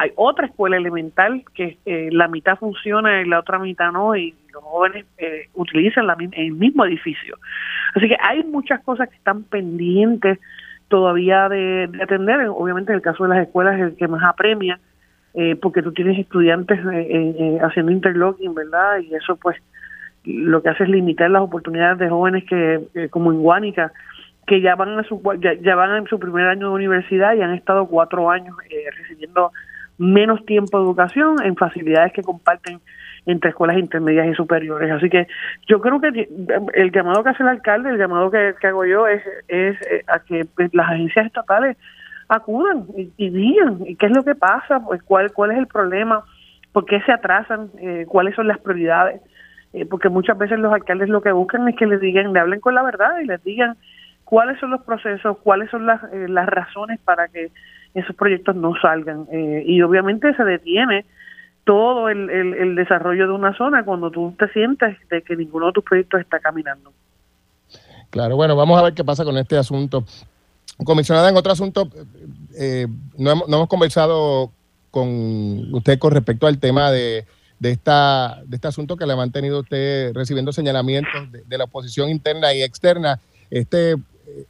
Hay 0.00 0.12
otra 0.16 0.46
escuela 0.46 0.78
elemental 0.78 1.44
que 1.52 1.76
eh, 1.84 2.08
la 2.10 2.26
mitad 2.26 2.56
funciona 2.56 3.20
y 3.20 3.26
la 3.26 3.38
otra 3.38 3.58
mitad 3.58 3.92
no 3.92 4.16
y 4.16 4.34
los 4.50 4.64
jóvenes 4.64 5.04
eh, 5.18 5.48
utilizan 5.52 6.06
la, 6.06 6.16
el 6.32 6.52
mismo 6.52 6.86
edificio. 6.86 7.36
Así 7.94 8.08
que 8.08 8.16
hay 8.18 8.42
muchas 8.44 8.82
cosas 8.82 9.10
que 9.10 9.16
están 9.16 9.42
pendientes 9.42 10.38
todavía 10.88 11.50
de, 11.50 11.90
atender. 12.02 12.48
Obviamente 12.48 12.92
en 12.92 12.96
el 12.96 13.02
caso 13.02 13.24
de 13.24 13.28
las 13.28 13.46
escuelas 13.46 13.76
es 13.76 13.82
el 13.88 13.96
que 13.96 14.08
más 14.08 14.22
apremia 14.24 14.80
eh, 15.34 15.54
porque 15.56 15.82
tú 15.82 15.92
tienes 15.92 16.18
estudiantes 16.18 16.80
haciendo 17.60 17.92
interlocking, 17.92 18.54
¿verdad? 18.54 19.00
Y 19.00 19.14
eso 19.14 19.36
pues 19.36 19.58
lo 20.24 20.62
que 20.62 20.70
hace 20.70 20.84
es 20.84 20.88
limitar 20.88 21.30
las 21.30 21.42
oportunidades 21.42 21.98
de 21.98 22.08
jóvenes 22.08 22.44
que 22.44 23.08
como 23.10 23.32
en 23.32 23.40
Guánica 23.40 23.92
que 24.46 24.60
ya 24.60 24.74
van, 24.74 24.98
a 24.98 25.04
su, 25.04 25.22
ya, 25.38 25.74
van 25.76 25.96
en 25.96 26.06
su 26.06 26.18
primer 26.18 26.46
año 26.46 26.68
de 26.68 26.74
universidad 26.74 27.34
y 27.34 27.42
han 27.42 27.54
estado 27.54 27.86
cuatro 27.86 28.30
años 28.30 28.56
eh, 28.68 28.90
recibiendo 28.96 29.52
menos 30.00 30.44
tiempo 30.46 30.78
de 30.78 30.84
educación 30.84 31.36
en 31.44 31.56
facilidades 31.56 32.14
que 32.14 32.22
comparten 32.22 32.80
entre 33.26 33.50
escuelas 33.50 33.76
intermedias 33.76 34.28
y 34.28 34.34
superiores. 34.34 34.90
Así 34.90 35.10
que 35.10 35.28
yo 35.68 35.80
creo 35.80 36.00
que 36.00 36.26
el 36.72 36.90
llamado 36.90 37.22
que 37.22 37.28
hace 37.28 37.42
el 37.42 37.50
alcalde, 37.50 37.90
el 37.90 37.98
llamado 37.98 38.30
que, 38.30 38.54
hago 38.62 38.86
yo 38.86 39.06
es, 39.06 39.22
es 39.46 39.76
eh, 39.82 40.02
a 40.08 40.20
que 40.20 40.46
pues, 40.46 40.72
las 40.72 40.88
agencias 40.88 41.26
estatales 41.26 41.76
acudan 42.28 42.86
y, 42.96 43.28
digan 43.28 43.84
qué 43.98 44.06
es 44.06 44.16
lo 44.16 44.24
que 44.24 44.34
pasa, 44.34 44.80
pues 44.80 45.02
cuál, 45.02 45.32
cuál 45.32 45.50
es 45.50 45.58
el 45.58 45.66
problema, 45.66 46.24
por 46.72 46.86
qué 46.86 47.02
se 47.02 47.12
atrasan, 47.12 47.68
eh, 47.78 48.06
cuáles 48.08 48.34
son 48.34 48.48
las 48.48 48.58
prioridades, 48.58 49.20
porque 49.90 50.08
muchas 50.08 50.38
veces 50.38 50.58
los 50.58 50.72
alcaldes 50.72 51.08
lo 51.08 51.20
que 51.20 51.30
buscan 51.30 51.68
es 51.68 51.76
que 51.76 51.86
les 51.86 52.00
digan, 52.00 52.32
le 52.32 52.40
hablen 52.40 52.60
con 52.60 52.74
la 52.74 52.82
verdad 52.82 53.20
y 53.20 53.26
les 53.26 53.42
digan 53.44 53.76
cuáles 54.24 54.58
son 54.60 54.70
los 54.70 54.82
procesos, 54.82 55.38
cuáles 55.38 55.68
son 55.70 55.86
las, 55.86 56.02
eh, 56.12 56.26
las 56.28 56.46
razones 56.46 57.00
para 57.00 57.28
que 57.28 57.50
esos 57.94 58.14
proyectos 58.16 58.56
no 58.56 58.72
salgan. 58.80 59.26
Eh, 59.32 59.64
y 59.66 59.82
obviamente 59.82 60.34
se 60.34 60.44
detiene 60.44 61.04
todo 61.64 62.08
el, 62.08 62.30
el, 62.30 62.74
desarrollo 62.74 63.26
de 63.26 63.32
una 63.32 63.56
zona 63.56 63.84
cuando 63.84 64.10
tú 64.10 64.34
te 64.38 64.48
sientes 64.48 64.96
de 65.08 65.22
que 65.22 65.36
ninguno 65.36 65.66
de 65.66 65.72
tus 65.72 65.84
proyectos 65.84 66.20
está 66.20 66.40
caminando. 66.40 66.92
Claro, 68.10 68.36
bueno, 68.36 68.56
vamos 68.56 68.78
a 68.78 68.82
ver 68.82 68.94
qué 68.94 69.04
pasa 69.04 69.24
con 69.24 69.36
este 69.36 69.56
asunto. 69.56 70.04
Comisionada, 70.84 71.28
en 71.28 71.36
otro 71.36 71.52
asunto, 71.52 71.88
eh, 72.58 72.86
no, 73.18 73.30
hemos, 73.30 73.48
no, 73.48 73.56
hemos, 73.56 73.68
conversado 73.68 74.50
con 74.90 75.72
usted 75.74 75.98
con 75.98 76.12
respecto 76.12 76.46
al 76.46 76.58
tema 76.58 76.90
de, 76.90 77.26
de, 77.58 77.70
esta, 77.70 78.42
de 78.46 78.56
este 78.56 78.68
asunto 78.68 78.96
que 78.96 79.06
le 79.06 79.12
ha 79.12 79.16
mantenido 79.16 79.60
usted 79.60 80.12
recibiendo 80.14 80.52
señalamientos 80.52 81.30
de 81.30 81.58
la 81.58 81.64
oposición 81.64 82.08
interna 82.08 82.52
y 82.54 82.62
externa. 82.62 83.20
Este 83.50 83.96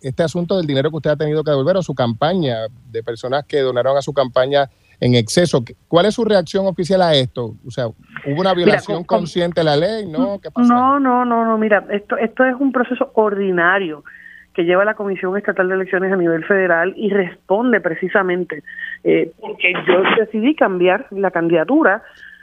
este 0.01 0.23
asunto 0.23 0.57
del 0.57 0.67
dinero 0.67 0.91
que 0.91 0.97
usted 0.97 1.11
ha 1.11 1.17
tenido 1.17 1.45
que 1.45 1.51
devolver 1.51 1.77
o 1.77 1.83
su 1.83 1.95
campaña 1.95 2.67
de 2.91 3.03
personas 3.03 3.45
que 3.45 3.61
donaron 3.61 3.97
a 3.97 4.03
su 4.03 4.13
campaña 4.13 4.69
en 5.01 5.15
exceso. 5.15 5.65
¿Cuál 5.89 6.07
es 6.07 6.15
su 6.15 6.25
reacción 6.25 6.67
oficial 6.67 7.03
a 7.03 7.15
esto? 7.15 7.55
O 7.67 7.71
sea, 7.71 7.87
¿hubo 7.89 8.41
una 8.41 8.55
violación 8.55 9.05
consciente 9.05 9.61
de 9.61 9.65
la 9.65 9.77
ley? 9.77 10.07
¿No? 10.07 10.39
¿Qué 10.41 10.51
No, 10.57 11.01
no, 11.01 11.25
no, 11.25 11.45
no. 11.45 11.59
Mira, 11.59 11.87
esto, 11.91 12.17
esto 12.17 12.45
es 12.45 12.55
un 12.59 12.73
proceso 12.73 13.11
ordinario 13.15 14.05
que 14.53 14.65
lleva 14.65 14.85
la 14.85 14.95
Comisión 14.95 15.37
Estatal 15.37 15.69
de 15.69 15.75
Elecciones 15.75 16.13
a 16.13 16.17
nivel 16.17 16.45
federal 16.45 16.93
y 16.97 17.11
responde 17.11 17.81
precisamente 17.81 18.63
eh, 19.05 19.33
porque 19.41 19.73
yo 19.87 20.03
decidí 20.19 20.55
cambiar 20.55 21.07
la 21.11 21.31
candidatura 21.31 22.03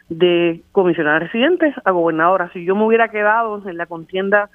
de 0.10 0.62
comisionada 0.72 1.20
residente 1.20 1.74
a 1.84 1.92
gobernadora. 1.92 2.50
Si 2.54 2.64
yo 2.64 2.76
me 2.76 2.86
hubiera 2.86 3.10
quedado 3.10 3.62
en 3.68 3.78
la 3.78 3.86
contienda 3.86 4.50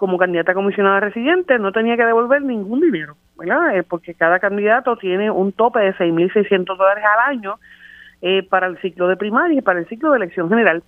como 0.00 0.16
candidata 0.16 0.54
comisionada 0.54 0.98
residente 0.98 1.58
no 1.58 1.72
tenía 1.72 1.94
que 1.94 2.06
devolver 2.06 2.40
ningún 2.40 2.80
dinero, 2.80 3.16
¿verdad? 3.36 3.76
Eh, 3.76 3.82
porque 3.82 4.14
cada 4.14 4.38
candidato 4.38 4.96
tiene 4.96 5.30
un 5.30 5.52
tope 5.52 5.80
de 5.80 5.92
6.600 5.92 6.74
dólares 6.74 7.04
al 7.04 7.36
año 7.36 7.56
eh, 8.22 8.42
para 8.48 8.66
el 8.66 8.78
ciclo 8.78 9.08
de 9.08 9.18
primaria 9.18 9.58
y 9.58 9.60
para 9.60 9.78
el 9.78 9.86
ciclo 9.88 10.12
de 10.12 10.16
elección 10.16 10.48
general. 10.48 10.82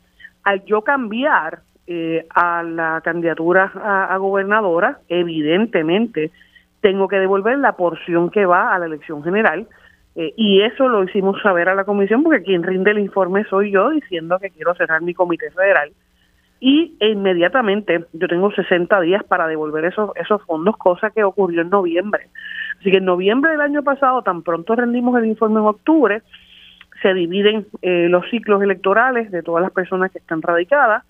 Al 0.45 0.65
yo 0.65 0.81
cambiar 0.81 1.59
eh, 1.87 2.25
a 2.35 2.63
la 2.63 3.03
candidatura 3.05 3.71
a, 3.75 4.17
gobernadora, 4.17 5.01
evidentemente 5.09 6.31
tengo 6.81 7.07
que 7.07 7.19
devolver 7.19 7.59
la 7.59 7.73
porción 7.73 8.31
que 8.31 8.47
va 8.47 8.75
a 8.75 8.79
la 8.79 8.87
elección 8.87 9.23
general. 9.23 9.67
y 10.15 10.63
eso 10.63 10.89
lo 10.89 11.05
hicimos 11.05 11.41
saber 11.43 11.69
a 11.69 11.75
la 11.75 11.85
comisión 11.85 12.23
porque 12.23 12.43
quien 12.43 12.63
rinde 12.63 12.93
el 12.93 12.99
informe 12.99 13.45
soy 13.45 13.73
yo 13.73 13.91
diciendo 13.91 14.39
que 14.39 14.49
quiero 14.49 14.75
cerrar 14.75 15.03
mi 15.03 15.13
comité 15.13 15.51
federal 15.51 15.93
y 16.65 16.95
inmediatamente 17.01 18.05
yo 18.13 18.29
tengo 18.29 18.53
60 18.53 19.01
días 19.01 19.25
para 19.25 19.49
devolver 19.49 19.85
esos, 19.85 20.13
esos 20.15 20.41
fondos, 20.45 20.77
cosa 20.77 21.11
que 21.11 21.25
ocurrió 21.25 21.63
en 21.63 21.71
noviembre. 21.71 22.29
Así 22.79 22.93
que 22.93 22.99
en 22.99 23.05
noviembre 23.05 23.51
del 23.51 23.63
año 23.63 23.83
pasado, 23.83 24.23
tan 24.23 24.43
pronto 24.43 24.77
rendimos 24.77 25.19
el 25.19 25.27
informe 25.27 25.59
en 25.59 25.67
octubre, 25.67 26.23
se 27.03 27.15
dividen 27.15 27.67
eh, 27.83 28.07
los 28.09 28.31
ciclos 28.31 28.63
electorales 28.63 29.33
de 29.33 29.43
todas 29.43 29.61
las 29.61 29.73
personas 29.73 30.13
que 30.13 30.19
están 30.19 30.41
radicadas 30.41 31.03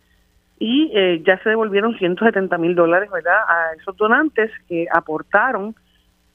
y 0.59 0.91
eh, 0.95 1.23
ya 1.23 1.37
se 1.43 1.51
devolvieron 1.51 1.99
170 1.99 2.57
mil 2.57 2.75
dólares 2.75 3.11
¿verdad? 3.11 3.41
a 3.47 3.75
esos 3.79 3.95
donantes 3.99 4.51
que 4.71 4.87
aportaron 4.91 5.75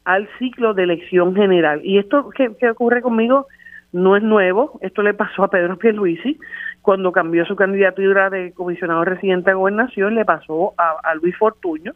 al 0.06 0.30
ciclo 0.38 0.76
de 0.76 0.84
elección 0.84 1.34
general. 1.34 1.82
Y 1.84 1.98
esto 1.98 2.30
que, 2.30 2.56
que 2.56 2.70
ocurre 2.70 3.02
conmigo 3.02 3.48
no 3.92 4.16
es 4.16 4.22
nuevo, 4.22 4.78
esto 4.82 5.02
le 5.02 5.16
pasó 5.16 5.44
a 5.44 5.50
Pedro 5.50 5.76
Pierluisi 5.80 6.38
cuando 6.88 7.12
cambió 7.12 7.44
su 7.44 7.58
candidatura 7.58 8.30
de 8.30 8.54
comisionado 8.54 9.04
residente 9.04 9.52
a 9.52 9.56
gobernación, 9.56 10.16
le 10.16 10.24
pasó 10.24 10.74
a, 10.78 11.16
Luis 11.16 11.36
Fortuño 11.36 11.92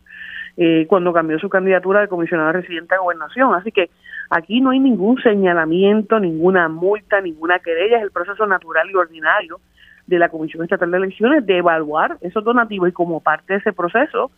eh, 0.58 0.86
cuando 0.89 1.13
cambió 1.13 1.39
su 1.39 1.47
candidatura 1.47 2.01
de 2.01 2.10
comisionado 2.10 2.51
residente 2.51 2.95
a 2.95 2.97
gobernación. 2.97 3.56
Así 3.56 3.71
que 3.71 3.89
aquí 4.30 4.60
no 4.60 4.71
hay 4.71 4.80
ningún 4.80 5.17
señalamiento, 5.21 6.19
ninguna 6.19 6.67
multa, 6.67 7.21
ninguna 7.21 7.60
querella, 7.60 7.99
es 7.99 8.04
el 8.04 8.12
proceso 8.12 8.45
natural 8.45 8.89
y 8.91 8.95
ordinario 8.95 9.62
de 10.08 10.19
la 10.19 10.27
Comisión 10.27 10.62
Estatal 10.65 10.91
de 10.91 10.97
Elecciones 10.97 11.45
de 11.45 11.60
evaluar 11.60 12.17
esos 12.19 12.43
donativos 12.43 12.89
y 12.89 12.91
como 12.91 13.21
parte 13.21 13.54
de 13.54 13.60
ese 13.60 13.71
proceso 13.71 14.30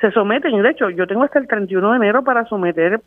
se 0.00 0.10
someten, 0.10 0.60
de 0.60 0.68
hecho 0.68 0.90
yo 0.90 1.06
tengo 1.06 1.22
hasta 1.22 1.38
el 1.38 1.46
31 1.46 1.92
de 1.92 1.96
enero 1.98 2.24
para 2.24 2.44
someter 2.46 3.00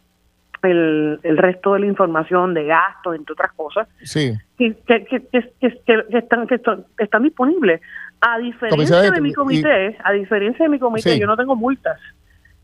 el, 0.65 1.19
el 1.23 1.38
resto 1.38 1.73
de 1.73 1.82
la 1.82 1.86
información 1.86 2.54
de 2.54 2.65
gastos, 2.65 3.15
entre 3.15 3.34
otras 3.34 3.51
cosas, 3.54 3.88
sí. 4.04 4.34
que, 4.58 4.75
que, 4.86 5.06
que, 5.06 5.21
que, 5.30 6.17
están, 6.17 6.47
que 6.47 6.60
están 6.97 7.23
disponibles. 7.23 7.82
A 8.21 8.40
diferencia 8.40 9.02
de, 9.02 9.21
mi 9.21 9.33
comité, 9.33 9.98
a 10.04 10.12
diferencia 10.12 10.65
de 10.65 10.69
mi 10.69 10.79
comité, 10.79 11.19
yo 11.19 11.27
no 11.27 11.37
tengo 11.37 11.56
multas. 11.56 12.00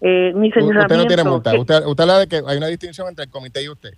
Eh, 0.02 0.34
ni. 0.36 0.48
Usted 0.48 0.98
no 0.98 1.06
tiene 1.06 1.24
multas. 1.24 1.54
Usted, 1.54 1.86
usted 1.86 2.02
habla 2.02 2.20
de 2.20 2.28
que 2.28 2.42
hay 2.46 2.58
una 2.58 2.68
distinción 2.68 3.08
entre 3.08 3.26
el 3.26 3.32
comité 3.32 3.64
y 3.64 3.70
usted. 3.70 3.92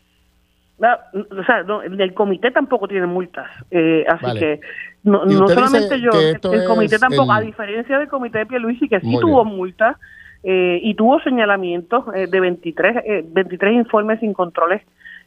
o 0.79 1.43
sea, 1.45 1.63
el 1.99 2.13
comité 2.13 2.51
tampoco 2.51 2.87
tiene 2.87 3.07
multas. 3.07 3.49
Eh, 3.71 4.05
así 4.07 4.39
que 4.39 4.59
no, 5.03 5.25
no 5.25 5.47
solamente 5.47 6.01
yo, 6.01 6.11
el 6.11 6.65
comité 6.65 6.99
tampoco, 6.99 7.31
a 7.31 7.39
diferencia 7.39 7.99
del 7.99 8.09
comité 8.09 8.39
de 8.39 8.45
Pierluisi, 8.47 8.89
que 8.89 8.99
sí 8.99 9.17
tuvo 9.21 9.45
multas, 9.45 9.97
eh, 10.43 10.79
y 10.83 10.93
tuvo 10.95 11.21
señalamientos 11.21 12.03
eh, 12.13 12.27
de 12.27 12.39
23, 12.39 12.97
eh, 13.05 13.25
23 13.25 13.75
informes 13.75 14.19
sin 14.19 14.33
controles 14.33 14.81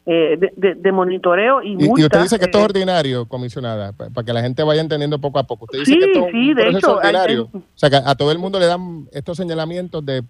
eh, 0.05 0.37
de, 0.55 0.75
de, 0.75 0.91
monitoreo 0.91 1.61
y, 1.61 1.75
multas. 1.75 1.99
Y 1.99 2.03
usted 2.03 2.21
dice 2.21 2.39
que 2.39 2.45
esto 2.45 2.59
es 2.59 2.63
ordinario, 2.63 3.27
comisionada, 3.27 3.91
para 3.91 4.23
que 4.23 4.31
la 4.31 4.41
gente 4.41 4.63
vaya 4.63 4.79
entendiendo 4.79 5.19
poco 5.19 5.39
a 5.39 5.43
poco. 5.43 5.65
Usted 5.65 5.79
dice 5.79 5.93
sí, 5.93 5.99
que 5.99 6.11
esto 6.11 6.27
sí, 6.31 6.53
de 6.53 6.69
hecho, 6.69 6.97
ordinario. 6.97 7.49
o 7.51 7.61
sea, 7.73 7.89
que 7.89 7.97
a 7.97 8.15
todo 8.15 8.31
el 8.31 8.37
mundo 8.37 8.59
le 8.59 8.67
dan 8.67 9.07
estos 9.11 9.35
señalamientos 9.35 10.05
de 10.05 10.21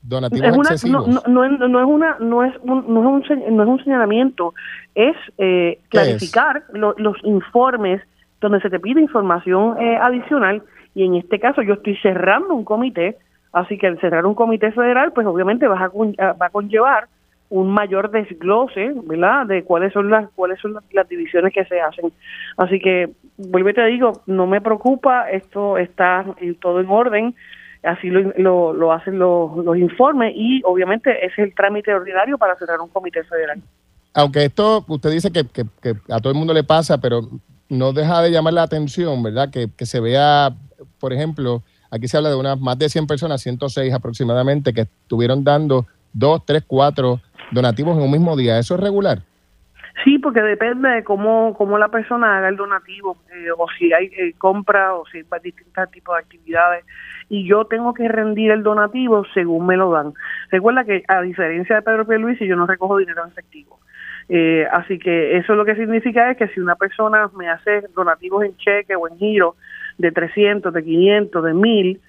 donativos 0.00 0.56
excesivos. 0.58 1.06
No, 1.06 1.22
no, 1.26 1.48
no, 1.48 1.68
no, 1.68 1.80
es 1.80 1.86
una, 1.86 2.16
no 2.20 2.44
es 2.44 2.54
un, 2.62 2.94
no 2.94 3.18
es 3.18 3.30
un, 3.30 3.56
no 3.56 3.62
es 3.64 3.68
un 3.68 3.84
señalamiento, 3.84 4.54
es 4.94 5.16
clarificar 5.90 6.64
los 6.72 7.16
informes 7.24 8.00
donde 8.40 8.60
se 8.60 8.70
te 8.70 8.78
pide 8.80 9.02
información 9.02 9.76
adicional 10.00 10.62
y 10.94 11.04
en 11.04 11.16
este 11.16 11.38
caso 11.38 11.62
yo 11.62 11.74
estoy 11.74 11.96
cerrando 11.96 12.54
un 12.54 12.64
comité, 12.64 13.18
así 13.52 13.78
que 13.78 13.86
al 13.86 14.00
cerrar 14.00 14.26
un 14.26 14.34
comité 14.34 14.72
federal, 14.72 15.12
pues 15.12 15.26
obviamente 15.26 15.66
vas 15.66 15.82
a, 15.82 16.32
va 16.32 16.46
a 16.46 16.50
conllevar 16.50 17.08
un 17.50 17.72
mayor 17.72 18.10
desglose, 18.10 18.92
¿verdad? 19.04 19.46
De 19.46 19.64
cuáles 19.64 19.92
son 19.92 20.08
las 20.08 20.30
cuáles 20.36 20.60
son 20.60 20.78
las, 20.92 21.08
divisiones 21.08 21.52
que 21.52 21.64
se 21.64 21.80
hacen. 21.80 22.12
Así 22.56 22.78
que 22.78 23.10
vuelvo 23.36 23.72
te 23.74 23.84
digo, 23.86 24.22
no 24.26 24.46
me 24.46 24.60
preocupa, 24.60 25.28
esto 25.30 25.76
está 25.76 26.24
todo 26.60 26.80
en 26.80 26.88
orden, 26.88 27.34
así 27.82 28.08
lo, 28.08 28.72
lo, 28.72 28.92
hacen 28.92 29.18
los, 29.18 29.56
los 29.64 29.76
informes 29.76 30.32
y 30.36 30.62
obviamente 30.64 31.10
ese 31.26 31.42
es 31.42 31.48
el 31.48 31.54
trámite 31.54 31.92
ordinario 31.92 32.38
para 32.38 32.56
cerrar 32.56 32.80
un 32.80 32.88
comité 32.88 33.24
federal. 33.24 33.60
Aunque 34.14 34.44
esto, 34.44 34.84
usted 34.88 35.10
dice 35.10 35.32
que, 35.32 35.44
que, 35.44 35.64
que 35.82 35.94
a 36.08 36.20
todo 36.20 36.32
el 36.32 36.38
mundo 36.38 36.54
le 36.54 36.64
pasa, 36.64 36.98
pero 36.98 37.22
no 37.68 37.92
deja 37.92 38.22
de 38.22 38.30
llamar 38.30 38.52
la 38.52 38.62
atención, 38.62 39.22
¿verdad? 39.22 39.50
Que, 39.50 39.68
que 39.76 39.86
se 39.86 40.00
vea, 40.00 40.50
por 41.00 41.12
ejemplo, 41.12 41.62
aquí 41.90 42.08
se 42.08 42.16
habla 42.16 42.30
de 42.30 42.36
unas 42.36 42.58
más 42.60 42.78
de 42.78 42.88
100 42.88 43.06
personas, 43.06 43.42
106 43.42 43.92
aproximadamente, 43.92 44.72
que 44.72 44.82
estuvieron 44.82 45.44
dando 45.44 45.86
dos, 46.12 46.44
tres, 46.44 46.64
cuatro 46.66 47.20
donativos 47.50 47.96
en 47.96 48.04
un 48.04 48.10
mismo 48.10 48.36
día. 48.36 48.58
¿Eso 48.58 48.74
es 48.74 48.80
regular? 48.80 49.22
Sí, 50.04 50.18
porque 50.18 50.40
depende 50.40 50.88
de 50.88 51.04
cómo, 51.04 51.54
cómo 51.54 51.76
la 51.76 51.88
persona 51.88 52.38
haga 52.38 52.48
el 52.48 52.56
donativo, 52.56 53.18
eh, 53.34 53.50
o 53.56 53.66
si 53.78 53.92
hay 53.92 54.06
eh, 54.06 54.32
compra, 54.38 54.94
o 54.94 55.04
si 55.06 55.18
hay 55.18 55.40
distintos 55.42 55.90
tipos 55.90 56.16
de 56.16 56.22
actividades. 56.22 56.84
Y 57.28 57.46
yo 57.46 57.66
tengo 57.66 57.92
que 57.92 58.08
rendir 58.08 58.50
el 58.50 58.62
donativo 58.62 59.24
según 59.34 59.66
me 59.66 59.76
lo 59.76 59.90
dan. 59.90 60.14
Recuerda 60.50 60.84
que, 60.84 61.04
a 61.06 61.20
diferencia 61.20 61.76
de 61.76 61.82
Pedro 61.82 62.04
Luis, 62.18 62.38
yo 62.40 62.56
no 62.56 62.66
recojo 62.66 62.96
dinero 62.96 63.22
en 63.24 63.30
efectivo. 63.30 63.78
Eh, 64.28 64.66
así 64.72 64.98
que 64.98 65.36
eso 65.36 65.54
lo 65.54 65.64
que 65.64 65.74
significa 65.74 66.30
es 66.30 66.36
que 66.36 66.48
si 66.48 66.60
una 66.60 66.76
persona 66.76 67.28
me 67.36 67.48
hace 67.48 67.82
donativos 67.94 68.44
en 68.44 68.56
cheque 68.56 68.94
o 68.94 69.08
en 69.08 69.18
giro 69.18 69.56
de 70.00 70.12
300, 70.12 70.72
de 70.72 70.82
500, 70.82 71.44
de 71.44 71.54
1000, 71.54 72.00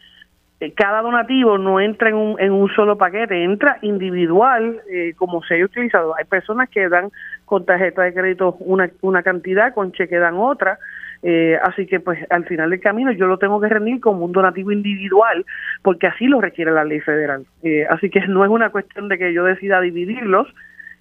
eh, 0.61 0.73
cada 0.73 1.01
donativo 1.01 1.57
no 1.57 1.79
entra 1.79 2.09
en 2.09 2.15
un, 2.15 2.39
en 2.39 2.51
un 2.51 2.69
solo 2.69 2.97
paquete, 2.97 3.43
entra 3.43 3.79
individual 3.81 4.79
eh, 4.89 5.13
como 5.17 5.43
se 5.43 5.55
haya 5.55 5.65
utilizado. 5.65 6.15
Hay 6.15 6.25
personas 6.25 6.69
que 6.69 6.87
dan 6.87 7.09
con 7.45 7.65
tarjeta 7.65 8.03
de 8.03 8.13
crédito 8.13 8.55
una, 8.59 8.89
una 9.01 9.23
cantidad, 9.23 9.73
con 9.73 9.91
cheque 9.91 10.17
dan 10.17 10.37
otra. 10.37 10.79
Eh, 11.23 11.57
así 11.63 11.85
que 11.85 11.99
pues 11.99 12.19
al 12.31 12.45
final 12.45 12.69
del 12.71 12.79
camino 12.79 13.11
yo 13.11 13.27
lo 13.27 13.37
tengo 13.37 13.59
que 13.59 13.69
rendir 13.69 13.99
como 13.99 14.25
un 14.25 14.31
donativo 14.31 14.71
individual 14.71 15.45
porque 15.83 16.07
así 16.07 16.25
lo 16.25 16.41
requiere 16.41 16.71
la 16.71 16.83
ley 16.83 16.99
federal. 16.99 17.45
así 17.89 18.09
que 18.09 18.21
no 18.27 18.43
es 18.43 18.49
una 18.49 18.71
cuestión 18.71 19.07
de 19.07 19.19
que 19.19 19.31
yo 19.31 19.43
decida 19.43 19.81
dividirlos, 19.81 20.47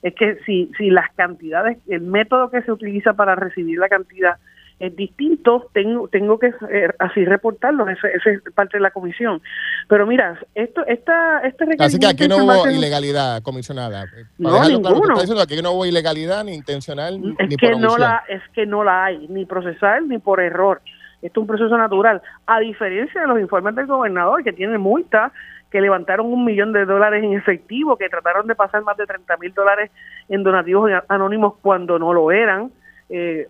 es 0.02 0.14
que 0.14 0.36
si, 0.44 0.70
si 0.76 0.90
las 0.90 1.10
cantidades, 1.14 1.78
el 1.88 2.02
método 2.02 2.50
que 2.50 2.60
se 2.62 2.72
utiliza 2.72 3.14
para 3.14 3.34
recibir 3.34 3.78
la 3.78 3.88
cantidad 3.88 4.36
es 4.80 4.96
distinto, 4.96 5.68
tengo, 5.74 6.08
tengo 6.08 6.38
que 6.38 6.48
eh, 6.70 6.88
así 6.98 7.24
reportarlo, 7.26 7.86
esa 7.86 8.08
es 8.08 8.40
parte 8.54 8.78
de 8.78 8.82
la 8.82 8.90
comisión. 8.90 9.42
Pero 9.88 10.06
mira, 10.06 10.40
esto, 10.54 10.84
esta, 10.86 11.40
este 11.40 11.66
Así 11.78 11.98
que 11.98 12.06
aquí 12.06 12.26
no 12.26 12.38
hubo 12.38 12.66
ilegalidad, 12.66 13.42
comisionada. 13.42 14.06
no, 14.38 14.66
ninguno. 14.66 15.14
aquí 15.42 15.60
no 15.62 15.72
hubo 15.72 15.84
ilegalidad 15.84 16.44
ni 16.44 16.54
intencional 16.54 17.20
es 17.38 17.48
ni 17.48 17.56
que 17.56 17.76
no 17.76 17.98
la 17.98 18.24
Es 18.26 18.42
que 18.54 18.64
no 18.64 18.82
la 18.82 19.04
hay, 19.04 19.28
ni 19.28 19.44
procesal 19.44 20.08
ni 20.08 20.18
por 20.18 20.40
error. 20.40 20.80
Esto 21.20 21.40
es 21.40 21.42
un 21.42 21.46
proceso 21.46 21.76
natural. 21.76 22.22
A 22.46 22.60
diferencia 22.60 23.20
de 23.20 23.26
los 23.26 23.38
informes 23.38 23.74
del 23.74 23.86
gobernador, 23.86 24.42
que 24.42 24.54
tiene 24.54 24.78
multa, 24.78 25.30
que 25.70 25.82
levantaron 25.82 26.26
un 26.26 26.44
millón 26.44 26.72
de 26.72 26.86
dólares 26.86 27.22
en 27.22 27.34
efectivo, 27.34 27.96
que 27.96 28.08
trataron 28.08 28.46
de 28.46 28.54
pasar 28.54 28.82
más 28.82 28.96
de 28.96 29.04
30 29.04 29.36
mil 29.36 29.52
dólares 29.52 29.90
en 30.30 30.42
donativos 30.42 30.90
anónimos 31.08 31.54
cuando 31.60 31.98
no 31.98 32.14
lo 32.14 32.32
eran. 32.32 32.72
Eh, 33.12 33.46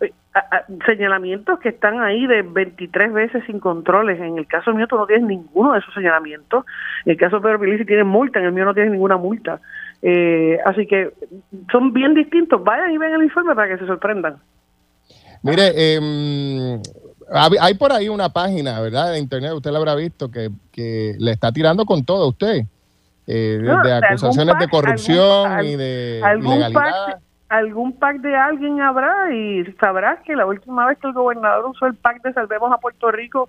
señalamientos 0.87 1.59
que 1.59 1.69
están 1.69 2.01
ahí 2.01 2.27
de 2.27 2.43
23 2.43 3.13
veces 3.13 3.45
sin 3.47 3.61
controles. 3.61 4.19
En 4.19 4.39
el 4.39 4.47
caso 4.47 4.73
mío 4.73 4.87
tú 4.87 4.97
no 4.97 5.07
tienes 5.07 5.27
ninguno 5.27 5.73
de 5.73 5.81
esos 5.81 5.93
señalamientos. 5.93 6.65
En 7.05 7.13
el 7.13 7.19
caso 7.19 7.37
de 7.37 7.43
Pedro 7.43 7.61
Pilici 7.61 7.85
tiene 7.85 8.05
multa, 8.05 8.39
en 8.39 8.47
el 8.47 8.53
mío 8.53 8.65
no 8.65 8.75
tienes 8.75 8.93
ninguna 8.93 9.17
multa. 9.17 9.61
Eh, 10.03 10.59
así 10.65 10.87
que 10.87 11.13
son 11.71 11.93
bien 11.93 12.15
distintos. 12.15 12.63
Vayan 12.65 12.93
y 12.93 12.99
ven 12.99 13.15
el 13.15 13.25
informe 13.25 13.55
para 13.55 13.69
que 13.69 13.79
se 13.79 13.87
sorprendan. 13.87 14.37
Mire, 15.43 15.73
eh, 15.75 16.79
hay 17.61 17.75
por 17.75 17.93
ahí 17.93 18.09
una 18.09 18.29
página, 18.31 18.81
¿verdad? 18.81 19.13
De 19.13 19.19
internet, 19.19 19.53
usted 19.53 19.71
la 19.71 19.79
habrá 19.79 19.95
visto, 19.95 20.31
que, 20.31 20.51
que 20.73 21.15
le 21.19 21.33
está 21.33 21.53
tirando 21.53 21.85
con 21.85 22.05
todo 22.05 22.25
a 22.25 22.29
usted. 22.29 22.65
Eh, 23.27 23.61
de, 23.63 23.93
acusaciones 23.93 24.57
de 24.59 24.69
corrupción 24.69 25.65
y 25.65 25.77
de 25.77 26.21
ilegalidad. 26.39 27.21
Algún 27.51 27.93
pack 27.93 28.19
de 28.21 28.37
alguien 28.37 28.81
habrá 28.81 29.33
y 29.35 29.65
sabrás 29.81 30.21
que 30.21 30.37
la 30.37 30.47
última 30.47 30.87
vez 30.87 30.99
que 30.99 31.09
el 31.09 31.13
gobernador 31.13 31.67
usó 31.67 31.87
el 31.87 31.97
pack 31.97 32.23
de 32.23 32.33
Salvemos 32.33 32.73
a 32.73 32.79
Puerto 32.79 33.11
Rico, 33.11 33.49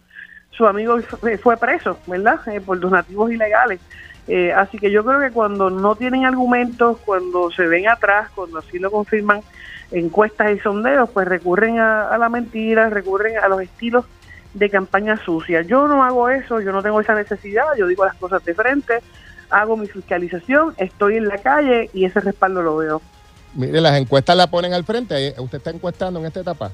su 0.49 0.66
amigo 0.66 0.99
fue 1.41 1.56
preso, 1.56 1.97
¿verdad? 2.08 2.39
Eh, 2.47 2.60
por 2.60 2.80
donativos 2.80 3.32
ilegales. 3.32 3.80
Eh, 4.28 4.52
así 4.54 4.80
que 4.80 4.89
yo 4.89 5.06
creo 5.06 5.20
que 5.20 5.30
cuando 5.30 5.70
no 5.70 5.95
tienen 5.95 6.26
argumentos, 6.26 6.97
cuando 7.06 7.52
se 7.52 7.68
ven 7.68 7.88
atrás, 7.88 8.30
cuando 8.34 8.58
así 8.58 8.80
lo 8.80 8.89
confirman, 8.89 9.41
encuestas 9.91 10.52
y 10.56 10.60
sondeos, 10.60 11.08
pues 11.12 11.28
recurren 11.28 11.80
a, 11.80 12.18
la 12.18 12.30
mentira, 12.30 12.89
recurren 12.89 13.38
a 13.38 13.47
los 13.47 13.62
estilos 13.62 14.06
de 14.56 14.70
campaña 14.72 15.16
sucia. 15.18 15.62
Yo 15.62 15.88
no 15.88 16.04
hago 16.04 16.28
eso, 16.30 16.60
yo 16.60 16.72
no 16.72 16.82
tengo 16.82 17.02
esa 17.02 17.14
necesidad, 17.14 17.66
yo 17.78 17.86
digo 17.86 18.04
las 18.04 18.16
cosas 18.16 18.43
de 18.45 18.56
frente, 18.56 18.99
hago 19.52 19.78
mi 19.78 19.86
fiscalización, 19.86 20.74
estoy 20.78 21.18
en 21.18 21.28
la 21.28 21.38
calle 21.38 21.91
y 21.93 22.06
ese 22.06 22.20
respaldo 22.20 22.64
lo 22.64 22.78
veo. 22.78 23.02
Mire, 23.54 23.82
las 23.82 23.99
encuestas 23.99 24.36
la 24.38 24.47
ponen 24.47 24.74
al 24.74 24.84
frente, 24.84 25.36
¿usted 25.38 25.58
está 25.58 25.72
encuestando 25.72 26.20
en 26.20 26.26
esta 26.26 26.41
etapa? 26.41 26.72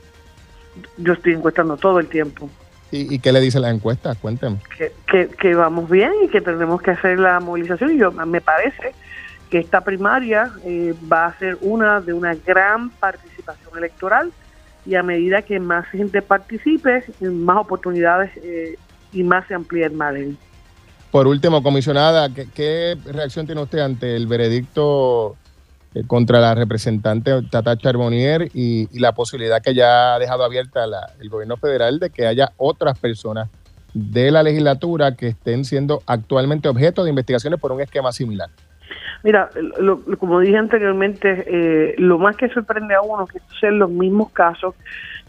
Yo 0.97 1.13
estoy 1.13 1.34
encuestando 1.34 1.75
todo 1.78 1.99
el 1.99 2.07
tiempo. 2.07 2.49
¿Y, 2.89 3.19
qué 3.19 3.34
le 3.34 3.41
dice 3.41 3.59
la 3.59 3.69
encuesta? 3.69 4.15
Cuénteme. 4.15 4.59
Que, 4.78 4.93
que, 5.11 5.28
que, 5.28 5.55
vamos 5.55 5.89
bien 5.89 6.11
y 6.23 6.30
que 6.30 6.39
tenemos 6.39 6.82
que 6.82 6.91
hacer 6.91 7.19
la 7.19 7.39
movilización. 7.41 7.93
Y 7.93 7.97
yo 7.97 8.11
me 8.11 8.39
parece 8.39 8.93
que 9.49 9.59
esta 9.59 9.82
primaria 9.82 10.51
eh, 10.63 10.93
va 11.11 11.25
a 11.25 11.38
ser 11.38 11.57
una 11.61 12.01
de 12.01 12.13
una 12.13 12.36
gran 12.36 12.89
participación 12.91 13.78
electoral 13.78 14.32
y 14.86 14.95
a 14.95 15.03
medida 15.03 15.41
que 15.41 15.59
más 15.59 15.86
gente 15.88 16.21
participe, 16.21 17.03
más 17.21 17.57
oportunidades 17.57 18.32
eh, 18.38 18.78
y 19.11 19.23
más 19.23 19.45
se 19.47 19.53
amplía 19.53 19.88
el 19.88 19.93
margen. 19.93 20.38
Por 21.11 21.28
último, 21.28 21.63
comisionada, 21.63 22.30
¿qué, 22.30 22.97
reacción 23.05 23.45
tiene 23.45 23.61
usted 23.61 23.80
ante 23.80 24.15
el 24.15 24.28
veredicto 24.28 25.36
contra 26.05 26.39
la 26.39 26.53
representante 26.53 27.31
Tata 27.49 27.77
Charbonnier 27.77 28.49
y, 28.53 28.87
la 28.99 29.13
posibilidad 29.13 29.61
que 29.61 29.73
ya 29.73 30.15
ha 30.15 30.19
dejado 30.19 30.43
abierta 30.43 30.85
el 31.19 31.29
gobierno 31.29 31.57
federal 31.57 31.99
de 31.99 32.09
que 32.09 32.27
haya 32.27 32.51
otras 32.57 32.99
personas 32.99 33.49
de 33.93 34.31
la 34.31 34.43
legislatura 34.43 35.15
que 35.15 35.27
estén 35.29 35.65
siendo 35.65 36.03
actualmente 36.05 36.69
objeto 36.69 37.03
de 37.03 37.09
investigaciones 37.09 37.59
por 37.59 37.71
un 37.71 37.81
esquema 37.81 38.11
similar? 38.11 38.49
Mira, 39.23 39.49
como 40.19 40.39
dije 40.39 40.57
anteriormente, 40.57 41.43
eh, 41.47 41.95
lo 41.97 42.19
más 42.19 42.35
que 42.35 42.49
sorprende 42.49 42.93
a 42.93 43.01
uno 43.01 43.25
es 43.25 43.31
que 43.31 43.39
sean 43.59 43.79
los 43.79 43.89
mismos 43.89 44.31
casos 44.31 44.75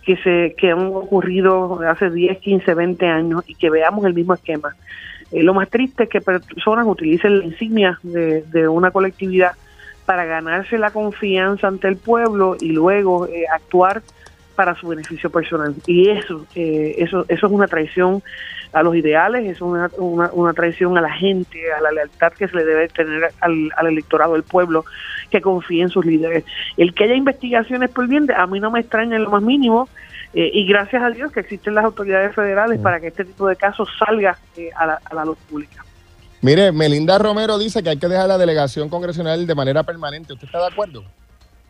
que 0.05 0.17
se 0.19 0.55
que 0.57 0.71
han 0.71 0.87
ocurrido 0.87 1.81
hace 1.83 2.11
10, 2.11 2.39
15, 2.39 2.75
20 2.75 3.07
años 3.07 3.45
y 3.47 3.55
que 3.55 3.71
veamos 3.71 4.05
el 4.05 4.15
mismo 4.15 4.35
esquema. 4.35 4.75
Eh, 5.33 5.43
lo 5.43 5.55
más 5.55 5.69
triste 5.69 6.05
es 6.05 6.09
que 6.09 6.21
personas 6.21 6.87
utilicen 6.87 7.39
la 7.39 7.45
insignia 7.45 7.99
de, 8.03 8.69
una 8.69 8.91
colectividad 8.91 9.53
para 10.09 10.25
ganarse 10.25 10.79
la 10.79 10.91
confianza 10.91 11.69
ante 11.69 11.87
el 11.87 11.99
pueblo 11.99 12.57
y 12.59 12.71
luego 12.71 13.27
eh, 13.27 13.45
actuar 13.53 14.01
para 14.57 14.75
su 14.75 14.89
beneficio 14.89 15.29
personal. 15.29 15.75
Y 15.87 16.09
eso, 16.09 16.47
eso, 16.55 17.27
eso 17.29 17.47
es 17.47 17.53
una 17.53 17.67
traición 17.67 18.23
a 18.73 18.83
los 18.83 18.97
ideales, 18.97 19.45
es 19.45 19.61
una, 19.61 19.91
una, 19.99 20.55
traición 20.55 20.97
a 20.97 21.03
la 21.03 21.13
gente, 21.13 21.71
a 21.71 21.83
la 21.83 21.93
lealtad 21.93 22.33
que 22.33 22.49
se 22.49 22.57
le 22.57 22.65
debe 22.65 22.89
tener 22.89 23.31
al, 23.41 23.71
electorado 23.87 24.33
del 24.33 24.45
pueblo 24.45 24.87
que 25.29 25.43
confíe 25.43 25.83
en 25.83 25.91
sus 25.91 26.07
líderes. 26.07 26.47
El 26.79 26.95
que 26.95 27.05
haya 27.05 27.15
investigaciones 27.15 27.91
por 27.91 28.09
bien, 28.09 28.27
a 28.35 28.47
mí 28.47 28.61
no 28.61 28.71
me 28.71 28.81
extraña 28.81 29.17
en 29.17 29.25
lo 29.25 29.31
más 29.31 29.43
mínimo, 29.43 29.91
eh, 30.33 30.51
y 30.55 30.67
gracias 30.67 31.03
a 31.03 31.11
Dios 31.11 31.33
que 31.33 31.41
existen 31.41 31.75
las 31.75 31.85
autoridades 31.85 32.35
federales 32.35 32.81
mm. 32.81 32.83
para 32.83 32.99
que 32.99 33.09
este 33.09 33.27
tipo 33.27 33.47
de 33.47 33.57
casos 33.57 33.91
salga 33.99 34.39
eh, 34.57 34.71
a, 34.75 34.87
la, 34.87 35.01
a 35.05 35.15
la 35.15 35.27
luz 35.27 35.37
pública. 35.51 35.85
Mire, 36.41 36.73
Melinda 36.73 37.19
Romero 37.19 37.59
dice 37.59 37.83
que 37.83 37.91
hay 37.91 37.99
que 37.99 38.09
dejar 38.09 38.29
la 38.29 38.39
delegación 38.39 38.89
congresional 38.89 39.47
de 39.47 39.55
manera 39.55 39.83
permanente. 39.83 40.33
¿Usted 40.33 40.47
está 40.47 40.61
de 40.61 40.67
acuerdo? 40.69 41.05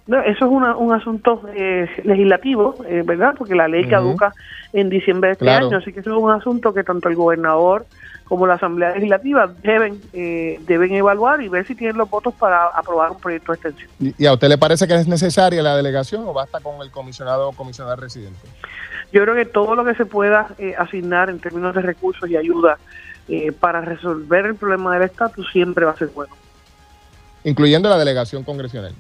No, 0.09 0.23
eso 0.23 0.47
es 0.47 0.51
un 0.51 0.93
asunto 0.95 1.43
eh, 1.55 1.87
legislativo, 2.03 2.77
eh, 2.87 3.03
¿verdad? 3.05 3.35
Porque 3.37 3.55
la 3.55 3.69
ley 3.69 3.87
caduca 3.87 4.33
en 4.73 4.89
diciembre 4.89 5.29
de 5.29 5.33
este 5.35 5.51
año, 5.51 5.77
así 5.77 5.93
que 5.93 6.01
eso 6.01 6.17
es 6.17 6.23
un 6.23 6.31
asunto 6.31 6.73
que 6.73 6.83
tanto 6.83 7.11
el 7.11 7.15
gobernador 7.15 7.85
como 8.25 8.47
la 8.47 8.55
Asamblea 8.55 8.95
Legislativa 8.95 9.47
deben 9.63 10.01
eh, 10.15 10.61
deben 10.67 10.95
evaluar 10.95 11.43
y 11.43 11.49
ver 11.49 11.67
si 11.67 11.75
tienen 11.75 11.99
los 11.99 12.09
votos 12.09 12.33
para 12.35 12.69
aprobar 12.69 13.11
un 13.11 13.21
proyecto 13.21 13.53
de 13.53 13.57
extensión. 13.57 14.15
¿Y 14.17 14.25
a 14.25 14.33
usted 14.33 14.49
le 14.49 14.57
parece 14.57 14.89
que 14.89 14.95
es 14.95 15.07
necesaria 15.07 15.63
la 15.63 15.77
delegación 15.77 16.27
o 16.27 16.33
basta 16.33 16.61
con 16.61 16.81
el 16.81 16.91
comisionado 16.91 17.51
o 17.51 17.53
comisionada 17.53 17.97
residente? 17.97 18.49
Yo 19.13 19.23
creo 19.23 19.35
que 19.35 19.45
todo 19.45 19.75
lo 19.75 19.85
que 19.85 19.95
se 19.95 20.07
pueda 20.07 20.49
asignar 20.79 21.29
en 21.29 21.39
términos 21.39 21.75
de 21.75 21.83
recursos 21.83 22.29
y 22.31 22.37
ayuda 22.37 22.79
para 23.61 23.81
resolver 23.81 24.47
el 24.47 24.55
problema 24.55 24.95
del 24.95 25.03
estatus 25.03 25.47
siempre 25.53 25.85
va 25.85 25.93
a 25.93 25.97
ser 25.97 26.09
bueno. 26.09 26.35
Incluyendo 27.45 27.89
la 27.89 27.99
delegación 27.99 28.43
congresional 28.45 28.95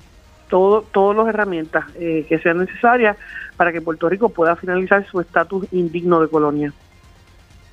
todo, 0.48 0.82
todas 0.92 1.16
las 1.16 1.28
herramientas 1.28 1.84
eh, 1.94 2.26
que 2.28 2.38
sean 2.38 2.58
necesarias 2.58 3.16
para 3.56 3.72
que 3.72 3.80
Puerto 3.80 4.08
Rico 4.08 4.28
pueda 4.30 4.56
finalizar 4.56 5.06
su 5.08 5.20
estatus 5.20 5.66
indigno 5.72 6.20
de 6.20 6.28
colonia. 6.28 6.72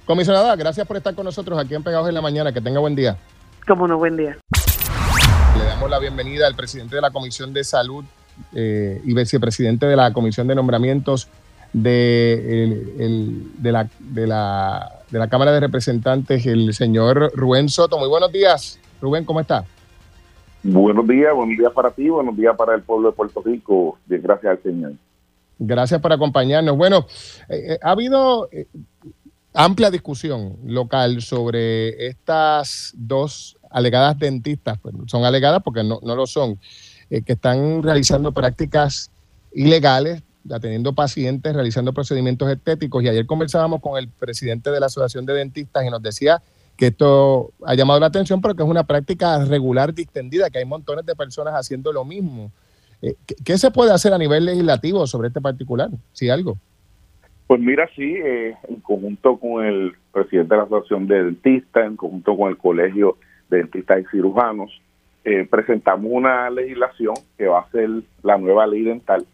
Comisionada, 0.05 0.55
gracias 0.55 0.85
por 0.85 0.97
estar 0.97 1.15
con 1.15 1.25
nosotros 1.25 1.57
aquí 1.57 1.73
en 1.73 1.83
Pegados 1.83 2.07
en 2.07 2.13
la 2.13 2.21
Mañana. 2.21 2.51
Que 2.51 2.61
tenga 2.61 2.79
buen 2.79 2.95
día. 2.95 3.17
Como 3.67 3.87
no, 3.87 3.97
buen 3.97 4.17
día. 4.17 4.37
Le 5.57 5.63
damos 5.63 5.89
la 5.89 5.99
bienvenida 5.99 6.45
al 6.45 6.55
presidente 6.55 6.95
de 6.95 7.01
la 7.01 7.11
Comisión 7.11 7.53
de 7.53 7.63
Salud 7.63 8.05
eh, 8.53 9.01
y 9.03 9.13
vicepresidente 9.13 9.87
de 9.87 9.95
la 9.95 10.13
Comisión 10.13 10.47
de 10.47 10.53
Nombramientos 10.53 11.27
de, 11.73 13.51
de, 13.57 13.71
la, 13.71 13.89
de, 13.99 14.27
la, 14.27 14.94
de 15.09 15.19
la 15.19 15.27
Cámara 15.27 15.51
de 15.51 15.59
Representantes, 15.59 16.45
el 16.45 16.73
señor 16.73 17.31
Rubén 17.35 17.69
Soto. 17.69 17.97
Muy 17.97 18.07
buenos 18.07 18.31
días. 18.31 18.79
Rubén, 19.01 19.25
¿cómo 19.25 19.39
está? 19.39 19.65
Buenos 20.63 21.07
días, 21.07 21.33
buenos 21.33 21.57
días 21.57 21.71
para 21.73 21.91
ti, 21.91 22.09
buenos 22.09 22.35
días 22.35 22.55
para 22.57 22.73
el 22.73 22.81
pueblo 22.81 23.11
de 23.11 23.15
Puerto 23.15 23.41
Rico. 23.43 23.99
Gracias 24.07 24.51
al 24.51 24.63
Señor. 24.63 24.93
Gracias 25.59 26.01
por 26.01 26.11
acompañarnos. 26.11 26.75
Bueno, 26.75 27.05
eh, 27.47 27.73
eh, 27.73 27.79
ha 27.81 27.91
habido 27.91 28.49
eh, 28.51 28.65
amplia 29.53 29.91
discusión 29.91 30.57
local 30.65 31.21
sobre 31.21 32.07
estas 32.07 32.93
dos 32.97 33.57
alegadas 33.69 34.17
dentistas, 34.17 34.79
pues 34.81 34.95
son 35.05 35.23
alegadas 35.23 35.61
porque 35.63 35.83
no, 35.83 35.99
no 36.01 36.15
lo 36.15 36.25
son, 36.25 36.59
que 37.09 37.33
están 37.33 37.83
realizando 37.83 38.31
prácticas 38.31 39.11
ilegales, 39.53 40.23
atendiendo 40.51 40.93
pacientes, 40.93 41.53
realizando 41.53 41.93
procedimientos 41.93 42.49
estéticos. 42.49 43.03
Y 43.03 43.09
ayer 43.09 43.25
conversábamos 43.25 43.81
con 43.81 43.97
el 43.97 44.07
presidente 44.07 44.71
de 44.71 44.79
la 44.79 44.87
Asociación 44.87 45.25
de 45.25 45.33
Dentistas 45.33 45.85
y 45.85 45.89
nos 45.89 46.01
decía 46.01 46.41
que 46.77 46.87
esto 46.87 47.51
ha 47.65 47.73
llamado 47.75 47.99
la 47.99 48.07
atención, 48.07 48.41
pero 48.41 48.55
que 48.55 48.63
es 48.63 48.69
una 48.69 48.83
práctica 48.83 49.43
regular 49.45 49.93
distendida, 49.93 50.49
que 50.49 50.59
hay 50.59 50.65
montones 50.65 51.05
de 51.05 51.15
personas 51.15 51.53
haciendo 51.53 51.91
lo 51.93 52.03
mismo. 52.03 52.51
Eh, 53.01 53.15
¿qué, 53.43 53.57
se 53.57 53.71
puede 53.71 53.93
hacer 53.93 54.13
a 54.13 54.17
nivel 54.17 54.45
legislativo 54.45 55.05
sobre 55.07 55.29
este 55.29 55.41
particular, 55.41 55.89
si 56.11 56.29
algo? 56.29 56.57
Pues 57.47 57.61
mira, 57.61 57.87
sí, 57.95 58.15
eh, 58.15 58.55
en 58.67 58.79
conjunto 58.81 59.37
con 59.37 59.63
el 59.63 59.93
presidente 60.11 60.55
de 60.55 60.57
la 60.57 60.63
Asociación 60.63 61.07
de 61.07 61.23
Dentistas, 61.23 61.85
en 61.85 61.95
conjunto 61.95 62.35
con 62.35 62.49
el 62.49 62.57
Colegio 62.57 63.17
de 63.49 63.57
Dentistas 63.57 64.01
y 64.01 64.05
Cirujanos, 64.09 64.71
eh, 65.23 65.47
presentamos 65.49 66.11
una 66.11 66.49
legislación 66.49 67.15
que 67.37 67.47
va 67.47 67.61
a 67.61 67.71
ser 67.71 67.89
la 68.23 68.37
nueva 68.37 68.67
ley 68.67 68.83
dental. 68.83 69.25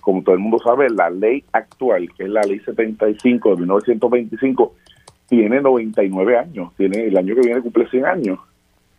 Como 0.00 0.22
todo 0.22 0.34
el 0.34 0.40
mundo 0.40 0.58
sabe, 0.58 0.90
la 0.90 1.08
ley 1.10 1.42
actual, 1.52 2.08
que 2.16 2.24
es 2.24 2.28
la 2.28 2.42
ley 2.42 2.60
75 2.60 3.50
de 3.50 3.56
1925, 3.56 4.74
tiene 5.28 5.60
99 5.60 6.38
años, 6.38 6.72
tiene 6.76 7.06
el 7.06 7.16
año 7.16 7.34
que 7.34 7.40
viene 7.40 7.62
cumple 7.62 7.88
100 7.88 8.04
años. 8.04 8.38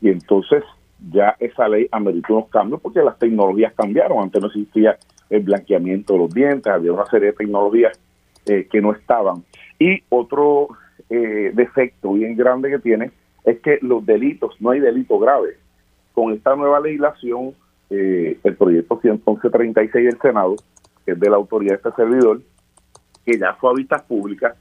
Y 0.01 0.09
entonces 0.09 0.63
ya 1.11 1.36
esa 1.39 1.68
ley 1.68 1.88
ameritó 1.91 2.36
unos 2.36 2.49
cambios 2.49 2.82
porque 2.82 3.01
las 3.01 3.18
tecnologías 3.20 3.74
cambiaron. 3.74 4.24
Antes 4.24 4.41
no 4.41 4.47
existía 4.47 4.97
el 5.30 5.41
blanqueamiento 5.41 6.13
de 6.13 6.20
los 6.20 6.34
dientes, 6.34 6.72
había 6.72 6.93
una 6.93 7.05
serie 7.07 7.28
de 7.28 7.34
tecnologías 7.34 7.99
eh, 8.45 8.68
que 8.72 8.82
no 8.82 8.93
estaban. 8.93 9.43
Y 9.80 10.03
otro 10.09 10.70
eh, 11.09 11.51
defecto 11.53 12.13
bien 12.13 12.36
grande 12.36 12.70
que 12.70 12.80
tiene 12.80 13.11
es 13.43 13.59
que 13.59 13.80
los 13.82 14.05
delitos, 14.05 14.59
no 14.59 14.72
hay 14.72 14.80
delito 14.80 15.20
grave. 15.20 15.57
Con 16.13 16.34
esta 16.34 16.55
nueva 16.55 16.80
legislación, 16.80 17.53
eh, 17.90 18.38
el 18.44 18.56
proyecto 18.56 19.00
11136 19.00 20.06
del 20.06 20.20
Senado, 20.20 20.56
que 21.06 21.12
es 21.12 21.20
de 21.20 21.30
la 21.30 21.36
autoridad 21.36 21.74
de 21.74 21.90
este 21.90 21.92
servidor, 21.92 22.42
que 23.26 23.38
ya 23.38 23.54
fue 23.56 23.72
a 23.72 23.74
vistas 23.74 24.04
públicas 24.04 24.56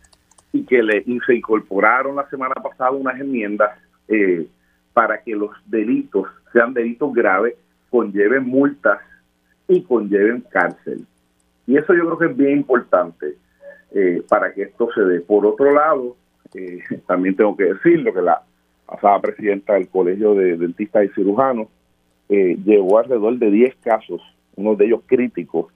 y 0.53 0.64
que 0.64 0.83
le, 0.83 1.05
se 1.27 1.35
incorporaron 1.35 2.16
la 2.16 2.29
semana 2.29 2.55
pasada 2.55 2.93
unas 2.93 3.20
enmiendas 3.20 3.79
eh, 4.09 4.47
para 4.93 5.22
que 5.22 5.35
los 5.35 5.51
delitos 5.66 6.29
sean 6.53 6.72
delitos 6.72 7.12
graves, 7.12 7.55
conlleven 7.91 8.45
multas 8.45 9.01
y 9.68 9.83
conlleven 9.83 10.45
cárcel. 10.51 11.05
Y 11.66 11.77
eso 11.77 11.95
yo 11.95 12.05
creo 12.05 12.18
que 12.18 12.27
es 12.27 12.37
bien 12.37 12.59
importante 12.59 13.35
eh, 13.93 14.22
para 14.29 14.53
que 14.53 14.62
esto 14.62 14.89
se 14.95 15.01
dé. 15.03 15.20
Por 15.20 15.47
otro 15.47 15.72
lado, 15.72 16.16
eh, 16.55 16.81
también 17.07 17.37
tengo 17.37 17.57
que 17.57 17.64
decirlo 17.75 18.12
que 18.12 18.22
la 18.22 18.43
pasada 18.87 19.20
presidenta 19.20 19.75
del 19.75 19.89
Colegio 19.89 20.35
de 20.35 20.57
Dentistas 20.57 21.07
y 21.07 21.09
Cirujanos 21.09 21.68
eh, 22.29 22.57
llevó 22.64 22.99
alrededor 22.99 23.39
de 23.39 23.51
10 23.51 23.77
casos, 23.77 24.20
uno 24.57 24.75
de 24.77 24.87
ellos 24.87 25.01
críticos, 25.07 25.72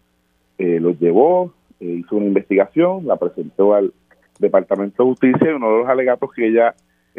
los 0.59 0.99
llevó, 0.99 1.53
hizo 1.79 2.17
una 2.17 2.27
investigación, 2.27 3.07
la 3.07 3.15
presentó 3.15 3.75
al 3.75 3.93
Departamento 4.41 5.05
de 5.05 5.11
Justicia 5.11 5.53
y 5.53 5.55
uno 5.55 5.71
de 5.71 5.79
los 5.79 5.89
alegatos 5.89 6.33
que 6.33 6.49
ella 6.49 6.75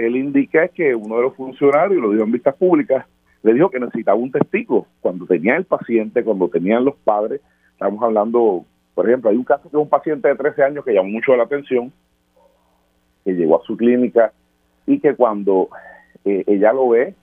él 0.05 0.15
indica 0.15 0.67
que 0.69 0.95
uno 0.95 1.17
de 1.17 1.23
los 1.23 1.35
funcionarios, 1.35 2.01
lo 2.01 2.11
dijo 2.11 2.23
en 2.23 2.31
vistas 2.31 2.55
públicas, 2.55 3.05
le 3.43 3.53
dijo 3.53 3.69
que 3.69 3.79
necesitaba 3.79 4.17
un 4.17 4.31
testigo 4.31 4.87
cuando 5.01 5.25
tenía 5.25 5.55
el 5.57 5.65
paciente, 5.65 6.23
cuando 6.23 6.47
tenían 6.47 6.85
los 6.85 6.95
padres. 6.95 7.41
Estamos 7.73 8.01
hablando, 8.01 8.65
por 8.93 9.07
ejemplo, 9.07 9.29
hay 9.29 9.37
un 9.37 9.43
caso 9.43 9.63
que 9.63 9.75
es 9.75 9.81
un 9.81 9.89
paciente 9.89 10.27
de 10.27 10.35
13 10.35 10.63
años 10.63 10.85
que 10.85 10.93
llamó 10.93 11.09
mucho 11.09 11.35
la 11.35 11.43
atención, 11.43 11.91
que 13.25 13.33
llegó 13.33 13.61
a 13.61 13.65
su 13.65 13.75
clínica 13.75 14.31
y 14.85 14.99
que 14.99 15.15
cuando 15.15 15.69
eh, 16.25 16.43
ella 16.47 16.71
lo 16.73 16.89
ve, 16.89 17.13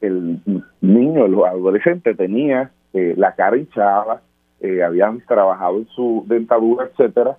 el 0.00 0.40
niño, 0.80 1.26
el 1.26 1.34
adolescente 1.44 2.14
tenía 2.14 2.70
eh, 2.92 3.14
la 3.16 3.34
cara 3.34 3.56
hinchada, 3.56 4.22
eh, 4.60 4.82
habían 4.82 5.20
trabajado 5.26 5.78
en 5.78 5.88
su 5.88 6.24
dentadura, 6.26 6.86
etcétera, 6.86 7.36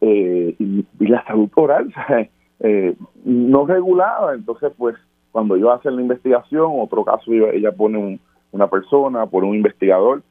y, 0.00 0.56
y, 0.58 1.06
la 1.06 1.24
salud 1.24 1.48
oral, 1.54 1.92
eh, 2.60 2.94
no 3.24 3.66
regulaba. 3.66 4.34
Entonces, 4.34 4.72
pues, 4.76 4.96
cuando 5.30 5.56
ellos 5.56 5.70
hacen 5.78 5.96
la 5.96 6.02
investigación, 6.02 6.72
otro 6.74 7.04
caso, 7.04 7.32
ella 7.32 7.72
pone 7.72 8.18
una 8.50 8.66
persona, 8.68 9.26
pone 9.26 9.48
un 9.48 9.56
investigador, 9.56 10.22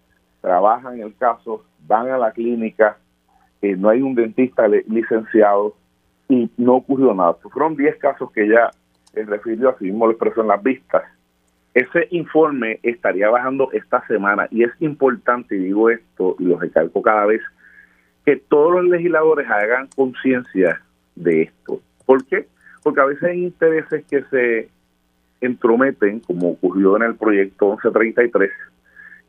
trabajan 0.42 1.00
el 1.00 1.16
caso, 1.16 1.64
van 1.88 2.10
a 2.10 2.18
la 2.18 2.32
clínica, 2.32 2.98
eh, 3.62 3.76
no 3.76 3.90
hay 3.90 4.02
un 4.02 4.16
dentista 4.16 4.68
licenciado 4.68 5.76
y 6.28 6.50
no 6.58 6.76
ocurrió 6.76 7.14
nada. 7.14 7.36
Fueron 7.52 7.76
10 7.76 7.98
casos 7.98 8.32
que 8.32 8.46
ella 8.46 8.72
eh, 9.14 9.24
refirió, 9.24 9.70
así 9.70 9.86
mismo 9.86 10.06
lo 10.06 10.14
expresó 10.14 10.42
en 10.42 10.48
las 10.48 10.64
vistas. 10.64 11.04
Ese 11.74 12.08
informe 12.12 12.80
estaría 12.84 13.30
bajando 13.30 13.70
esta 13.72 14.06
semana 14.08 14.48
y 14.52 14.64
es 14.64 14.72
importante, 14.80 15.56
y 15.56 15.60
digo 15.60 15.90
esto 15.90 16.36
y 16.40 16.44
lo 16.46 16.60
recalco 16.60 17.02
cada 17.02 17.26
vez, 17.26 17.42
que 18.26 18.36
todos 18.36 18.74
los 18.74 18.86
legisladores 18.86 19.50
hagan 19.50 19.88
conciencia 19.96 20.82
de 21.16 21.44
esto. 21.44 21.82
¿Por 22.06 22.26
qué? 22.26 22.48
Porque 22.84 23.02
a 23.02 23.06
veces 23.06 23.24
hay 23.24 23.44
intereses 23.44 24.06
que 24.10 24.24
se 24.24 24.70
entrometen, 25.40 26.20
como 26.20 26.52
ocurrió 26.52 26.98
en 26.98 27.04
el 27.04 27.16
proyecto 27.16 27.70
1133, 27.70 28.52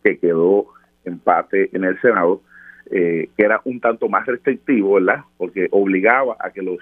que 0.03 0.19
quedó 0.19 0.67
empate 1.05 1.71
en 1.73 1.85
el 1.85 2.01
Senado, 2.01 2.43
eh, 2.91 3.31
que 3.37 3.45
era 3.45 3.61
un 3.65 3.81
tanto 3.81 4.09
más 4.09 4.27
restrictivo, 4.27 4.95
¿verdad? 4.95 5.25
Porque 5.39 5.69
obligaba 5.71 6.37
a 6.39 6.51
que 6.51 6.63
los 6.63 6.79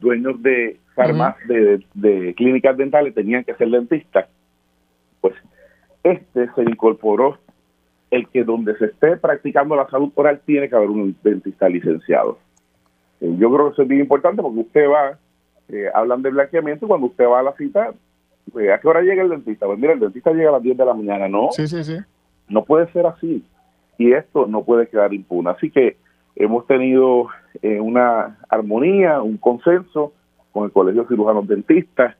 dueños 0.00 0.42
de 0.42 0.78
farmacias, 0.94 1.48
de, 1.94 2.34
clínicas 2.34 2.76
dentales 2.76 3.14
tenían 3.14 3.44
que 3.44 3.54
ser 3.54 3.68
dentistas. 3.68 4.26
Pues 5.20 5.34
este 6.02 6.48
se 6.54 6.62
incorporó 6.62 7.38
el 8.10 8.28
que 8.28 8.44
donde 8.44 8.76
se 8.76 8.86
esté 8.86 9.16
practicando 9.16 9.76
la 9.76 9.88
salud 9.88 10.10
oral 10.14 10.40
tiene 10.44 10.68
que 10.68 10.76
haber 10.76 10.90
un 10.90 11.16
dentista 11.22 11.68
licenciado. 11.68 12.38
Eh, 13.20 13.34
yo 13.38 13.52
creo 13.52 13.66
que 13.66 13.72
eso 13.74 13.82
es 13.82 13.88
bien 13.88 14.00
importante 14.00 14.42
porque 14.42 14.60
usted 14.60 14.88
va, 14.88 15.18
eh, 15.68 15.88
hablan 15.94 16.22
de 16.22 16.30
blanqueamiento, 16.30 16.88
cuando 16.88 17.06
usted 17.06 17.24
va 17.26 17.40
a 17.40 17.44
la 17.44 17.52
cita, 17.52 17.92
pues, 18.52 18.70
¿a 18.70 18.80
qué 18.80 18.88
hora 18.88 19.02
llega 19.02 19.22
el 19.22 19.28
dentista? 19.28 19.66
Pues 19.66 19.78
mira, 19.78 19.92
el 19.92 20.00
dentista 20.00 20.32
llega 20.32 20.48
a 20.48 20.52
las 20.52 20.62
10 20.62 20.76
de 20.76 20.84
la 20.84 20.94
mañana, 20.94 21.28
¿no? 21.28 21.50
Sí, 21.52 21.68
sí, 21.68 21.84
sí. 21.84 21.98
No 22.48 22.64
puede 22.64 22.90
ser 22.92 23.06
así. 23.06 23.44
Y 23.96 24.12
esto 24.12 24.46
no 24.46 24.64
puede 24.64 24.88
quedar 24.88 25.14
impune. 25.14 25.50
Así 25.50 25.70
que 25.70 25.98
hemos 26.34 26.66
tenido 26.66 27.28
eh, 27.62 27.78
una 27.80 28.38
armonía, 28.48 29.22
un 29.22 29.36
consenso 29.36 30.14
con 30.52 30.64
el 30.64 30.72
Colegio 30.72 31.02
de 31.02 31.08
Cirujanos 31.08 31.46
Dentistas, 31.46 32.16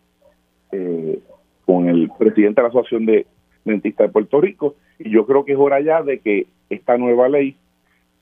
con 1.70 1.88
el 1.88 2.10
presidente 2.18 2.60
de 2.60 2.62
la 2.64 2.68
Asociación 2.70 3.06
de 3.06 3.26
Dentistas 3.64 4.08
de 4.08 4.12
Puerto 4.12 4.40
Rico, 4.40 4.74
y 4.98 5.10
yo 5.10 5.24
creo 5.24 5.44
que 5.44 5.52
es 5.52 5.58
hora 5.58 5.80
ya 5.80 6.02
de 6.02 6.18
que 6.18 6.48
esta 6.68 6.98
nueva 6.98 7.28
ley 7.28 7.54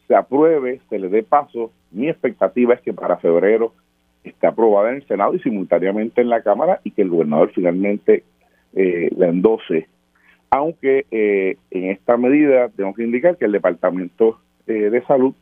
se 0.06 0.14
apruebe, 0.14 0.82
se 0.90 0.98
le 0.98 1.08
dé 1.08 1.22
paso. 1.22 1.72
Mi 1.90 2.10
expectativa 2.10 2.74
es 2.74 2.82
que 2.82 2.92
para 2.92 3.16
febrero 3.16 3.72
esté 4.22 4.46
aprobada 4.46 4.90
en 4.90 4.96
el 4.96 5.06
Senado 5.06 5.34
y 5.34 5.38
simultáneamente 5.38 6.20
en 6.20 6.28
la 6.28 6.42
Cámara 6.42 6.80
y 6.84 6.90
que 6.90 7.00
el 7.00 7.08
gobernador 7.08 7.50
finalmente 7.54 8.22
eh, 8.74 9.08
la 9.16 9.28
endose. 9.28 9.88
Aunque 10.50 11.06
eh, 11.10 11.56
en 11.70 11.84
esta 11.84 12.18
medida 12.18 12.68
tengo 12.68 12.92
que 12.92 13.04
indicar 13.04 13.38
que 13.38 13.46
el 13.46 13.52
Departamento 13.52 14.40
eh, 14.66 14.90
de 14.90 15.02
Salud 15.06 15.34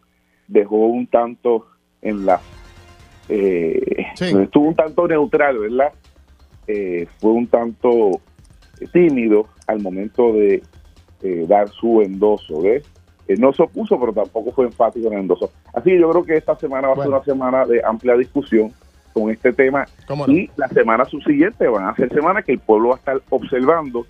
dejó 0.46 0.86
un 0.86 1.08
tanto 1.08 1.66
en 2.02 2.24
la... 2.24 2.40
Eh, 3.28 4.06
Estuvo 4.20 4.68
un 4.68 4.76
tanto 4.76 5.08
neutral, 5.08 5.58
¿verdad? 5.58 5.92
Fue 6.66 7.30
un 7.30 7.46
tanto 7.46 8.20
tímido 8.92 9.46
al 9.66 9.80
momento 9.80 10.32
de 10.32 10.62
dar 11.46 11.68
su 11.70 12.02
endoso, 12.02 12.62
¿ves? 12.62 12.84
no 13.34 13.52
se 13.52 13.62
opuso, 13.62 13.98
pero 13.98 14.12
tampoco 14.12 14.52
fue 14.52 14.66
enfático 14.66 15.08
en 15.08 15.14
el 15.14 15.20
endoso. 15.20 15.50
Así 15.74 15.90
que 15.90 16.00
yo 16.00 16.10
creo 16.10 16.24
que 16.24 16.36
esta 16.36 16.56
semana 16.56 16.88
va 16.88 16.94
a 16.94 16.96
ser 16.98 17.08
una 17.08 17.24
semana 17.24 17.64
de 17.64 17.82
amplia 17.84 18.14
discusión 18.14 18.72
con 19.12 19.30
este 19.30 19.52
tema 19.52 19.86
y 20.28 20.50
la 20.56 20.68
semana 20.68 21.04
subsiguiente 21.06 21.66
van 21.68 21.88
a 21.88 21.96
ser 21.96 22.12
semanas 22.12 22.44
que 22.44 22.52
el 22.52 22.58
pueblo 22.58 22.90
va 22.90 22.96
a 22.96 22.98
estar 22.98 23.22
observando 23.30 24.04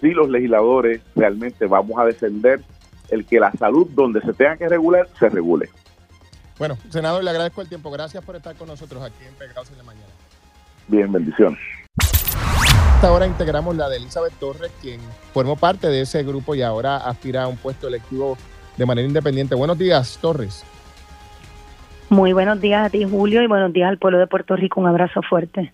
si 0.00 0.10
los 0.10 0.28
legisladores 0.28 1.00
realmente 1.16 1.66
vamos 1.66 1.98
a 1.98 2.04
defender 2.04 2.60
el 3.08 3.24
que 3.24 3.40
la 3.40 3.52
salud 3.52 3.88
donde 3.90 4.20
se 4.20 4.32
tenga 4.32 4.56
que 4.56 4.68
regular 4.68 5.08
se 5.18 5.28
regule. 5.28 5.68
Bueno, 6.58 6.76
senador, 6.90 7.24
le 7.24 7.30
agradezco 7.30 7.62
el 7.62 7.68
tiempo. 7.68 7.90
Gracias 7.90 8.22
por 8.22 8.36
estar 8.36 8.54
con 8.54 8.68
nosotros 8.68 9.02
aquí 9.02 9.24
en 9.26 9.34
Pegados 9.34 9.70
en 9.70 9.78
la 9.78 9.84
Mañana. 9.84 10.12
Bien, 10.88 11.10
bendiciones. 11.10 11.58
Ahora 13.02 13.26
integramos 13.26 13.74
la 13.76 13.88
de 13.88 13.96
Elizabeth 13.96 14.34
Torres, 14.38 14.70
quien 14.82 15.00
formó 15.32 15.56
parte 15.56 15.88
de 15.88 16.02
ese 16.02 16.22
grupo 16.22 16.54
y 16.54 16.60
ahora 16.60 16.98
aspira 16.98 17.44
a 17.44 17.48
un 17.48 17.56
puesto 17.56 17.88
electivo 17.88 18.36
de 18.76 18.84
manera 18.84 19.08
independiente. 19.08 19.54
Buenos 19.54 19.78
días, 19.78 20.18
Torres. 20.20 20.64
Muy 22.10 22.34
buenos 22.34 22.60
días 22.60 22.86
a 22.86 22.90
ti, 22.90 23.04
Julio, 23.04 23.42
y 23.42 23.46
buenos 23.46 23.72
días 23.72 23.88
al 23.88 23.98
pueblo 23.98 24.18
de 24.18 24.26
Puerto 24.26 24.54
Rico. 24.54 24.80
Un 24.80 24.88
abrazo 24.88 25.22
fuerte. 25.22 25.72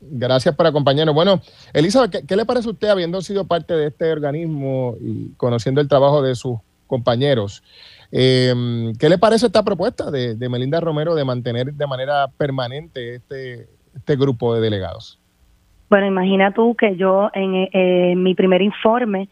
Gracias 0.00 0.54
por 0.54 0.68
acompañarnos. 0.68 1.16
Bueno, 1.16 1.40
Elizabeth, 1.72 2.24
¿qué, 2.24 2.36
le 2.36 2.46
parece 2.46 2.68
a 2.68 2.72
usted 2.72 2.88
habiendo 2.88 3.20
sido 3.22 3.44
parte 3.44 3.74
de 3.74 3.88
este 3.88 4.12
organismo 4.12 4.94
y 5.00 5.30
conociendo 5.36 5.80
el 5.80 5.88
trabajo 5.88 6.22
de 6.22 6.36
sus 6.36 6.58
compañeros? 6.86 7.64
Eh, 8.12 8.92
¿Qué 9.00 9.08
le 9.08 9.18
parece 9.18 9.46
esta 9.46 9.64
propuesta 9.64 10.12
de, 10.12 10.48
Melinda 10.48 10.78
Romero 10.80 11.16
de 11.16 11.24
mantener 11.24 11.74
de 11.74 11.86
manera 11.88 12.28
permanente 12.28 13.16
este, 13.16 13.68
este 13.96 14.14
grupo 14.14 14.54
de 14.54 14.60
delegados? 14.60 15.18
Bueno, 15.90 16.06
imagina 16.06 16.52
tú 16.52 16.74
que 16.74 16.96
yo 16.96 17.30
en, 17.32 18.22
mi 18.22 18.34
primer 18.34 18.60
informe, 18.60 19.28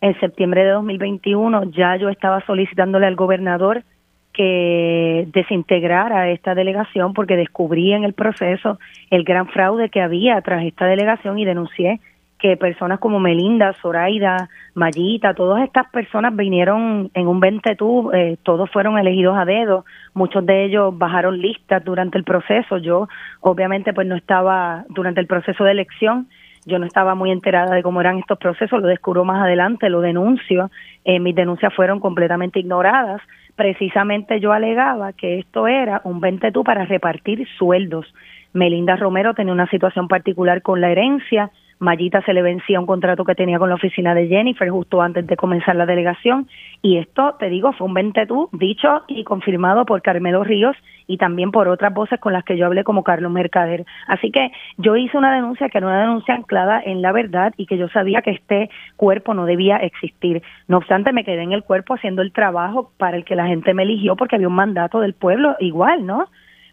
en 0.00 0.18
septiembre 0.18 0.64
de 0.64 0.70
2021, 0.70 1.70
ya 1.70 1.96
yo 1.96 2.08
estaba 2.08 2.44
solicitándole 2.44 3.06
al 3.06 3.14
gobernador 3.14 3.84
que 4.32 5.28
desintegrara 5.32 6.30
esta 6.30 6.54
delegación 6.54 7.12
porque 7.12 7.36
descubrí 7.36 7.92
en 7.92 8.02
el 8.04 8.14
proceso 8.14 8.78
el 9.10 9.24
gran 9.24 9.46
fraude 9.48 9.90
que 9.90 10.00
había 10.00 10.40
tras 10.40 10.64
esta 10.64 10.86
delegación 10.86 11.38
y 11.38 11.44
denuncié 11.44 12.00
que 12.42 12.56
personas 12.56 12.98
como 12.98 13.20
Melinda, 13.20 13.72
Zoraida, 13.80 14.48
Mayita, 14.74 15.32
todas 15.32 15.62
estas 15.62 15.88
personas 15.90 16.34
vinieron 16.34 17.08
en 17.14 17.28
un 17.28 17.38
20 17.38 17.76
eh, 18.14 18.36
todos 18.42 18.68
fueron 18.68 18.98
elegidos 18.98 19.38
a 19.38 19.44
dedo, 19.44 19.84
muchos 20.12 20.44
de 20.44 20.64
ellos 20.64 20.98
bajaron 20.98 21.40
listas 21.40 21.84
durante 21.84 22.18
el 22.18 22.24
proceso, 22.24 22.78
yo 22.78 23.08
obviamente 23.42 23.92
pues 23.92 24.08
no 24.08 24.16
estaba 24.16 24.84
durante 24.88 25.20
el 25.20 25.28
proceso 25.28 25.62
de 25.62 25.70
elección, 25.70 26.26
yo 26.66 26.80
no 26.80 26.86
estaba 26.86 27.14
muy 27.14 27.30
enterada 27.30 27.76
de 27.76 27.82
cómo 27.84 28.00
eran 28.00 28.18
estos 28.18 28.38
procesos, 28.38 28.82
lo 28.82 28.88
descubro 28.88 29.24
más 29.24 29.40
adelante, 29.40 29.88
lo 29.88 30.00
denuncio, 30.00 30.68
eh, 31.04 31.20
mis 31.20 31.36
denuncias 31.36 31.72
fueron 31.72 32.00
completamente 32.00 32.58
ignoradas, 32.58 33.22
precisamente 33.54 34.40
yo 34.40 34.52
alegaba 34.52 35.12
que 35.12 35.38
esto 35.38 35.68
era 35.68 36.00
un 36.02 36.18
20 36.18 36.50
para 36.64 36.86
repartir 36.86 37.46
sueldos. 37.56 38.12
Melinda 38.52 38.96
Romero 38.96 39.32
tenía 39.32 39.52
una 39.52 39.70
situación 39.70 40.08
particular 40.08 40.60
con 40.60 40.80
la 40.80 40.90
herencia, 40.90 41.52
Mayita 41.82 42.22
se 42.22 42.32
le 42.32 42.42
vencía 42.42 42.78
un 42.78 42.86
contrato 42.86 43.24
que 43.24 43.34
tenía 43.34 43.58
con 43.58 43.68
la 43.68 43.74
oficina 43.74 44.14
de 44.14 44.28
Jennifer 44.28 44.70
justo 44.70 45.02
antes 45.02 45.26
de 45.26 45.36
comenzar 45.36 45.74
la 45.74 45.84
delegación 45.84 46.48
y 46.80 46.98
esto, 46.98 47.34
te 47.38 47.48
digo, 47.48 47.72
fue 47.72 47.88
un 47.88 47.94
ventetú 47.94 48.48
dicho 48.52 49.02
y 49.08 49.24
confirmado 49.24 49.84
por 49.84 50.00
Carmelo 50.00 50.44
Ríos 50.44 50.76
y 51.06 51.18
también 51.18 51.50
por 51.50 51.68
otras 51.68 51.92
voces 51.92 52.20
con 52.20 52.32
las 52.32 52.44
que 52.44 52.56
yo 52.56 52.66
hablé 52.66 52.84
como 52.84 53.02
Carlos 53.02 53.32
Mercader. 53.32 53.84
Así 54.06 54.30
que 54.30 54.52
yo 54.78 54.96
hice 54.96 55.18
una 55.18 55.34
denuncia 55.34 55.68
que 55.68 55.78
era 55.78 55.88
una 55.88 56.00
denuncia 56.00 56.34
anclada 56.34 56.80
en 56.84 57.02
la 57.02 57.10
verdad 57.10 57.52
y 57.56 57.66
que 57.66 57.76
yo 57.76 57.88
sabía 57.88 58.22
que 58.22 58.30
este 58.30 58.70
cuerpo 58.96 59.34
no 59.34 59.44
debía 59.44 59.78
existir. 59.78 60.42
No 60.68 60.78
obstante, 60.78 61.12
me 61.12 61.24
quedé 61.24 61.42
en 61.42 61.52
el 61.52 61.64
cuerpo 61.64 61.94
haciendo 61.94 62.22
el 62.22 62.32
trabajo 62.32 62.92
para 62.96 63.16
el 63.16 63.24
que 63.24 63.36
la 63.36 63.46
gente 63.46 63.74
me 63.74 63.82
eligió 63.82 64.14
porque 64.14 64.36
había 64.36 64.48
un 64.48 64.54
mandato 64.54 65.00
del 65.00 65.14
pueblo 65.14 65.56
igual, 65.58 66.06
¿no? 66.06 66.28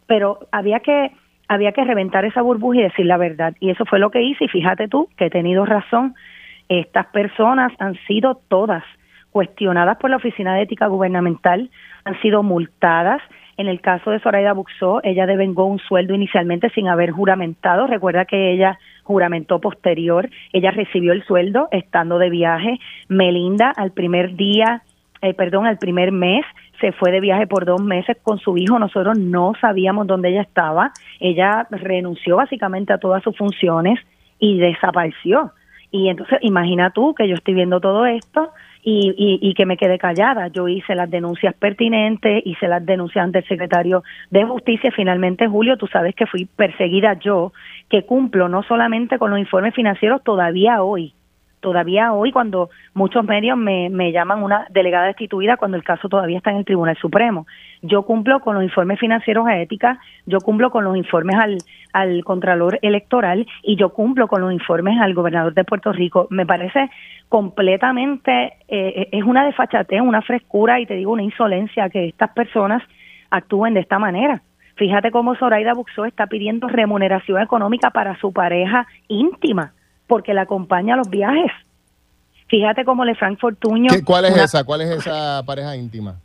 Pero 0.06 0.40
había 0.52 0.80
que 0.82 1.12
había 1.50 1.74
que 1.74 1.84
reventar 1.84 2.24
esa 2.24 2.42
burbuja 2.42 2.80
y 2.80 2.84
decir 2.84 3.06
la 3.08 3.18
verdad. 3.18 3.54
Y 3.60 3.72
eso 3.72 3.84
fue 3.86 4.00
lo 4.00 4.12
que 4.12 4.22
hice 4.22 4.46
y 4.46 4.48
fíjate 4.48 4.88
tú 4.88 5.10
que 5.18 5.26
he 5.26 5.30
tenido 5.30 5.66
razón. 5.66 6.16
Estas 6.70 7.08
personas 7.08 7.74
han 7.80 7.96
sido 8.08 8.36
todas 8.48 8.84
cuestionadas 9.32 9.98
por 9.98 10.12
la 10.12 10.18
Oficina 10.18 10.56
de 10.56 10.64
Ética 10.64 10.88
Gubernamental, 10.88 11.70
han 12.06 12.22
sido 12.22 12.44
multadas. 12.44 13.22
En 13.58 13.68
el 13.68 13.82
caso 13.82 14.12
de 14.12 14.20
Zoraida 14.20 14.54
Buxó, 14.54 15.02
ella 15.04 15.26
devengó 15.26 15.66
un 15.66 15.80
sueldo 15.80 16.14
inicialmente 16.14 16.70
sin 16.70 16.88
haber 16.88 17.12
juramentado. 17.12 17.88
Recuerda 17.88 18.26
que 18.26 18.54
ella 18.54 18.80
juramentó 19.04 19.60
posterior, 19.60 20.30
ella 20.54 20.72
recibió 20.72 21.14
el 21.14 21.24
sueldo 21.26 21.68
estando 21.72 22.20
de 22.20 22.30
viaje. 22.30 22.80
Melinda, 23.10 23.74
al 23.76 23.92
primer 23.92 24.36
día, 24.36 24.84
eh, 25.22 25.34
perdón, 25.34 25.66
al 25.66 25.78
primer 25.78 26.12
mes, 26.12 26.46
se 26.80 26.92
fue 26.94 27.12
de 27.12 27.20
viaje 27.20 27.48
por 27.48 27.66
dos 27.66 27.82
meses 27.82 28.18
con 28.24 28.40
su 28.40 28.58
hijo, 28.58 28.80
nosotros 28.80 29.18
no 29.18 29.54
sabíamos 29.60 30.08
dónde 30.08 30.30
ella 30.30 30.42
estaba, 30.42 30.92
ella 31.20 31.68
renunció 31.72 32.38
básicamente 32.38 32.94
a 32.94 32.98
todas 32.98 33.24
sus 33.24 33.36
funciones 33.38 34.00
y 34.40 34.60
desapareció. 34.60 35.52
Y 35.92 36.10
entonces 36.10 36.40
imagina 36.42 36.92
tú 36.92 37.14
que 37.16 37.28
yo 37.28 37.36
estoy 37.36 37.56
viendo 37.56 37.82
todo 37.82 38.06
esto 38.06 38.52
y, 38.84 39.40
y, 39.42 39.54
que 39.56 39.66
me 39.66 39.76
quedé 39.76 39.98
callada. 39.98 40.48
Yo 40.48 40.68
hice 40.68 40.96
las 40.96 41.10
denuncias 41.10 41.54
pertinentes, 41.56 42.44
hice 42.46 42.68
las 42.68 42.86
denuncias 42.86 43.24
ante 43.24 43.40
el 43.40 43.48
secretario 43.48 44.04
de 44.30 44.46
Justicia. 44.46 44.92
Finalmente, 44.96 45.48
Julio, 45.48 45.78
tú 45.78 45.88
sabes 45.88 46.16
que 46.16 46.28
fui 46.28 46.46
perseguida 46.46 47.20
yo, 47.20 47.52
que 47.90 48.06
cumplo 48.06 48.48
no 48.48 48.64
solamente 48.64 49.18
con 49.18 49.32
los 49.32 49.40
informes 49.40 49.74
financieros 49.74 50.24
todavía 50.24 50.82
hoy, 50.82 51.14
todavía 51.60 52.14
hoy 52.14 52.32
cuando 52.32 52.70
muchos 52.94 53.24
medios 53.26 53.58
me, 53.58 53.90
me 53.90 54.12
llaman 54.12 54.44
una 54.44 54.68
delegada 54.70 55.08
destituida 55.08 55.58
cuando 55.58 55.78
el 55.78 55.84
caso 55.84 56.10
todavía 56.10 56.38
está 56.38 56.52
en 56.52 56.58
el 56.58 56.66
Tribunal 56.66 56.98
Supremo. 56.98 57.48
Yo 57.82 58.04
cumplo 58.04 58.40
con 58.40 58.56
los 58.56 58.64
informes 58.64 59.00
financieros 59.00 59.48
a 59.48 59.60
ética, 59.60 60.00
yo 60.26 60.40
cumplo 60.40 60.70
con 60.72 60.84
los 60.84 60.98
informes 60.98 61.36
al, 61.38 61.58
al 61.94 62.24
Contralor 62.24 62.80
Electoral 62.82 63.48
y 63.64 63.76
yo 63.76 63.90
cumplo 63.90 64.28
con 64.28 64.42
los 64.42 64.52
informes 64.52 65.00
al 65.02 65.14
gobernador 65.14 65.54
de 65.54 65.64
Puerto 65.64 65.92
Rico. 65.92 66.28
Me 66.30 66.46
parece 66.46 66.90
completamente, 67.30 68.54
eh, 68.68 69.10
es 69.12 69.24
una 69.24 69.46
desfachatez, 69.46 70.02
una 70.02 70.22
frescura 70.22 70.80
y 70.80 70.86
te 70.86 70.96
digo 70.96 71.14
una 71.14 71.24
insolencia 71.24 71.90
que 71.90 72.08
estas 72.08 72.32
personas 72.32 72.84
actúen 73.30 73.74
de 73.74 73.82
esta 73.82 74.00
manera. 74.00 74.42
Fíjate 74.76 75.12
cómo 75.12 75.36
Zoraida 75.36 75.74
Buxó 75.74 76.06
está 76.06 76.28
pidiendo 76.28 76.70
remuneración 76.70 77.42
económica 77.42 77.90
para 77.90 78.18
su 78.20 78.32
pareja 78.32 78.88
íntima 79.10 79.74
porque 80.10 80.34
la 80.34 80.42
acompaña 80.42 80.96
a 80.96 80.98
los 80.98 81.10
viajes. 81.10 81.52
Fíjate 82.48 82.84
cómo 82.84 83.06
Le 83.06 83.16
Frank 83.16 83.40
Fortuño... 83.40 83.90
¿Cuál 84.04 84.26
es 84.26 84.36
esa? 84.36 84.66
¿Cuál 84.66 84.82
es 84.82 84.90
esa 84.90 85.44
pareja 85.46 85.78
íntima? 85.78 86.16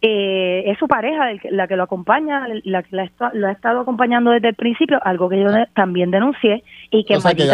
Eh, 0.00 0.64
es 0.66 0.78
su 0.78 0.88
pareja 0.88 1.26
la 1.50 1.68
que 1.68 1.76
lo 1.76 1.82
acompaña, 1.82 2.46
la 2.64 2.82
que 2.82 2.96
lo 3.34 3.46
ha 3.46 3.52
estado 3.52 3.80
acompañando 3.80 4.30
desde 4.30 4.48
el 4.48 4.54
principio, 4.54 4.98
algo 5.04 5.28
que 5.28 5.40
yo 5.40 5.48
también 5.74 6.10
denuncié 6.10 6.64
y 6.90 7.04
que, 7.04 7.16
o 7.16 7.20
sea, 7.20 7.34
que 7.34 7.44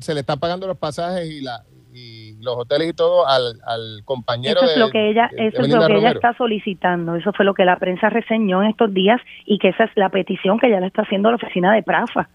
se 0.00 0.14
le 0.14 0.20
están 0.20 0.38
pagando 0.38 0.66
los 0.66 0.76
pasajes 0.76 1.30
y, 1.30 1.40
la, 1.40 1.62
y 1.94 2.34
los 2.42 2.56
hoteles 2.56 2.90
y 2.90 2.92
todo 2.92 3.26
al, 3.26 3.58
al 3.64 4.02
compañero 4.04 4.60
eso 4.60 4.70
es 4.70 4.76
lo 4.76 4.90
que 4.90 5.10
ella 5.10 5.30
eso 5.36 5.62
es 5.62 5.68
lo 5.68 5.86
que 5.86 5.96
ella 5.96 6.10
está 6.10 6.34
solicitando 6.34 7.16
eso 7.16 7.32
fue 7.32 7.46
lo 7.46 7.54
que 7.54 7.64
la 7.64 7.78
prensa 7.78 8.10
reseñó 8.10 8.62
en 8.62 8.68
estos 8.68 8.92
días 8.92 9.20
y 9.46 9.58
que 9.58 9.68
esa 9.68 9.84
es 9.84 9.90
la 9.96 10.10
petición 10.10 10.58
que 10.58 10.66
ella 10.66 10.80
le 10.80 10.88
está 10.88 11.02
haciendo 11.02 11.30
la 11.30 11.36
oficina 11.36 11.74
de 11.74 11.82
Prafa 11.82 12.28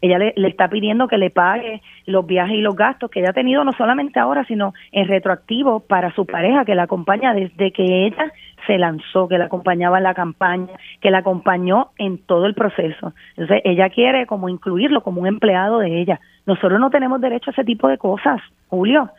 ella 0.00 0.18
le, 0.18 0.34
está 0.48 0.68
pidiendo 0.68 1.08
que 1.08 1.18
le 1.18 1.30
pague 1.30 1.82
los 2.06 2.26
viajes 2.26 2.56
y 2.56 2.60
los 2.60 2.76
gastos 2.76 3.10
que 3.10 3.20
ella 3.20 3.30
ha 3.30 3.34
tenido 3.34 3.64
no 3.64 3.72
solamente 3.72 4.18
ahora, 4.20 4.44
sino 4.44 4.74
en 4.92 5.08
retroactivo 5.08 5.80
para 5.80 6.14
su 6.14 6.26
pareja 6.26 6.64
que 6.64 6.74
la 6.74 6.84
acompaña 6.84 7.34
desde 7.34 7.72
que 7.72 8.06
ella 8.06 8.32
se 8.66 8.78
lanzó, 8.78 9.28
que 9.28 9.38
la 9.38 9.46
acompañaba 9.46 9.98
en 9.98 10.04
la 10.04 10.14
campaña, 10.14 10.72
que 11.00 11.10
la 11.10 11.18
acompañó 11.18 11.90
en 11.98 12.18
todo 12.18 12.46
el 12.46 12.54
proceso. 12.54 13.14
Entonces, 13.36 13.62
ella 13.64 13.88
quiere 13.90 14.26
como 14.26 14.48
incluirlo 14.48 15.02
como 15.02 15.20
un 15.20 15.26
empleado 15.26 15.78
de 15.78 16.00
ella. 16.00 16.20
Nosotros 16.46 16.78
no 16.80 16.90
tenemos 16.90 17.20
derecho 17.20 17.50
a 17.50 17.52
ese 17.52 17.64
tipo 17.64 17.88
de 17.88 17.98
cosas, 17.98 18.40
Julio. 18.68 19.10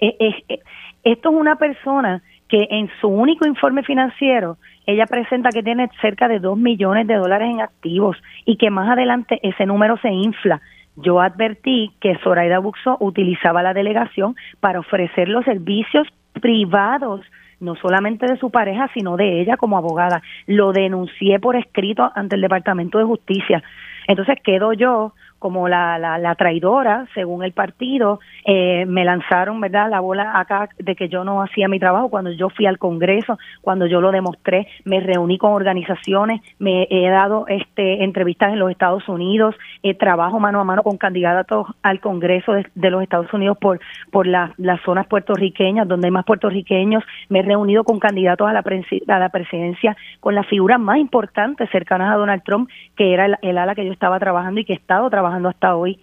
Eh, 0.00 0.16
eh, 0.18 0.60
esto 1.04 1.30
es 1.30 1.34
una 1.34 1.56
persona 1.56 2.22
que 2.52 2.68
en 2.68 2.90
su 3.00 3.08
único 3.08 3.48
informe 3.48 3.82
financiero 3.82 4.58
ella 4.84 5.06
presenta 5.06 5.48
que 5.48 5.62
tiene 5.62 5.88
cerca 6.02 6.28
de 6.28 6.38
2 6.38 6.58
millones 6.58 7.06
de 7.06 7.14
dólares 7.14 7.48
en 7.50 7.62
activos 7.62 8.18
y 8.44 8.58
que 8.58 8.68
más 8.68 8.90
adelante 8.90 9.40
ese 9.42 9.64
número 9.64 9.96
se 10.02 10.10
infla. 10.10 10.60
Yo 10.96 11.22
advertí 11.22 11.92
que 11.98 12.18
Zoraida 12.18 12.58
Buxo 12.58 12.98
utilizaba 13.00 13.62
la 13.62 13.72
delegación 13.72 14.36
para 14.60 14.80
ofrecer 14.80 15.30
los 15.30 15.46
servicios 15.46 16.06
privados 16.42 17.22
no 17.58 17.74
solamente 17.76 18.26
de 18.26 18.36
su 18.36 18.50
pareja, 18.50 18.90
sino 18.92 19.16
de 19.16 19.40
ella 19.40 19.56
como 19.56 19.78
abogada. 19.78 20.20
Lo 20.46 20.72
denuncié 20.72 21.40
por 21.40 21.56
escrito 21.56 22.12
ante 22.14 22.36
el 22.36 22.42
Departamento 22.42 22.98
de 22.98 23.04
Justicia. 23.04 23.62
Entonces 24.06 24.36
quedo 24.44 24.74
yo 24.74 25.14
como 25.42 25.68
la, 25.68 25.98
la, 25.98 26.34
traidora, 26.36 27.08
según 27.14 27.42
el 27.42 27.50
partido, 27.50 28.20
eh, 28.46 28.86
me 28.86 29.04
lanzaron, 29.04 29.60
¿verdad?, 29.60 29.90
la 29.90 29.98
bola 29.98 30.38
acá 30.38 30.68
de 30.78 30.94
que 30.94 31.08
yo 31.08 31.24
no 31.24 31.42
hacía 31.42 31.66
mi 31.66 31.80
trabajo 31.80 32.10
cuando 32.10 32.30
yo 32.30 32.48
fui 32.48 32.64
al 32.66 32.78
Congreso, 32.78 33.40
cuando 33.60 33.86
yo 33.86 34.00
lo 34.00 34.12
demostré, 34.12 34.68
me 34.84 35.00
reuní 35.00 35.38
con 35.38 35.50
organizaciones, 35.52 36.42
me 36.60 36.86
he 36.88 37.10
dado 37.10 37.46
este 37.48 38.04
entrevistas 38.04 38.52
en 38.52 38.60
los 38.60 38.70
Estados 38.70 39.08
Unidos, 39.08 39.56
eh, 39.82 39.94
trabajo 39.94 40.38
mano 40.38 40.60
a 40.60 40.64
mano 40.64 40.84
con 40.84 40.96
candidatos 40.96 41.66
al 41.82 41.98
Congreso 41.98 42.52
de, 42.52 42.90
los 42.90 43.02
Estados 43.02 43.34
Unidos 43.34 43.58
por, 43.58 43.80
por 44.12 44.28
las 44.28 44.52
zonas 44.84 45.08
puertorriqueñas, 45.08 45.88
donde 45.88 46.06
hay 46.06 46.12
más 46.12 46.24
puertorriqueños, 46.24 47.02
me 47.28 47.40
he 47.40 47.42
reunido 47.42 47.82
con 47.82 47.98
candidatos 47.98 48.48
a 48.48 48.52
la, 48.52 48.62
a 49.08 49.18
la 49.18 49.28
presidencia, 49.30 49.96
con 50.20 50.36
las 50.36 50.46
figuras 50.46 50.78
más 50.78 50.98
importantes 50.98 51.68
cercanas 51.70 52.14
a 52.14 52.16
Donald 52.16 52.44
Trump, 52.44 52.70
que 52.94 53.12
era 53.12 53.26
el, 53.26 53.36
el 53.42 53.58
ala 53.58 53.74
que 53.74 53.84
yo 53.84 53.92
estaba 53.92 54.20
trabajando 54.20 54.60
y 54.60 54.64
que 54.64 54.74
he 54.74 54.76
estado 54.76 55.10
trabajando 55.10 55.31
hasta 55.48 55.76
hoy. 55.76 55.98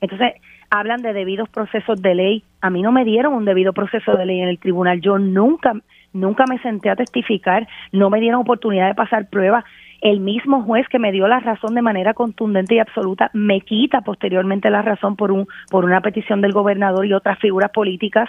Entonces, 0.00 0.34
hablan 0.70 1.02
de 1.02 1.12
debidos 1.12 1.48
procesos 1.48 2.00
de 2.00 2.14
ley. 2.14 2.44
A 2.60 2.70
mí 2.70 2.82
no 2.82 2.92
me 2.92 3.04
dieron 3.04 3.34
un 3.34 3.44
debido 3.44 3.72
proceso 3.72 4.16
de 4.16 4.26
ley 4.26 4.40
en 4.40 4.48
el 4.48 4.58
tribunal. 4.58 5.00
Yo 5.00 5.18
nunca 5.18 5.74
nunca 6.12 6.44
me 6.48 6.58
senté 6.58 6.90
a 6.90 6.96
testificar, 6.96 7.68
no 7.92 8.10
me 8.10 8.20
dieron 8.20 8.40
oportunidad 8.40 8.88
de 8.88 8.94
pasar 8.94 9.28
pruebas. 9.28 9.64
El 10.00 10.20
mismo 10.20 10.62
juez 10.62 10.86
que 10.88 10.98
me 10.98 11.12
dio 11.12 11.26
la 11.26 11.40
razón 11.40 11.74
de 11.74 11.82
manera 11.82 12.14
contundente 12.14 12.76
y 12.76 12.78
absoluta 12.78 13.30
me 13.32 13.60
quita 13.60 14.00
posteriormente 14.00 14.70
la 14.70 14.82
razón 14.82 15.16
por 15.16 15.32
un 15.32 15.46
por 15.70 15.84
una 15.84 16.00
petición 16.00 16.40
del 16.40 16.52
gobernador 16.52 17.04
y 17.04 17.12
otras 17.12 17.38
figuras 17.38 17.70
políticas. 17.72 18.28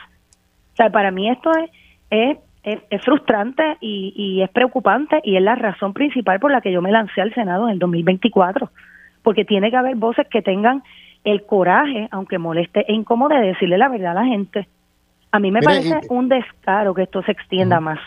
O 0.74 0.76
sea, 0.76 0.90
para 0.90 1.12
mí 1.12 1.30
esto 1.30 1.52
es, 2.10 2.38
es, 2.64 2.80
es 2.90 3.02
frustrante 3.04 3.78
y, 3.82 4.14
y 4.16 4.42
es 4.42 4.50
preocupante 4.50 5.22
y 5.24 5.36
es 5.36 5.44
la 5.44 5.56
razón 5.56 5.94
principal 5.94 6.40
por 6.40 6.52
la 6.52 6.62
que 6.62 6.72
yo 6.72 6.82
me 6.82 6.92
lancé 6.92 7.22
al 7.22 7.34
Senado 7.34 7.68
en 7.68 7.74
el 7.74 7.80
2024, 7.80 8.72
porque 9.30 9.46
tiene 9.46 9.70
que 9.70 9.78
haber 9.78 9.96
voces 9.96 10.26
que 10.32 10.42
tengan 10.42 10.82
el 11.24 11.46
coraje, 11.46 12.08
aunque 12.10 12.40
moleste 12.40 12.84
e 12.88 12.94
incómodo, 12.96 13.36
de 13.36 13.50
decirle 13.50 13.78
la 13.78 13.88
verdad 13.88 14.18
a 14.18 14.24
la 14.24 14.26
gente. 14.26 14.68
A 15.32 15.38
mí 15.38 15.52
me 15.52 15.62
parece 15.62 16.00
un 16.10 16.30
descaro 16.30 16.96
que 16.96 17.04
esto 17.04 17.22
se 17.22 17.34
extienda 17.34 17.80
más. 17.80 18.00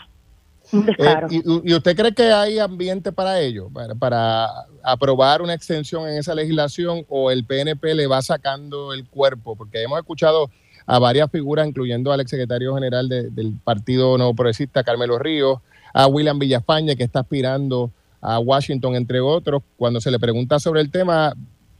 Un 0.73 0.81
eh, 0.81 0.85
descaro. 0.87 1.27
y, 1.31 1.73
usted 1.73 1.95
cree 1.95 2.13
que 2.13 2.23
hay 2.23 2.59
ambiente 2.59 3.13
para 3.13 3.39
ello? 3.39 3.69
Para, 3.97 4.49
aprobar 4.83 5.41
una 5.41 5.53
extensión 5.53 6.09
en 6.09 6.17
esa 6.17 6.35
legislación 6.35 7.05
o 7.07 7.31
el 7.31 7.45
PNP 7.45 7.95
le 7.95 8.07
va 8.07 8.21
sacando 8.21 8.91
el 8.91 9.07
cuerpo? 9.07 9.55
Porque 9.55 9.81
hemos 9.81 9.97
escuchado 9.99 10.49
a 10.85 10.99
varias 10.99 11.31
figuras, 11.31 11.65
incluyendo 11.65 12.11
al 12.11 12.19
exsecretario 12.19 12.75
general 12.75 13.07
del 13.07 13.53
Partido 13.63 14.17
Nuevo 14.17 14.33
Progresista, 14.33 14.83
Carmelo 14.83 15.17
Ríos, 15.19 15.61
a 15.93 16.05
William 16.07 16.37
Villafañe, 16.37 16.97
que 16.97 17.05
está 17.05 17.21
aspirando 17.21 17.91
a 18.23 18.39
Washington, 18.39 18.95
entre 18.95 19.19
otros. 19.19 19.61
Cuando 19.75 19.99
se 19.99 20.09
le 20.09 20.17
pregunta 20.17 20.57
sobre 20.57 20.81
el 20.81 20.89
tema, 20.89 21.33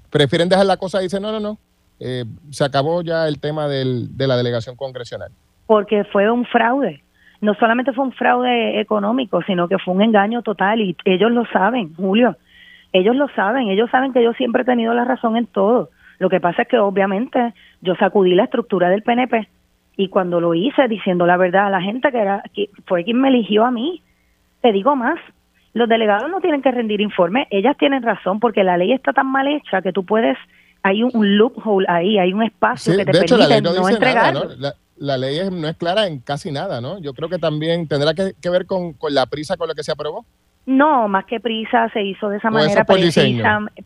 prefieren 0.10 0.50
dejar 0.50 0.66
la 0.66 0.78
cosa 0.78 1.00
y 1.00 1.04
dicen, 1.04 1.24
no, 1.24 1.32
no, 1.32 1.40
no, 1.40 1.58
eh, 2.00 2.26
se 2.52 2.66
acabó 2.66 3.02
ya 3.02 3.28
el 3.28 3.40
tema 3.40 3.68
del, 3.68 4.16
de 4.16 4.28
la 4.28 4.36
delegación 4.36 4.76
congresional. 4.76 5.32
Porque 5.66 6.04
fue 6.04 6.30
un 6.30 6.46
fraude. 6.46 7.02
No 7.42 7.54
solamente 7.56 7.94
fue 7.94 8.06
un 8.06 8.12
fraude 8.12 8.80
económico, 8.80 9.42
sino 9.44 9.68
que 9.68 9.78
fue 9.80 9.94
un 9.94 10.02
engaño 10.02 10.42
total 10.44 10.82
y 10.82 10.96
ellos 11.06 11.32
lo 11.32 11.46
saben, 11.48 11.94
Julio. 11.96 12.38
Ellos 12.92 13.16
lo 13.16 13.28
saben, 13.30 13.70
ellos 13.70 13.90
saben 13.90 14.14
que 14.14 14.24
yo 14.24 14.34
siempre 14.34 14.62
he 14.62 14.66
tenido 14.66 14.94
la 14.94 15.04
razón 15.04 15.36
en 15.36 15.48
todo. 15.48 15.90
Lo 16.20 16.30
que 16.30 16.40
pasa 16.40 16.62
es 16.62 16.68
que 16.68 16.78
obviamente 16.78 17.54
yo 17.82 17.96
sacudí 17.96 18.36
la 18.36 18.46
estructura 18.46 18.90
del 18.90 19.02
PNP 19.02 19.50
y 19.98 20.10
cuando 20.10 20.40
lo 20.40 20.54
hice 20.54 20.88
diciendo 20.88 21.26
la 21.26 21.38
verdad 21.38 21.68
a 21.68 21.70
la 21.70 21.82
gente 21.82 22.12
que 22.12 22.20
era 22.20 22.44
que 22.54 22.70
fue 22.86 23.04
quien 23.04 23.20
me 23.20 23.30
eligió 23.30 23.66
a 23.66 23.72
mí. 23.72 24.02
Te 24.62 24.72
digo 24.72 24.96
más, 24.96 25.20
los 25.74 25.90
delegados 25.90 26.30
no 26.30 26.40
tienen 26.40 26.62
que 26.62 26.72
rendir 26.72 27.02
informe, 27.02 27.48
ellas 27.50 27.76
tienen 27.78 28.04
razón 28.04 28.40
porque 28.40 28.64
la 28.64 28.78
ley 28.78 28.94
está 28.94 29.12
tan 29.12 29.28
mal 29.28 29.48
hecha 29.48 29.82
que 29.82 29.92
tú 29.92 30.06
puedes, 30.06 30.38
hay 30.84 31.04
un, 31.04 31.38
loophole 31.38 31.88
ahí, 31.90 32.20
hay 32.20 32.32
un 32.34 32.44
espacio 32.44 32.96
que 32.96 33.06
te 33.06 33.12
permite 33.12 33.62
no, 33.62 33.90
entregar. 33.90 34.36
La, 34.98 35.18
ley 35.18 35.40
no 35.52 35.68
es 35.68 35.76
clara 35.76 36.06
en 36.08 36.20
casi 36.20 36.52
nada, 36.52 36.80
¿no? 36.80 37.00
Yo 37.00 37.14
creo 37.14 37.28
que 37.28 37.40
también 37.40 37.88
tendrá 37.88 38.14
que, 38.14 38.34
ver 38.50 38.68
con, 38.68 38.96
la 39.10 39.26
prisa 39.26 39.58
con 39.58 39.68
la 39.68 39.74
que 39.74 39.84
se 39.84 39.92
aprobó. 39.92 40.26
No, 40.66 41.10
más 41.10 41.26
que 41.26 41.42
prisa 41.42 41.90
se 41.90 42.04
hizo 42.04 42.30
de 42.30 42.38
esa 42.38 42.50
manera 42.50 42.86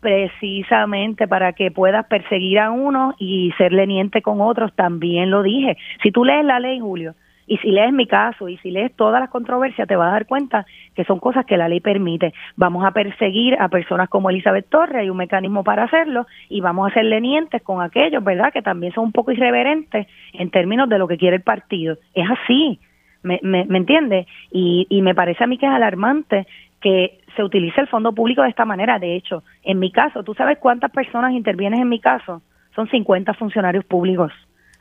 precisamente 0.00 1.26
para 1.26 1.52
que 1.54 1.72
puedas 1.72 2.06
perseguir 2.06 2.60
a 2.60 2.70
uno 2.70 3.16
y 3.18 3.50
ser 3.58 3.72
leniente 3.72 4.22
con 4.22 4.40
otros, 4.40 4.72
también 4.76 5.30
lo 5.30 5.42
dije. 5.42 5.76
Si 6.02 6.12
tú 6.12 6.24
lees 6.24 6.44
la 6.44 6.60
ley, 6.60 6.78
Julio, 6.78 7.14
y 7.48 7.56
si 7.58 7.70
lees 7.70 7.92
mi 7.92 8.06
caso 8.06 8.48
y 8.48 8.58
si 8.58 8.70
lees 8.70 8.94
todas 8.94 9.20
las 9.20 9.30
controversias, 9.30 9.88
te 9.88 9.96
vas 9.96 10.08
a 10.08 10.12
dar 10.12 10.26
cuenta 10.26 10.66
que 10.94 11.04
son 11.04 11.18
cosas 11.18 11.46
que 11.46 11.56
la 11.56 11.68
ley 11.68 11.80
permite. 11.80 12.34
Vamos 12.56 12.84
a 12.84 12.90
perseguir 12.90 13.56
a 13.58 13.68
personas 13.68 14.08
como 14.10 14.28
Elizabeth 14.28 14.68
Torres, 14.68 14.96
hay 14.96 15.10
un 15.10 15.16
mecanismo 15.16 15.64
para 15.64 15.84
hacerlo, 15.84 16.26
y 16.50 16.60
vamos 16.60 16.90
a 16.90 16.94
ser 16.94 17.06
lenientes 17.06 17.62
con 17.62 17.82
aquellos, 17.82 18.22
¿verdad?, 18.22 18.52
que 18.52 18.62
también 18.62 18.92
son 18.92 19.04
un 19.04 19.12
poco 19.12 19.32
irreverentes 19.32 20.06
en 20.34 20.50
términos 20.50 20.88
de 20.88 20.98
lo 20.98 21.08
que 21.08 21.16
quiere 21.16 21.36
el 21.36 21.42
partido. 21.42 21.96
Es 22.14 22.26
así, 22.30 22.78
¿me, 23.22 23.40
me, 23.42 23.78
entiendes? 23.78 24.26
Y, 24.52 24.86
me 25.02 25.14
parece 25.14 25.44
a 25.44 25.46
mí 25.46 25.56
que 25.56 25.66
es 25.66 25.72
alarmante 25.72 26.46
que 26.80 27.18
se 27.34 27.42
utilice 27.42 27.80
el 27.80 27.88
fondo 27.88 28.12
público 28.12 28.42
de 28.42 28.50
esta 28.50 28.64
manera. 28.64 28.98
De 28.98 29.16
hecho, 29.16 29.42
en 29.62 29.78
mi 29.78 29.90
caso, 29.90 30.22
¿tú 30.22 30.34
sabes 30.34 30.58
cuántas 30.58 30.90
personas 30.90 31.32
intervienen 31.32 31.80
en 31.80 31.88
mi 31.88 31.98
caso? 31.98 32.42
Son 32.74 32.88
50 32.88 33.34
funcionarios 33.34 33.84
públicos. 33.84 34.32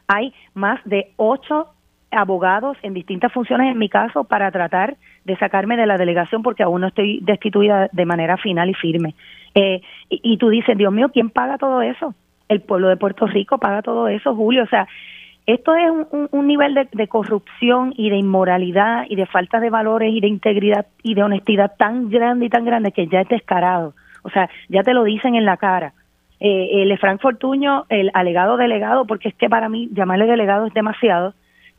Hay 0.07 0.33
más 0.53 0.79
de 0.85 1.13
8 1.17 1.67
abogados 2.11 2.77
en 2.83 2.93
distintas 2.93 3.31
funciones 3.31 3.71
en 3.71 3.77
mi 3.77 3.89
caso 3.89 4.23
para 4.23 4.51
tratar 4.51 4.95
de 5.25 5.37
sacarme 5.37 5.77
de 5.77 5.85
la 5.85 5.97
delegación 5.97 6.41
porque 6.41 6.63
aún 6.63 6.81
no 6.81 6.87
estoy 6.87 7.19
destituida 7.21 7.89
de 7.91 8.05
manera 8.05 8.37
final 8.37 8.69
y 8.69 8.73
firme. 8.73 9.15
Eh, 9.55 9.81
y, 10.09 10.37
tú 10.37 10.49
dices, 10.49 10.77
Dios 10.77 10.93
mío, 10.93 11.09
¿quién 11.11 11.29
paga 11.29 11.57
todo 11.57 11.81
eso? 11.81 12.13
El 12.47 12.61
pueblo 12.61 12.87
de 12.87 12.97
Puerto 12.97 13.27
Rico 13.27 13.57
paga 13.57 13.81
todo 13.81 14.07
eso, 14.07 14.35
Julio. 14.35 14.63
O 14.63 14.67
sea, 14.67 14.87
esto 15.45 15.75
es 15.75 15.91
un, 16.31 16.47
nivel 16.47 16.73
de, 16.73 16.87
de, 16.91 17.07
corrupción 17.07 17.93
y 17.97 18.09
de 18.09 18.17
inmoralidad 18.17 19.05
y 19.09 19.15
de 19.15 19.25
falta 19.25 19.59
de 19.59 19.69
valores 19.69 20.13
y 20.13 20.19
de 20.19 20.27
integridad 20.27 20.85
y 21.03 21.13
de 21.13 21.23
honestidad 21.23 21.73
tan 21.77 22.09
grande 22.09 22.45
y 22.45 22.49
tan 22.49 22.65
grande 22.65 22.91
que 22.91 23.07
ya 23.07 23.21
es 23.21 23.29
descarado. 23.29 23.93
O 24.23 24.29
sea, 24.29 24.49
ya 24.69 24.83
te 24.83 24.93
lo 24.93 25.03
dicen 25.03 25.35
en 25.35 25.45
la 25.45 25.57
cara. 25.57 25.93
Eh, 26.39 26.83
el 26.83 26.97
Frank 26.99 27.21
Fortuño, 27.21 27.85
el 27.89 28.11
alegado 28.13 28.57
delegado, 28.57 29.05
porque 29.05 29.29
es 29.29 29.35
que 29.35 29.49
para 29.49 29.69
mí 29.69 29.89
llamarle 29.91 30.27
delegado 30.27 30.67
es 30.67 30.73
demasiado, 30.73 31.33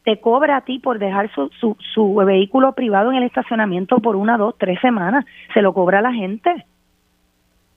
te 0.08 0.20
cobra 0.20 0.56
a 0.56 0.60
ti 0.62 0.78
por 0.78 0.98
dejar 0.98 1.30
su, 1.34 1.50
su, 1.60 1.76
su 1.92 2.14
vehículo 2.14 2.72
privado 2.72 3.10
en 3.10 3.18
el 3.18 3.24
estacionamiento 3.24 3.98
por 3.98 4.16
una, 4.16 4.38
dos, 4.38 4.54
tres 4.56 4.80
semanas. 4.80 5.26
Se 5.52 5.60
lo 5.60 5.74
cobra 5.74 5.98
a 5.98 6.02
la 6.02 6.14
gente. 6.14 6.64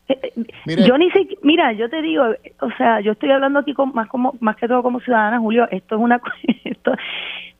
Eh, 0.07 0.31
eh, 0.65 0.87
yo 0.87 0.97
ni 0.97 1.11
siquiera, 1.11 1.41
mira, 1.43 1.73
yo 1.73 1.89
te 1.89 2.01
digo, 2.01 2.23
o 2.61 2.71
sea, 2.77 3.01
yo 3.01 3.11
estoy 3.11 3.31
hablando 3.31 3.59
aquí 3.59 3.73
con, 3.73 3.91
más 3.93 4.07
como 4.07 4.33
más 4.39 4.55
que 4.55 4.69
todo 4.69 4.81
como 4.81 5.01
ciudadana, 5.01 5.39
Julio, 5.39 5.67
esto 5.71 5.95
es 5.95 6.01
una 6.01 6.21
esto 6.63 6.93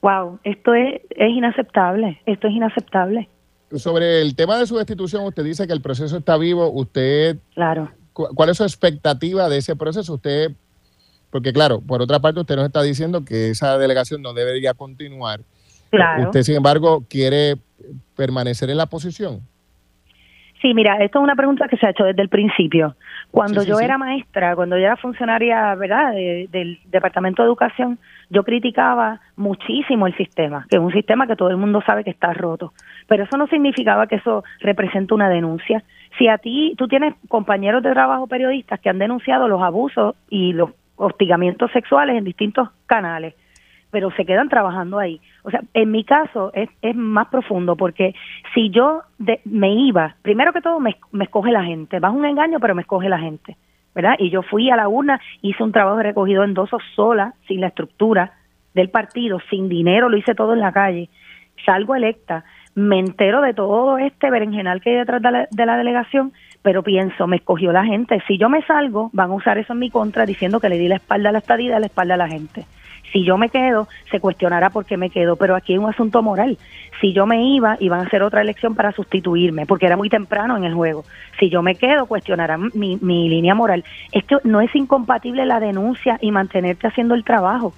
wow, 0.02 0.40
esto 0.46 0.74
es, 0.74 1.02
es 1.10 1.32
inaceptable, 1.32 2.22
esto 2.26 2.48
es 2.48 2.54
inaceptable. 2.54 3.28
Sobre 3.74 4.22
el 4.22 4.38
tema 4.38 4.58
de 4.58 4.68
su 4.68 4.78
destitución, 4.78 5.26
usted 5.26 5.44
dice 5.44 5.68
que 5.68 5.74
el 5.74 5.82
proceso 5.82 6.16
está 6.18 6.38
vivo, 6.38 6.72
usted 6.72 7.40
Claro. 7.56 7.92
¿Cuál 8.14 8.50
es 8.50 8.58
su 8.58 8.64
expectativa 8.64 9.50
de 9.50 9.58
ese 9.58 9.76
proceso? 9.76 10.14
Usted 10.14 10.52
porque 11.32 11.54
claro, 11.54 11.82
por 11.82 12.02
otra 12.02 12.20
parte 12.20 12.40
usted 12.40 12.56
nos 12.56 12.66
está 12.66 12.84
diciendo 12.84 13.26
que 13.26 13.50
esa 13.50 13.78
delegación 13.78 14.22
no 14.22 14.34
debería 14.34 14.74
continuar. 14.74 15.42
Claro. 15.90 16.24
Usted, 16.26 16.44
sin 16.44 16.56
embargo, 16.56 17.04
quiere 17.10 17.56
permanecer 18.16 18.70
en 18.70 18.78
la 18.78 18.86
posición. 18.86 19.42
Sí, 20.62 20.76
mira, 20.76 20.98
esto 20.98 21.18
es 21.18 21.24
una 21.24 21.36
pregunta 21.36 21.68
que 21.68 21.76
se 21.78 21.88
ha 21.88 21.90
hecho 21.90 22.04
desde 22.04 22.22
el 22.22 22.30
principio. 22.30 22.96
Cuando 23.32 23.64
yo 23.64 23.80
era 23.80 23.98
maestra, 23.98 24.56
cuando 24.56 24.78
yo 24.78 24.84
era 24.86 24.96
funcionaria, 24.96 25.74
¿verdad?, 25.74 26.14
del 26.14 26.80
Departamento 26.86 27.42
de 27.42 27.48
Educación, 27.48 27.98
yo 28.30 28.44
criticaba 28.44 29.20
muchísimo 29.36 30.06
el 30.06 30.16
sistema, 30.16 30.68
que 30.70 30.76
es 30.76 30.82
un 30.82 30.92
sistema 30.92 31.26
que 31.26 31.36
todo 31.36 31.50
el 31.50 31.58
mundo 31.58 31.82
sabe 31.84 32.04
que 32.04 32.12
está 32.12 32.34
roto. 32.34 32.74
Pero 33.08 33.24
eso 33.24 33.38
no 33.38 33.48
significaba 33.48 34.06
que 34.06 34.18
eso 34.18 34.44
represente 34.60 35.16
una 35.16 35.30
denuncia. 35.30 35.84
Si 36.20 36.28
a 36.28 36.38
ti, 36.38 36.76
tú 36.78 36.88
tienes 36.88 37.16
compañeros 37.28 37.82
de 37.82 37.92
trabajo 37.92 38.28
periodistas 38.28 38.80
que 38.80 38.90
han 38.90 39.00
denunciado 39.00 39.48
los 39.48 39.64
abusos 39.64 40.16
y 40.30 40.54
los 40.54 40.70
hostigamientos 41.02 41.72
sexuales 41.72 42.16
en 42.16 42.24
distintos 42.24 42.70
canales, 42.86 43.34
pero 43.90 44.12
se 44.12 44.26
quedan 44.26 44.50
trabajando 44.50 45.00
ahí. 45.00 45.20
O 45.44 45.50
sea, 45.50 45.62
en 45.74 45.92
mi 45.92 46.04
caso 46.04 46.52
es, 46.54 46.70
es 46.82 46.96
más 46.96 47.28
profundo 47.28 47.76
porque 47.76 48.14
si 48.54 48.70
yo 48.70 49.02
me 49.46 49.74
iba, 49.74 50.16
primero 50.22 50.54
que 50.54 50.62
todo 50.62 50.80
me, 50.80 50.96
escoge 51.20 51.52
la 51.52 51.64
gente, 51.64 52.00
va 52.00 52.12
un 52.12 52.26
engaño, 52.26 52.60
pero 52.60 52.76
me 52.76 52.84
escoge 52.84 53.10
la 53.10 53.20
gente, 53.20 53.58
¿verdad? 53.96 54.16
Y 54.20 54.30
yo 54.30 54.44
fui 54.44 54.70
a 54.70 54.76
la 54.76 54.88
urna, 54.88 55.20
hice 55.42 55.64
un 55.64 55.72
trabajo 55.72 55.98
de 55.98 56.04
recogido 56.04 56.44
en 56.44 56.52
endosos 56.52 56.84
sola, 56.96 57.34
sin 57.48 57.62
la 57.62 57.68
estructura 57.68 58.34
del 58.76 58.90
partido, 58.90 59.40
sin 59.50 59.68
dinero, 59.68 60.08
lo 60.08 60.18
hice 60.18 60.36
todo 60.36 60.54
en 60.54 60.60
la 60.60 60.72
calle, 60.72 61.10
salgo 61.66 61.96
electa, 61.96 62.46
me 62.76 63.00
entero 63.00 63.42
de 63.42 63.54
todo 63.54 63.98
este 63.98 64.30
berenjenal 64.30 64.82
que 64.82 64.92
hay 64.92 64.98
detrás 64.98 65.22
de 65.22 65.32
la, 65.32 65.48
de 65.50 65.66
la 65.66 65.78
delegación 65.78 66.32
pero 66.62 66.84
pienso, 66.84 67.28
me 67.28 67.38
escogió 67.38 67.72
la 67.72 67.84
gente. 67.84 68.22
Si 68.28 68.38
yo 68.38 68.50
me 68.50 68.62
salgo, 68.64 69.10
van 69.14 69.32
a 69.32 69.36
usar 69.36 69.58
eso 69.58 69.74
en 69.74 69.80
mi 69.80 69.90
contra 69.90 70.26
diciendo 70.26 70.60
que 70.60 70.70
le 70.70 70.78
di 70.78 70.88
la 70.88 70.96
espalda 70.96 71.30
a 71.30 71.32
la 71.32 71.40
estadía, 71.40 71.80
la 71.80 71.88
espalda 71.88 72.14
a 72.14 72.18
la 72.18 72.28
gente. 72.28 72.66
Si 73.12 73.26
yo 73.26 73.38
me 73.38 73.50
quedo, 73.50 73.88
se 74.10 74.20
cuestionará 74.20 74.70
por 74.70 74.86
qué 74.86 74.96
me 74.96 75.10
quedo, 75.10 75.36
pero 75.36 75.56
aquí 75.56 75.74
hay 75.74 75.80
un 75.80 75.90
asunto 75.90 76.22
moral. 76.22 76.58
Si 77.02 77.14
yo 77.14 77.26
me 77.26 77.44
iba, 77.44 77.76
iban 77.80 78.00
a 78.00 78.04
hacer 78.04 78.24
otra 78.24 78.42
elección 78.42 78.76
para 78.76 78.94
sustituirme, 78.94 79.66
porque 79.66 79.86
era 79.86 79.98
muy 79.98 80.10
temprano 80.10 80.56
en 80.56 80.64
el 80.64 80.74
juego. 80.74 81.04
Si 81.40 81.50
yo 81.50 81.62
me 81.62 81.76
quedo, 81.76 82.06
cuestionarán 82.06 82.72
mi, 82.74 82.98
mi 83.02 83.28
línea 83.28 83.54
moral. 83.54 83.84
Es 84.12 84.24
que 84.24 84.38
no 84.44 84.62
es 84.62 84.74
incompatible 84.76 85.46
la 85.46 85.60
denuncia 85.60 86.18
y 86.22 86.32
mantenerte 86.32 86.88
haciendo 86.88 87.16
el 87.16 87.26
trabajo. 87.26 87.74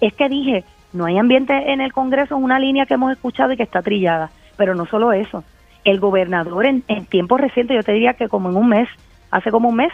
Es 0.00 0.14
que 0.14 0.28
dije, 0.28 0.64
no 0.92 1.04
hay 1.04 1.18
ambiente 1.18 1.72
en 1.72 1.80
el 1.80 1.92
Congreso, 1.92 2.36
es 2.36 2.42
una 2.42 2.58
línea 2.58 2.86
que 2.86 2.94
hemos 2.94 3.12
escuchado 3.12 3.52
y 3.52 3.56
que 3.56 3.64
está 3.64 3.82
trillada. 3.82 4.30
Pero 4.56 4.74
no 4.74 4.86
solo 4.86 5.12
eso, 5.12 5.44
el 5.84 6.00
gobernador 6.00 6.66
en, 6.66 6.84
en 6.88 7.06
tiempos 7.06 7.40
recientes, 7.40 7.76
yo 7.76 7.82
te 7.82 7.92
diría 7.92 8.14
que 8.14 8.28
como 8.28 8.50
en 8.50 8.56
un 8.56 8.68
mes, 8.68 8.88
hace 9.30 9.50
como 9.50 9.68
un 9.68 9.76
mes, 9.76 9.92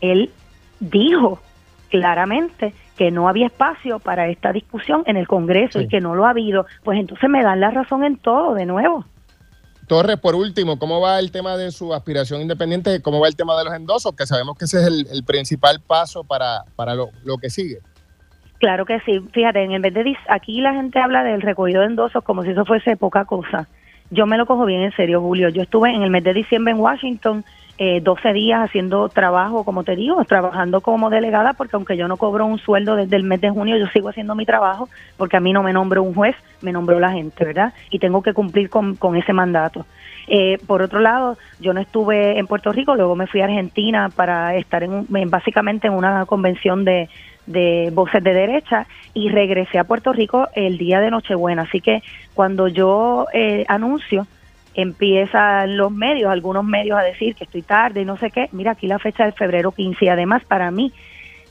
él 0.00 0.30
dijo 0.80 1.40
claramente 1.90 2.72
que 2.96 3.10
no 3.10 3.28
había 3.28 3.46
espacio 3.46 3.98
para 3.98 4.28
esta 4.28 4.52
discusión 4.52 5.02
en 5.06 5.16
el 5.16 5.26
Congreso 5.26 5.80
y 5.80 5.88
que 5.88 6.00
no 6.00 6.14
lo 6.14 6.26
ha 6.26 6.30
habido, 6.30 6.66
pues 6.84 6.98
entonces 6.98 7.28
me 7.28 7.42
dan 7.42 7.60
la 7.60 7.70
razón 7.70 8.04
en 8.04 8.16
todo 8.16 8.54
de 8.54 8.66
nuevo. 8.66 9.04
Torres, 9.86 10.18
por 10.18 10.36
último, 10.36 10.78
¿cómo 10.78 11.00
va 11.00 11.18
el 11.18 11.32
tema 11.32 11.56
de 11.56 11.72
su 11.72 11.92
aspiración 11.92 12.40
independiente? 12.40 13.02
¿Cómo 13.02 13.18
va 13.18 13.26
el 13.26 13.34
tema 13.34 13.58
de 13.58 13.64
los 13.64 13.74
endosos? 13.74 14.14
Que 14.14 14.24
sabemos 14.24 14.56
que 14.56 14.66
ese 14.66 14.82
es 14.82 14.86
el, 14.86 15.24
principal 15.24 15.80
paso 15.80 16.22
para, 16.22 16.62
para 16.76 16.94
lo, 16.94 17.08
lo, 17.24 17.38
que 17.38 17.50
sigue. 17.50 17.78
Claro 18.60 18.86
que 18.86 19.00
sí. 19.00 19.18
Fíjate, 19.32 19.64
en 19.64 19.82
vez 19.82 19.92
de 19.92 20.16
aquí 20.28 20.60
la 20.60 20.74
gente 20.74 21.00
habla 21.00 21.24
del 21.24 21.40
recogido 21.42 21.80
de 21.80 21.88
endosos 21.88 22.22
como 22.22 22.44
si 22.44 22.50
eso 22.50 22.64
fuese 22.64 22.96
poca 22.96 23.24
cosa. 23.24 23.66
Yo 24.10 24.26
me 24.26 24.36
lo 24.36 24.46
cojo 24.46 24.66
bien 24.66 24.82
en 24.82 24.92
serio, 24.92 25.20
Julio. 25.20 25.48
Yo 25.48 25.62
estuve 25.62 25.94
en 25.94 26.02
el 26.02 26.10
mes 26.10 26.24
de 26.24 26.34
diciembre 26.34 26.72
en 26.72 26.80
Washington 26.80 27.44
eh, 27.82 28.02
12 28.02 28.34
días 28.34 28.60
haciendo 28.60 29.08
trabajo, 29.08 29.64
como 29.64 29.84
te 29.84 29.96
digo, 29.96 30.22
trabajando 30.26 30.82
como 30.82 31.08
delegada, 31.08 31.54
porque 31.54 31.76
aunque 31.76 31.96
yo 31.96 32.08
no 32.08 32.18
cobro 32.18 32.44
un 32.44 32.58
sueldo 32.58 32.94
desde 32.94 33.16
el 33.16 33.24
mes 33.24 33.40
de 33.40 33.48
junio, 33.48 33.78
yo 33.78 33.86
sigo 33.86 34.10
haciendo 34.10 34.34
mi 34.34 34.44
trabajo, 34.44 34.90
porque 35.16 35.38
a 35.38 35.40
mí 35.40 35.54
no 35.54 35.62
me 35.62 35.72
nombró 35.72 36.02
un 36.02 36.12
juez, 36.12 36.36
me 36.60 36.72
nombró 36.72 37.00
la 37.00 37.10
gente, 37.12 37.42
¿verdad? 37.42 37.72
Y 37.90 37.98
tengo 37.98 38.20
que 38.20 38.34
cumplir 38.34 38.68
con, 38.68 38.96
con 38.96 39.16
ese 39.16 39.32
mandato. 39.32 39.86
Eh, 40.26 40.58
por 40.66 40.82
otro 40.82 41.00
lado, 41.00 41.38
yo 41.58 41.72
no 41.72 41.80
estuve 41.80 42.38
en 42.38 42.46
Puerto 42.46 42.70
Rico, 42.70 42.94
luego 42.96 43.16
me 43.16 43.26
fui 43.26 43.40
a 43.40 43.44
Argentina 43.44 44.10
para 44.14 44.54
estar 44.56 44.82
en, 44.82 45.06
básicamente 45.30 45.86
en 45.86 45.94
una 45.94 46.26
convención 46.26 46.84
de, 46.84 47.08
de 47.46 47.90
voces 47.92 48.22
de 48.22 48.34
derecha 48.34 48.86
y 49.14 49.28
regresé 49.28 49.78
a 49.78 49.84
Puerto 49.84 50.12
Rico 50.12 50.48
el 50.54 50.78
día 50.78 51.00
de 51.00 51.10
Nochebuena. 51.10 51.62
Así 51.62 51.80
que 51.80 52.02
cuando 52.34 52.68
yo 52.68 53.26
eh, 53.32 53.64
anuncio 53.68 54.26
empiezan 54.74 55.76
los 55.76 55.90
medios, 55.90 56.30
algunos 56.30 56.64
medios 56.64 56.98
a 56.98 57.02
decir 57.02 57.34
que 57.34 57.44
estoy 57.44 57.62
tarde 57.62 58.02
y 58.02 58.04
no 58.04 58.16
sé 58.16 58.30
qué. 58.30 58.48
Mira, 58.52 58.72
aquí 58.72 58.86
la 58.86 58.98
fecha 58.98 59.24
de 59.24 59.32
febrero 59.32 59.72
15 59.72 60.04
y 60.04 60.08
además 60.08 60.44
para 60.44 60.70
mí 60.70 60.92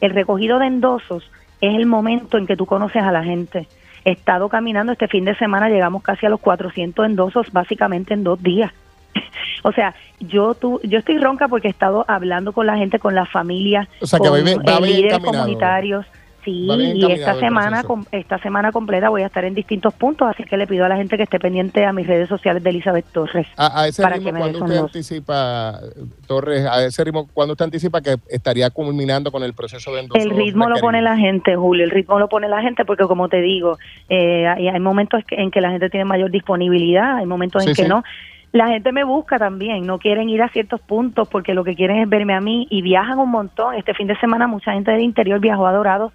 el 0.01 0.11
recogido 0.11 0.59
de 0.59 0.67
endosos 0.67 1.29
es 1.61 1.75
el 1.75 1.85
momento 1.85 2.37
en 2.37 2.47
que 2.47 2.55
tú 2.55 2.65
conoces 2.65 3.03
a 3.03 3.11
la 3.11 3.23
gente. 3.23 3.67
He 4.05 4.11
estado 4.11 4.47
caminando 4.47 4.93
este 4.93 5.07
fin 5.07 5.25
de 5.25 5.35
semana, 5.35 5.69
llegamos 5.69 6.01
casi 6.03 6.25
a 6.25 6.29
los 6.29 6.39
400 6.39 7.05
endosos 7.05 7.51
básicamente 7.51 8.13
en 8.13 8.23
dos 8.23 8.41
días. 8.41 8.71
o 9.64 9.72
sea, 9.72 9.95
yo 10.20 10.53
tú, 10.53 10.80
yo 10.84 10.99
estoy 10.99 11.18
ronca 11.18 11.47
porque 11.47 11.68
he 11.68 11.72
estado 11.72 12.05
hablando 12.07 12.53
con 12.53 12.68
la 12.68 12.78
gente, 12.78 12.99
con 12.99 13.16
las 13.16 13.30
familias, 13.30 13.88
con 14.18 14.82
líderes 14.84 15.20
comunitarios. 15.20 16.05
Sí, 16.43 16.68
y 16.95 17.12
esta 17.12 17.38
semana, 17.38 17.84
esta 18.12 18.38
semana 18.39 18.72
completa 18.72 19.10
voy 19.10 19.24
a 19.24 19.26
estar 19.26 19.43
en 19.43 19.53
distintos 19.53 19.93
puntos, 19.93 20.30
así 20.30 20.45
que 20.45 20.55
le 20.55 20.68
pido 20.68 20.86
a 20.86 20.89
la 20.89 20.95
gente 20.95 21.18
que 21.18 21.24
esté 21.24 21.38
pendiente 21.38 21.86
a 21.86 21.91
mis 21.91 22.07
redes 22.07 22.30
sociales 22.30 22.64
de 22.64 22.70
Elizabeth 22.70 23.05
Torres. 23.12 23.45
A, 23.57 23.88
ese 23.88 24.07
ritmo, 24.07 24.39
cuando 24.39 24.64
usted 24.64 24.78
anticipa, 24.78 25.80
Torres, 26.28 26.66
a 26.66 26.86
ese 26.86 27.03
ritmo, 27.03 27.28
cuando 27.34 27.53
usted 27.53 27.66
anticipa 27.66 27.99
que 27.99 28.16
estaría 28.30 28.70
culminando 28.70 29.34
con 29.34 29.43
el 29.43 29.53
proceso 29.53 29.93
de 29.93 30.07
El 30.14 30.30
ritmo 30.30 30.70
lo 30.70 30.78
pone 30.78 31.01
la 31.01 31.18
gente, 31.18 31.57
Julio, 31.57 31.84
el 31.84 31.91
ritmo 31.91 32.20
lo 32.20 32.30
pone 32.30 32.47
la 32.47 32.62
gente 32.62 32.86
porque, 32.86 33.03
como 33.03 33.28
te 33.28 33.41
digo, 33.41 33.78
eh, 34.07 34.47
hay, 34.47 34.80
momentos 34.80 35.22
en 35.32 35.51
que 35.51 35.60
la 35.60 35.72
gente 35.72 35.89
tiene 35.89 36.05
mayor 36.05 36.32
disponibilidad, 36.32 37.18
hay 37.18 37.26
momentos 37.26 37.68
en 37.68 37.74
que 37.74 37.88
no 37.88 38.03
la 38.52 38.68
gente 38.68 38.91
me 38.91 39.04
busca 39.04 39.38
también, 39.38 39.86
no 39.86 40.00
quieren 40.00 40.30
ir 40.30 40.41
a 40.41 40.50
ciertos 40.50 40.82
puntos 40.82 41.28
porque 41.28 41.54
lo 41.54 41.64
que 41.64 41.76
quieren 41.76 41.97
es 41.97 42.10
verme 42.10 42.34
a 42.34 42.41
mí 42.41 42.68
y 42.70 42.82
viajan 42.82 43.20
un 43.20 43.30
montón. 43.30 43.76
Este 43.76 43.93
fin 43.93 44.08
de 44.08 44.18
semana 44.18 44.47
mucha 44.47 44.74
gente 44.74 44.91
del 44.91 45.02
interior 45.02 45.39
viajó 45.39 45.68
a 45.68 45.74
Dorado 45.74 46.12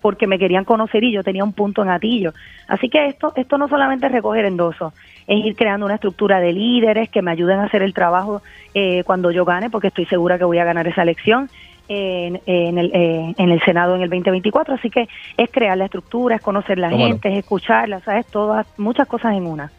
porque 0.00 0.26
me 0.26 0.38
querían 0.38 0.64
conocer 0.64 1.04
y 1.04 1.12
yo 1.12 1.22
tenía 1.22 1.44
un 1.44 1.52
punto 1.52 1.82
en 1.82 1.88
Atillo. 1.88 2.32
Así 2.68 2.88
que 2.88 3.06
esto, 3.06 3.32
esto 3.36 3.56
no 3.56 3.68
solamente 3.68 4.06
es 4.06 4.12
recoger 4.12 4.44
endosos, 4.44 4.92
es 5.26 5.44
ir 5.44 5.54
creando 5.54 5.86
una 5.86 5.96
estructura 5.96 6.40
de 6.40 6.52
líderes 6.52 7.08
que 7.08 7.22
me 7.22 7.30
ayuden 7.30 7.60
a 7.60 7.64
hacer 7.64 7.82
el 7.82 7.94
trabajo 7.94 8.42
eh, 8.74 9.02
cuando 9.04 9.30
yo 9.30 9.44
gane, 9.44 9.70
porque 9.70 9.88
estoy 9.88 10.06
segura 10.06 10.38
que 10.38 10.44
voy 10.44 10.58
a 10.58 10.64
ganar 10.64 10.86
esa 10.86 11.02
elección. 11.02 11.48
En, 11.88 12.40
el, 12.46 12.90
eh, 12.92 13.32
en 13.38 13.50
el 13.50 13.60
Senado 13.62 13.94
en 13.94 14.02
el 14.02 14.10
2024, 14.10 14.74
así 14.74 14.90
que 14.90 15.08
es 15.36 15.48
crear 15.52 15.78
la 15.78 15.84
estructura, 15.84 16.34
es 16.34 16.42
conocer 16.42 16.78
la 16.78 16.90
gente, 16.90 17.28
es 17.28 17.38
escucharla, 17.38 18.00
¿sabes? 18.00 18.26
Todas, 18.26 18.66
muchas 18.76 19.06
cosas 19.06 19.36
en 19.36 19.46
una. 19.46 19.70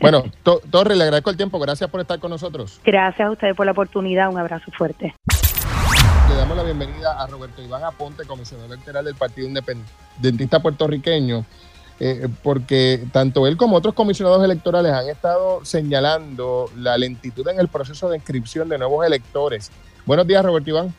Bueno, 0.00 0.24
Torre, 0.42 0.96
le 0.96 1.04
agradezco 1.04 1.30
el 1.30 1.36
tiempo, 1.36 1.58
gracias 1.58 1.90
por 1.90 2.00
estar 2.00 2.18
con 2.18 2.30
nosotros. 2.30 2.80
Gracias 2.84 3.26
a 3.26 3.30
ustedes 3.30 3.54
por 3.54 3.66
la 3.66 3.72
oportunidad, 3.72 4.28
un 4.30 4.38
abrazo 4.38 4.70
fuerte 4.72 5.14
le 6.28 6.34
damos 6.34 6.56
la 6.56 6.64
bienvenida 6.64 7.22
a 7.22 7.26
Roberto 7.28 7.62
Iván 7.62 7.84
Aponte, 7.84 8.24
comisionado 8.26 8.72
electoral 8.72 9.04
del 9.04 9.14
Partido 9.14 9.46
Independentista 9.46 10.60
Puertorriqueño, 10.60 11.44
eh, 12.00 12.26
porque 12.42 13.04
tanto 13.12 13.46
él 13.46 13.56
como 13.56 13.76
otros 13.76 13.94
comisionados 13.94 14.44
electorales 14.44 14.92
han 14.92 15.08
estado 15.08 15.64
señalando 15.64 16.68
la 16.76 16.98
lentitud 16.98 17.46
en 17.48 17.60
el 17.60 17.68
proceso 17.68 18.08
de 18.08 18.16
inscripción 18.16 18.68
de 18.68 18.76
nuevos 18.76 19.06
electores. 19.06 19.70
Buenos 20.04 20.26
días, 20.26 20.44
Roberto 20.44 20.70
Iván. 20.70 20.92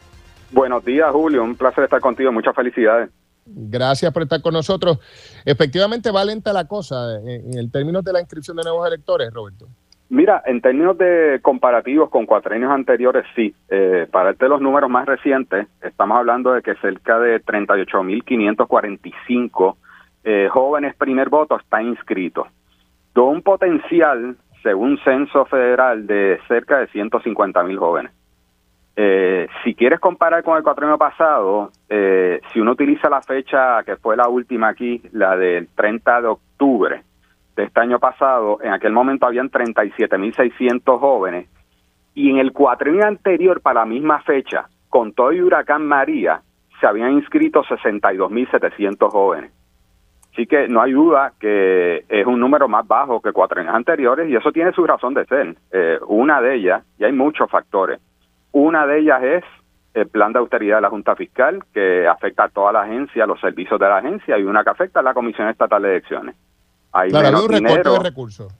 Buenos 0.51 0.85
días, 0.85 1.11
Julio. 1.11 1.43
Un 1.43 1.55
placer 1.55 1.83
estar 1.83 1.99
contigo. 1.99 2.31
Muchas 2.31 2.55
felicidades. 2.55 3.09
Gracias 3.49 4.13
por 4.13 4.23
estar 4.23 4.41
con 4.41 4.53
nosotros. 4.53 4.99
Efectivamente, 5.45 6.11
va 6.11 6.25
lenta 6.25 6.51
la 6.53 6.67
cosa 6.67 7.19
en 7.25 7.57
el 7.57 7.71
término 7.71 8.01
de 8.01 8.13
la 8.13 8.19
inscripción 8.19 8.57
de 8.57 8.63
nuevos 8.63 8.85
electores, 8.87 9.33
Roberto. 9.33 9.67
Mira, 10.09 10.41
en 10.45 10.61
términos 10.61 10.97
de 10.97 11.39
comparativos 11.41 12.09
con 12.09 12.25
cuatro 12.25 12.55
años 12.55 12.71
anteriores, 12.71 13.25
sí. 13.35 13.53
Eh, 13.69 14.07
para 14.09 14.27
darte 14.27 14.47
los 14.47 14.61
números 14.61 14.89
más 14.89 15.05
recientes, 15.05 15.67
estamos 15.81 16.17
hablando 16.17 16.53
de 16.53 16.61
que 16.61 16.75
cerca 16.75 17.19
de 17.19 17.43
38.545 17.43 19.75
eh, 20.23 20.47
jóvenes 20.49 20.95
primer 20.95 21.27
voto 21.29 21.57
están 21.57 21.87
inscritos. 21.87 22.47
De 23.13 23.19
un 23.21 23.41
potencial, 23.41 24.37
según 24.63 24.97
censo 24.99 25.43
federal, 25.45 26.07
de 26.07 26.39
cerca 26.47 26.79
de 26.79 26.87
150.000 26.87 27.77
jóvenes. 27.77 28.13
Eh, 28.99 29.47
si 29.63 29.75
quieres 29.75 29.99
comparar 29.99 30.43
con 30.43 30.57
el 30.57 30.63
años 30.63 30.97
pasado, 30.97 31.71
eh, 31.87 32.41
si 32.51 32.59
uno 32.59 32.71
utiliza 32.71 33.07
la 33.11 33.21
fecha 33.21 33.83
que 33.83 33.95
fue 33.95 34.17
la 34.17 34.27
última 34.27 34.69
aquí, 34.69 35.03
la 35.11 35.37
del 35.37 35.67
30 35.67 36.21
de 36.21 36.27
octubre, 36.27 37.03
de 37.55 37.63
este 37.63 37.79
año 37.79 37.99
pasado, 37.99 38.57
en 38.63 38.73
aquel 38.73 38.93
momento 38.93 39.27
habían 39.27 39.51
37.600 39.51 40.99
jóvenes 40.99 41.47
y 42.15 42.31
en 42.31 42.37
el 42.37 42.51
cuatrienio 42.51 43.05
anterior 43.05 43.61
para 43.61 43.81
la 43.81 43.85
misma 43.85 44.19
fecha, 44.23 44.67
con 44.89 45.13
todo 45.13 45.29
el 45.29 45.43
huracán 45.43 45.85
María, 45.85 46.41
se 46.79 46.87
habían 46.87 47.11
inscrito 47.13 47.63
62.700 47.65 49.11
jóvenes. 49.11 49.51
Así 50.33 50.47
que 50.47 50.67
no 50.67 50.81
hay 50.81 50.93
duda 50.93 51.33
que 51.39 52.03
es 52.09 52.25
un 52.25 52.39
número 52.39 52.67
más 52.67 52.87
bajo 52.87 53.21
que 53.21 53.31
cuatro 53.31 53.61
años 53.61 53.75
anteriores 53.75 54.27
y 54.27 54.35
eso 54.35 54.51
tiene 54.51 54.71
su 54.71 54.85
razón 54.87 55.13
de 55.13 55.25
ser. 55.25 55.55
Eh, 55.71 55.99
una 56.07 56.41
de 56.41 56.55
ellas, 56.55 56.83
y 56.97 57.03
hay 57.03 57.11
muchos 57.11 57.49
factores, 57.49 57.99
una 58.57 58.87
de 58.87 58.99
ellas 58.99 59.23
es 59.23 59.43
el 59.93 60.07
plan 60.07 60.33
de 60.33 60.39
austeridad 60.39 60.77
de 60.77 60.81
la 60.81 60.89
Junta 60.89 61.15
Fiscal 61.15 61.63
que 61.73 62.07
afecta 62.07 62.45
a 62.45 62.49
toda 62.49 62.71
la 62.71 62.81
agencia, 62.81 63.27
los 63.27 63.39
servicios 63.39 63.79
de 63.79 63.87
la 63.87 63.97
agencia 63.97 64.37
y 64.37 64.43
una 64.43 64.63
que 64.63 64.71
afecta 64.71 64.99
a 64.99 65.03
la 65.03 65.13
Comisión 65.13 65.47
Estatal 65.47 65.81
de 65.81 65.89
Elecciones. 65.89 66.35
Hay 66.91 67.11
menos 67.11 67.47
dinero. 67.47 67.93
de 67.93 67.99
recursos. 67.99 68.53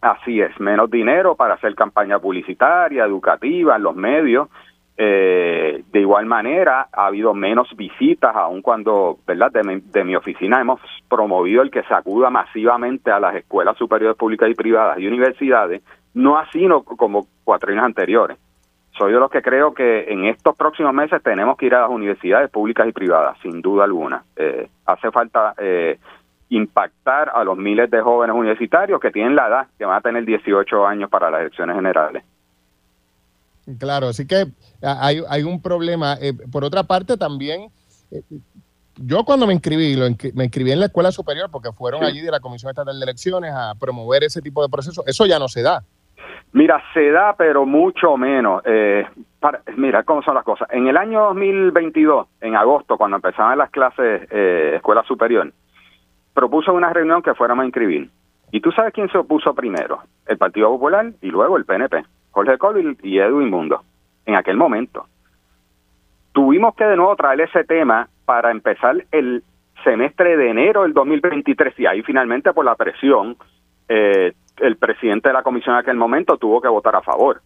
Así 0.00 0.40
es, 0.40 0.58
menos 0.60 0.90
dinero 0.90 1.34
para 1.34 1.54
hacer 1.54 1.74
campaña 1.74 2.18
publicitaria, 2.18 3.04
educativa, 3.04 3.76
en 3.76 3.82
los 3.82 3.96
medios. 3.96 4.48
Eh, 4.96 5.84
de 5.92 6.00
igual 6.00 6.26
manera, 6.26 6.88
ha 6.90 7.06
habido 7.06 7.34
menos 7.34 7.68
visitas, 7.76 8.34
aun 8.34 8.62
cuando, 8.62 9.18
¿verdad? 9.26 9.52
De 9.52 10.04
mi, 10.04 10.16
oficina 10.16 10.60
hemos 10.60 10.80
promovido 11.08 11.62
el 11.62 11.70
que 11.70 11.82
se 11.82 11.94
acuda 11.94 12.30
masivamente 12.30 13.10
a 13.10 13.20
las 13.20 13.34
escuelas 13.36 13.76
superiores 13.76 14.16
públicas 14.16 14.48
y 14.50 14.54
privadas 14.54 14.98
y 14.98 15.06
universidades, 15.06 15.82
no 16.14 16.38
así 16.38 16.66
no, 16.66 16.82
como 16.82 17.26
cuatro 17.44 17.72
años 17.72 17.84
anteriores. 17.84 18.38
Soy 18.98 19.12
de 19.12 19.20
los 19.20 19.30
que 19.30 19.42
creo 19.42 19.72
que 19.72 20.12
en 20.12 20.24
estos 20.24 20.56
próximos 20.56 20.92
meses 20.92 21.22
tenemos 21.22 21.56
que 21.56 21.66
ir 21.66 21.74
a 21.74 21.82
las 21.82 21.90
universidades 21.90 22.50
públicas 22.50 22.86
y 22.88 22.92
privadas, 22.92 23.38
sin 23.42 23.62
duda 23.62 23.84
alguna. 23.84 24.24
Eh, 24.34 24.68
hace 24.86 25.12
falta 25.12 25.54
eh, 25.56 25.98
impactar 26.48 27.30
a 27.32 27.44
los 27.44 27.56
miles 27.56 27.90
de 27.90 28.00
jóvenes 28.00 28.34
universitarios 28.34 29.00
que 29.00 29.10
tienen 29.10 29.36
la 29.36 29.46
edad, 29.46 29.66
que 29.78 29.84
van 29.84 29.98
a 29.98 30.00
tener 30.00 30.24
18 30.24 30.86
años 30.86 31.08
para 31.08 31.30
las 31.30 31.42
elecciones 31.42 31.76
generales. 31.76 32.24
Claro, 33.78 34.08
así 34.08 34.26
que 34.26 34.46
hay, 34.82 35.22
hay 35.28 35.42
un 35.42 35.60
problema. 35.60 36.16
Eh, 36.20 36.32
por 36.32 36.64
otra 36.64 36.82
parte, 36.82 37.16
también, 37.16 37.70
eh, 38.10 38.22
yo 38.96 39.24
cuando 39.24 39.46
me 39.46 39.52
inscribí, 39.52 39.96
me 40.34 40.44
inscribí 40.44 40.72
en 40.72 40.80
la 40.80 40.86
escuela 40.86 41.12
superior 41.12 41.50
porque 41.50 41.70
fueron 41.72 42.02
allí 42.02 42.20
de 42.20 42.30
la 42.30 42.40
Comisión 42.40 42.70
Estatal 42.70 42.98
de 42.98 43.04
Elecciones 43.04 43.52
a 43.54 43.74
promover 43.74 44.24
ese 44.24 44.40
tipo 44.40 44.62
de 44.62 44.68
procesos. 44.68 45.04
Eso 45.06 45.26
ya 45.26 45.38
no 45.38 45.48
se 45.48 45.62
da. 45.62 45.84
Mira, 46.52 46.82
se 46.94 47.10
da, 47.10 47.34
pero 47.36 47.66
mucho 47.66 48.16
menos. 48.16 48.62
Eh, 48.64 49.06
mira, 49.76 50.02
¿cómo 50.02 50.22
son 50.22 50.34
las 50.34 50.44
cosas? 50.44 50.68
En 50.70 50.88
el 50.88 50.96
año 50.96 51.20
2022, 51.24 52.26
en 52.40 52.56
agosto, 52.56 52.96
cuando 52.96 53.16
empezaban 53.16 53.58
las 53.58 53.70
clases 53.70 54.26
eh, 54.30 54.72
escuela 54.76 55.02
superior, 55.04 55.52
propuso 56.34 56.72
una 56.72 56.92
reunión 56.92 57.22
que 57.22 57.34
fuéramos 57.34 57.62
a 57.62 57.66
inscribir. 57.66 58.10
¿Y 58.50 58.60
tú 58.60 58.72
sabes 58.72 58.94
quién 58.94 59.10
se 59.10 59.18
opuso 59.18 59.54
primero? 59.54 60.00
El 60.26 60.38
Partido 60.38 60.68
Popular 60.68 61.12
y 61.20 61.30
luego 61.30 61.56
el 61.56 61.64
PNP. 61.64 62.04
Jorge 62.30 62.56
Colville 62.58 62.96
y 63.02 63.18
Edwin 63.18 63.50
Mundo, 63.50 63.82
en 64.24 64.36
aquel 64.36 64.56
momento. 64.56 65.06
Tuvimos 66.32 66.74
que 66.74 66.84
de 66.84 66.96
nuevo 66.96 67.14
traer 67.16 67.42
ese 67.42 67.64
tema 67.64 68.08
para 68.24 68.50
empezar 68.50 69.04
el 69.12 69.42
semestre 69.84 70.36
de 70.36 70.50
enero 70.50 70.82
del 70.82 70.92
2023 70.92 71.78
y 71.78 71.86
ahí 71.86 72.02
finalmente 72.02 72.52
por 72.52 72.64
la 72.64 72.74
presión 72.74 73.36
eh, 73.88 74.32
el 74.60 74.76
presidente 74.76 75.28
de 75.28 75.34
la 75.34 75.42
comisión 75.42 75.74
en 75.74 75.80
aquel 75.80 75.96
momento 75.96 76.36
tuvo 76.36 76.60
que 76.60 76.68
votar 76.68 76.96
a 76.96 77.02
favor. 77.02 77.42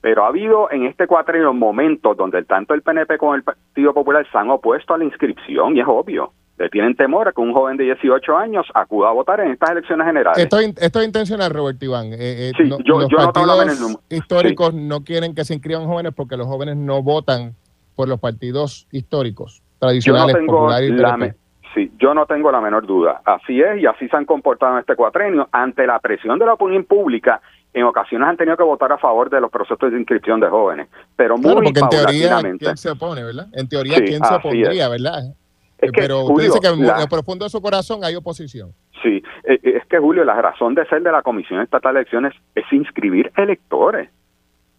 Pero 0.00 0.24
ha 0.24 0.28
habido 0.28 0.70
en 0.70 0.84
este 0.84 1.06
cuatrimestre 1.06 1.52
momentos 1.52 2.16
donde 2.16 2.42
tanto 2.44 2.74
el 2.74 2.82
PNP 2.82 3.18
como 3.18 3.34
el 3.34 3.42
Partido 3.42 3.92
Popular 3.92 4.26
se 4.30 4.38
han 4.38 4.50
opuesto 4.50 4.94
a 4.94 4.98
la 4.98 5.04
inscripción 5.04 5.76
y 5.76 5.80
es 5.80 5.86
obvio 5.86 6.32
tienen 6.68 6.94
temor 6.94 7.28
a 7.28 7.32
que 7.32 7.40
un 7.40 7.54
joven 7.54 7.76
de 7.78 7.84
18 7.84 8.36
años 8.36 8.66
acuda 8.74 9.08
a 9.08 9.12
votar 9.12 9.40
en 9.40 9.52
estas 9.52 9.70
elecciones 9.70 10.06
generales. 10.06 10.38
Esto, 10.38 10.58
esto 10.58 11.00
es 11.00 11.06
intencional, 11.06 11.50
Roberto 11.50 11.84
Iván. 11.84 12.12
Eh, 12.12 12.18
eh, 12.20 12.52
sí, 12.56 12.68
yo, 12.84 13.00
los 13.00 13.08
partidos 13.08 13.98
históricos 14.10 14.74
no 14.74 15.02
quieren 15.02 15.34
que 15.34 15.44
se 15.44 15.54
inscriban 15.54 15.86
jóvenes 15.86 16.12
porque 16.14 16.36
los 16.36 16.46
jóvenes 16.46 16.76
no 16.76 17.02
votan 17.02 17.54
por 17.94 18.08
los 18.08 18.20
partidos 18.20 18.86
históricos, 18.92 19.62
tradicionales, 19.78 20.36
populares 20.46 21.34
Sí, 21.74 21.92
yo 21.98 22.14
no 22.14 22.26
tengo 22.26 22.50
la 22.50 22.60
menor 22.60 22.86
duda. 22.86 23.20
Así 23.24 23.60
es 23.62 23.80
y 23.80 23.86
así 23.86 24.08
se 24.08 24.16
han 24.16 24.24
comportado 24.24 24.72
en 24.74 24.80
este 24.80 24.96
cuatrenio 24.96 25.48
ante 25.52 25.86
la 25.86 25.98
presión 26.00 26.38
de 26.38 26.46
la 26.46 26.54
opinión 26.54 26.84
pública. 26.84 27.40
En 27.72 27.84
ocasiones 27.84 28.28
han 28.28 28.36
tenido 28.36 28.56
que 28.56 28.64
votar 28.64 28.90
a 28.90 28.98
favor 28.98 29.30
de 29.30 29.40
los 29.40 29.50
procesos 29.50 29.92
de 29.92 29.96
inscripción 29.96 30.40
de 30.40 30.48
jóvenes, 30.48 30.88
pero 31.14 31.36
muy 31.36 31.44
claro, 31.44 31.60
porque 31.62 31.80
en 31.80 31.88
teoría. 31.88 32.56
¿quién 32.58 32.76
se 32.76 32.90
opone, 32.90 33.22
verdad? 33.22 33.46
En 33.52 33.68
teoría, 33.68 33.94
Sí, 33.98 34.04
¿quién 34.06 34.24
se 34.24 34.34
opondría, 34.34 34.84
es. 34.86 34.90
verdad? 34.90 35.18
Es 35.78 35.88
Eh, 35.88 35.92
que, 35.92 36.00
pero 36.02 36.22
Julio, 36.22 36.34
usted 36.34 36.44
dice 36.46 36.60
que 36.60 36.66
en 36.82 36.86
la- 36.86 36.98
lo 36.98 37.06
profundo 37.06 37.44
de 37.44 37.50
su 37.50 37.62
corazón 37.62 38.02
hay 38.02 38.16
oposición. 38.16 38.70
Sí, 39.02 39.22
eh, 39.44 39.60
eh, 39.62 39.76
es 39.80 39.86
que 39.86 39.98
Julio, 39.98 40.24
la 40.24 40.34
razón 40.42 40.74
de 40.74 40.84
ser 40.86 41.02
de 41.02 41.12
la 41.12 41.22
Comisión 41.22 41.60
Estatal 41.60 41.94
de 41.94 42.00
Elecciones 42.00 42.34
es 42.56 42.64
inscribir 42.72 43.30
electores. 43.36 44.10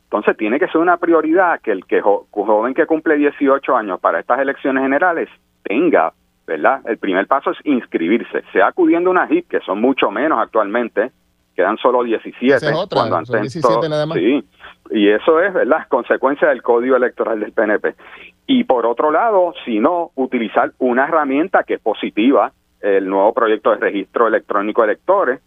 Entonces 0.03 0.35
tiene 0.35 0.59
que 0.59 0.67
ser 0.67 0.81
una 0.81 0.97
prioridad 0.97 1.61
que 1.61 1.71
el 1.71 1.85
que 1.85 2.01
jo- 2.01 2.27
joven 2.31 2.73
que 2.73 2.85
cumple 2.85 3.15
18 3.15 3.75
años 3.77 3.99
para 4.01 4.19
estas 4.19 4.39
elecciones 4.39 4.83
generales 4.83 5.29
tenga, 5.63 6.11
¿verdad? 6.47 6.81
El 6.85 6.97
primer 6.97 7.27
paso 7.27 7.51
es 7.51 7.57
inscribirse, 7.63 8.43
sea 8.51 8.67
acudiendo 8.67 9.09
a 9.09 9.11
una 9.11 9.27
HIP, 9.29 9.47
que 9.49 9.59
son 9.61 9.79
mucho 9.81 10.11
menos 10.11 10.39
actualmente, 10.39 11.11
quedan 11.55 11.77
solo 11.77 12.03
17. 12.03 12.55
Esa 12.55 12.69
es 12.71 12.75
otra, 12.77 12.99
cuando 13.01 13.25
son 13.25 13.35
antes 13.37 13.53
17 13.53 13.73
todo- 13.81 13.89
nada 13.89 14.05
más. 14.05 14.17
Sí, 14.17 14.43
y 14.91 15.09
eso 15.09 15.39
es, 15.41 15.53
¿verdad? 15.53 15.87
Consecuencia 15.87 16.49
del 16.49 16.61
código 16.61 16.95
electoral 16.95 17.39
del 17.39 17.51
PNP. 17.51 17.95
Y 18.47 18.63
por 18.63 18.85
otro 18.85 19.11
lado, 19.11 19.53
si 19.65 19.79
no, 19.79 20.11
utilizar 20.15 20.71
una 20.79 21.05
herramienta 21.05 21.63
que 21.63 21.75
es 21.75 21.81
positiva, 21.81 22.51
el 22.81 23.07
nuevo 23.07 23.33
proyecto 23.33 23.69
de 23.71 23.77
registro 23.77 24.27
electrónico 24.27 24.81
de 24.81 24.87
electores, 24.93 25.39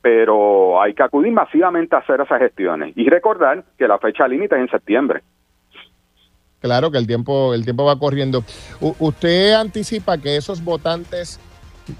pero 0.00 0.80
hay 0.80 0.94
que 0.94 1.02
acudir 1.02 1.32
masivamente 1.32 1.96
a 1.96 1.98
hacer 1.98 2.20
esas 2.20 2.38
gestiones. 2.38 2.92
Y 2.96 3.08
recordar 3.10 3.64
que 3.76 3.88
la 3.88 3.98
fecha 3.98 4.28
límite 4.28 4.54
es 4.54 4.60
en 4.60 4.68
septiembre. 4.70 5.22
Claro 6.66 6.90
que 6.90 6.98
el 6.98 7.06
tiempo, 7.06 7.54
el 7.54 7.62
tiempo 7.62 7.84
va 7.84 7.96
corriendo. 7.96 8.42
¿Usted 8.80 9.52
anticipa 9.52 10.18
que 10.18 10.36
esos 10.36 10.64
votantes, 10.64 11.38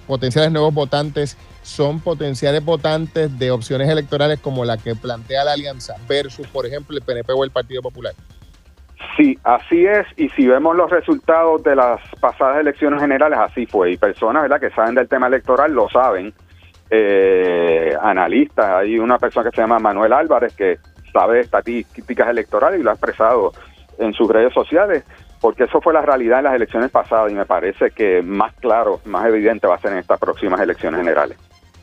potenciales 0.09 0.51
nuevos 0.51 0.75
votantes, 0.75 1.37
son 1.62 2.01
potenciales 2.01 2.64
votantes 2.64 3.39
de 3.39 3.53
opciones 3.53 3.89
electorales 3.89 4.41
como 4.41 4.64
la 4.64 4.77
que 4.77 4.97
plantea 4.97 5.45
la 5.45 5.53
alianza 5.53 5.95
versus, 6.09 6.49
por 6.49 6.67
ejemplo, 6.67 6.97
el 6.97 7.05
PNP 7.05 7.33
o 7.33 7.45
el 7.45 7.53
Partido 7.53 7.81
Popular? 7.81 8.12
Sí, 9.17 9.39
así 9.45 9.87
es, 9.87 10.05
y 10.17 10.29
si 10.31 10.49
vemos 10.49 10.75
los 10.75 10.91
resultados 10.91 11.62
de 11.62 11.77
las 11.77 12.01
pasadas 12.21 12.59
elecciones 12.59 13.01
generales, 13.01 13.39
así 13.39 13.67
fue, 13.67 13.93
y 13.93 13.97
personas 13.97 14.43
¿verdad? 14.43 14.59
que 14.59 14.71
saben 14.71 14.97
del 14.97 15.07
tema 15.07 15.29
electoral 15.29 15.73
lo 15.73 15.89
saben, 15.89 16.35
eh, 16.91 17.95
analistas, 18.03 18.67
hay 18.69 18.99
una 18.99 19.17
persona 19.19 19.49
que 19.49 19.55
se 19.55 19.62
llama 19.62 19.79
Manuel 19.79 20.12
Álvarez 20.12 20.57
que 20.57 20.79
sabe 21.12 21.41
estadísticas 21.41 22.29
electorales 22.29 22.81
y 22.81 22.83
lo 22.83 22.91
ha 22.91 22.95
expresado 22.95 23.53
en 23.99 24.13
sus 24.13 24.29
redes 24.29 24.53
sociales, 24.53 25.05
porque 25.41 25.65
eso 25.65 25.81
fue 25.81 25.93
la 25.93 26.03
realidad 26.03 26.39
en 26.39 26.45
las 26.45 26.55
elecciones 26.55 26.91
pasadas 26.91 27.31
y 27.31 27.35
me 27.35 27.47
parece 27.47 27.91
que 27.91 28.23
más 28.23 28.55
claro, 28.55 29.01
más 29.05 29.27
evidente 29.27 29.67
va 29.67 29.77
a 29.77 29.81
ser 29.81 29.93
en 29.93 29.99
estas 29.99 30.19
próximas 30.19 30.61
elecciones 30.61 30.99
generales. 30.99 31.37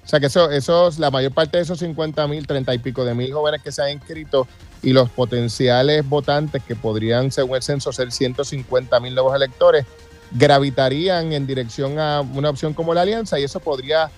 O 0.03 0.07
sea 0.07 0.19
que 0.19 0.25
eso, 0.25 0.51
esos, 0.51 0.99
la 0.99 1.11
mayor 1.11 1.33
parte 1.33 1.57
de 1.57 1.63
esos 1.63 1.79
50 1.79 2.27
mil, 2.27 2.45
30 2.45 2.73
y 2.73 2.79
pico 2.79 3.05
de 3.05 3.13
mil 3.13 3.31
jóvenes 3.31 3.61
que 3.61 3.71
se 3.71 3.81
han 3.81 3.91
inscrito 3.91 4.47
y 4.81 4.91
los 4.91 5.09
potenciales 5.09 6.07
votantes 6.07 6.61
que 6.63 6.75
podrían, 6.75 7.31
según 7.31 7.55
el 7.55 7.63
censo, 7.63 7.93
ser 7.93 8.11
150 8.11 8.99
mil 8.99 9.15
nuevos 9.15 9.33
electores, 9.33 9.85
gravitarían 10.31 11.31
en 11.31 11.47
dirección 11.47 11.99
a 11.99 12.21
una 12.21 12.49
opción 12.49 12.73
como 12.73 12.93
la 12.93 13.01
alianza 13.01 13.39
y 13.39 13.43
eso 13.43 13.61
podría 13.61 14.09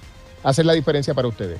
hacer 0.44 0.66
la 0.66 0.74
diferencia 0.74 1.14
para 1.14 1.28
ustedes. 1.28 1.60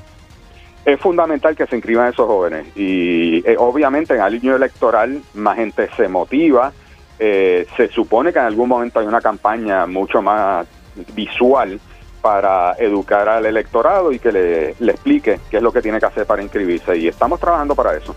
Es 0.86 1.00
fundamental 1.00 1.56
que 1.56 1.66
se 1.66 1.76
inscriban 1.76 2.10
esos 2.10 2.28
jóvenes 2.28 2.68
y 2.76 3.38
eh, 3.40 3.56
obviamente 3.58 4.14
en 4.14 4.22
el 4.22 4.36
año 4.36 4.56
electoral 4.56 5.22
más 5.34 5.56
gente 5.58 5.90
se 5.98 6.08
motiva, 6.08 6.72
eh, 7.18 7.66
se 7.76 7.88
supone 7.90 8.32
que 8.32 8.40
en 8.40 8.46
algún 8.46 8.70
momento 8.70 9.00
hay 9.00 9.08
una 9.08 9.20
campaña 9.20 9.88
mucho 9.88 10.22
más 10.22 10.68
visual 11.14 11.80
para 12.22 12.74
educar 12.74 13.28
al 13.28 13.46
electorado 13.46 14.12
y 14.12 14.20
que 14.20 14.32
le, 14.32 14.76
le 14.80 14.92
explique 14.92 15.40
qué 15.50 15.58
es 15.58 15.64
lo 15.64 15.72
que 15.72 15.82
tiene 15.82 16.00
que 16.00 16.06
hacer 16.06 16.26
para 16.26 16.44
inscribirse 16.44 16.96
y 16.98 17.08
estamos 17.08 17.40
trabajando 17.40 17.76
para 17.76 17.96
eso. 17.96 18.16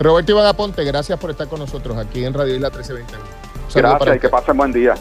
Roberto 0.00 0.32
Iván 0.32 0.46
Aponte, 0.46 0.84
gracias 0.84 1.18
por 1.20 1.30
estar 1.30 1.46
con 1.48 1.60
nosotros 1.60 1.96
aquí 1.96 2.24
en 2.24 2.34
Radio 2.34 2.56
Isla 2.56 2.70
1321. 2.70 3.24
Un 3.64 3.70
saludo 3.70 3.92
para 3.92 4.04
Gracias 4.04 4.16
y 4.16 4.20
que 4.20 4.28
pasen 4.28 4.56
buen 4.56 4.72
día. 4.72 4.94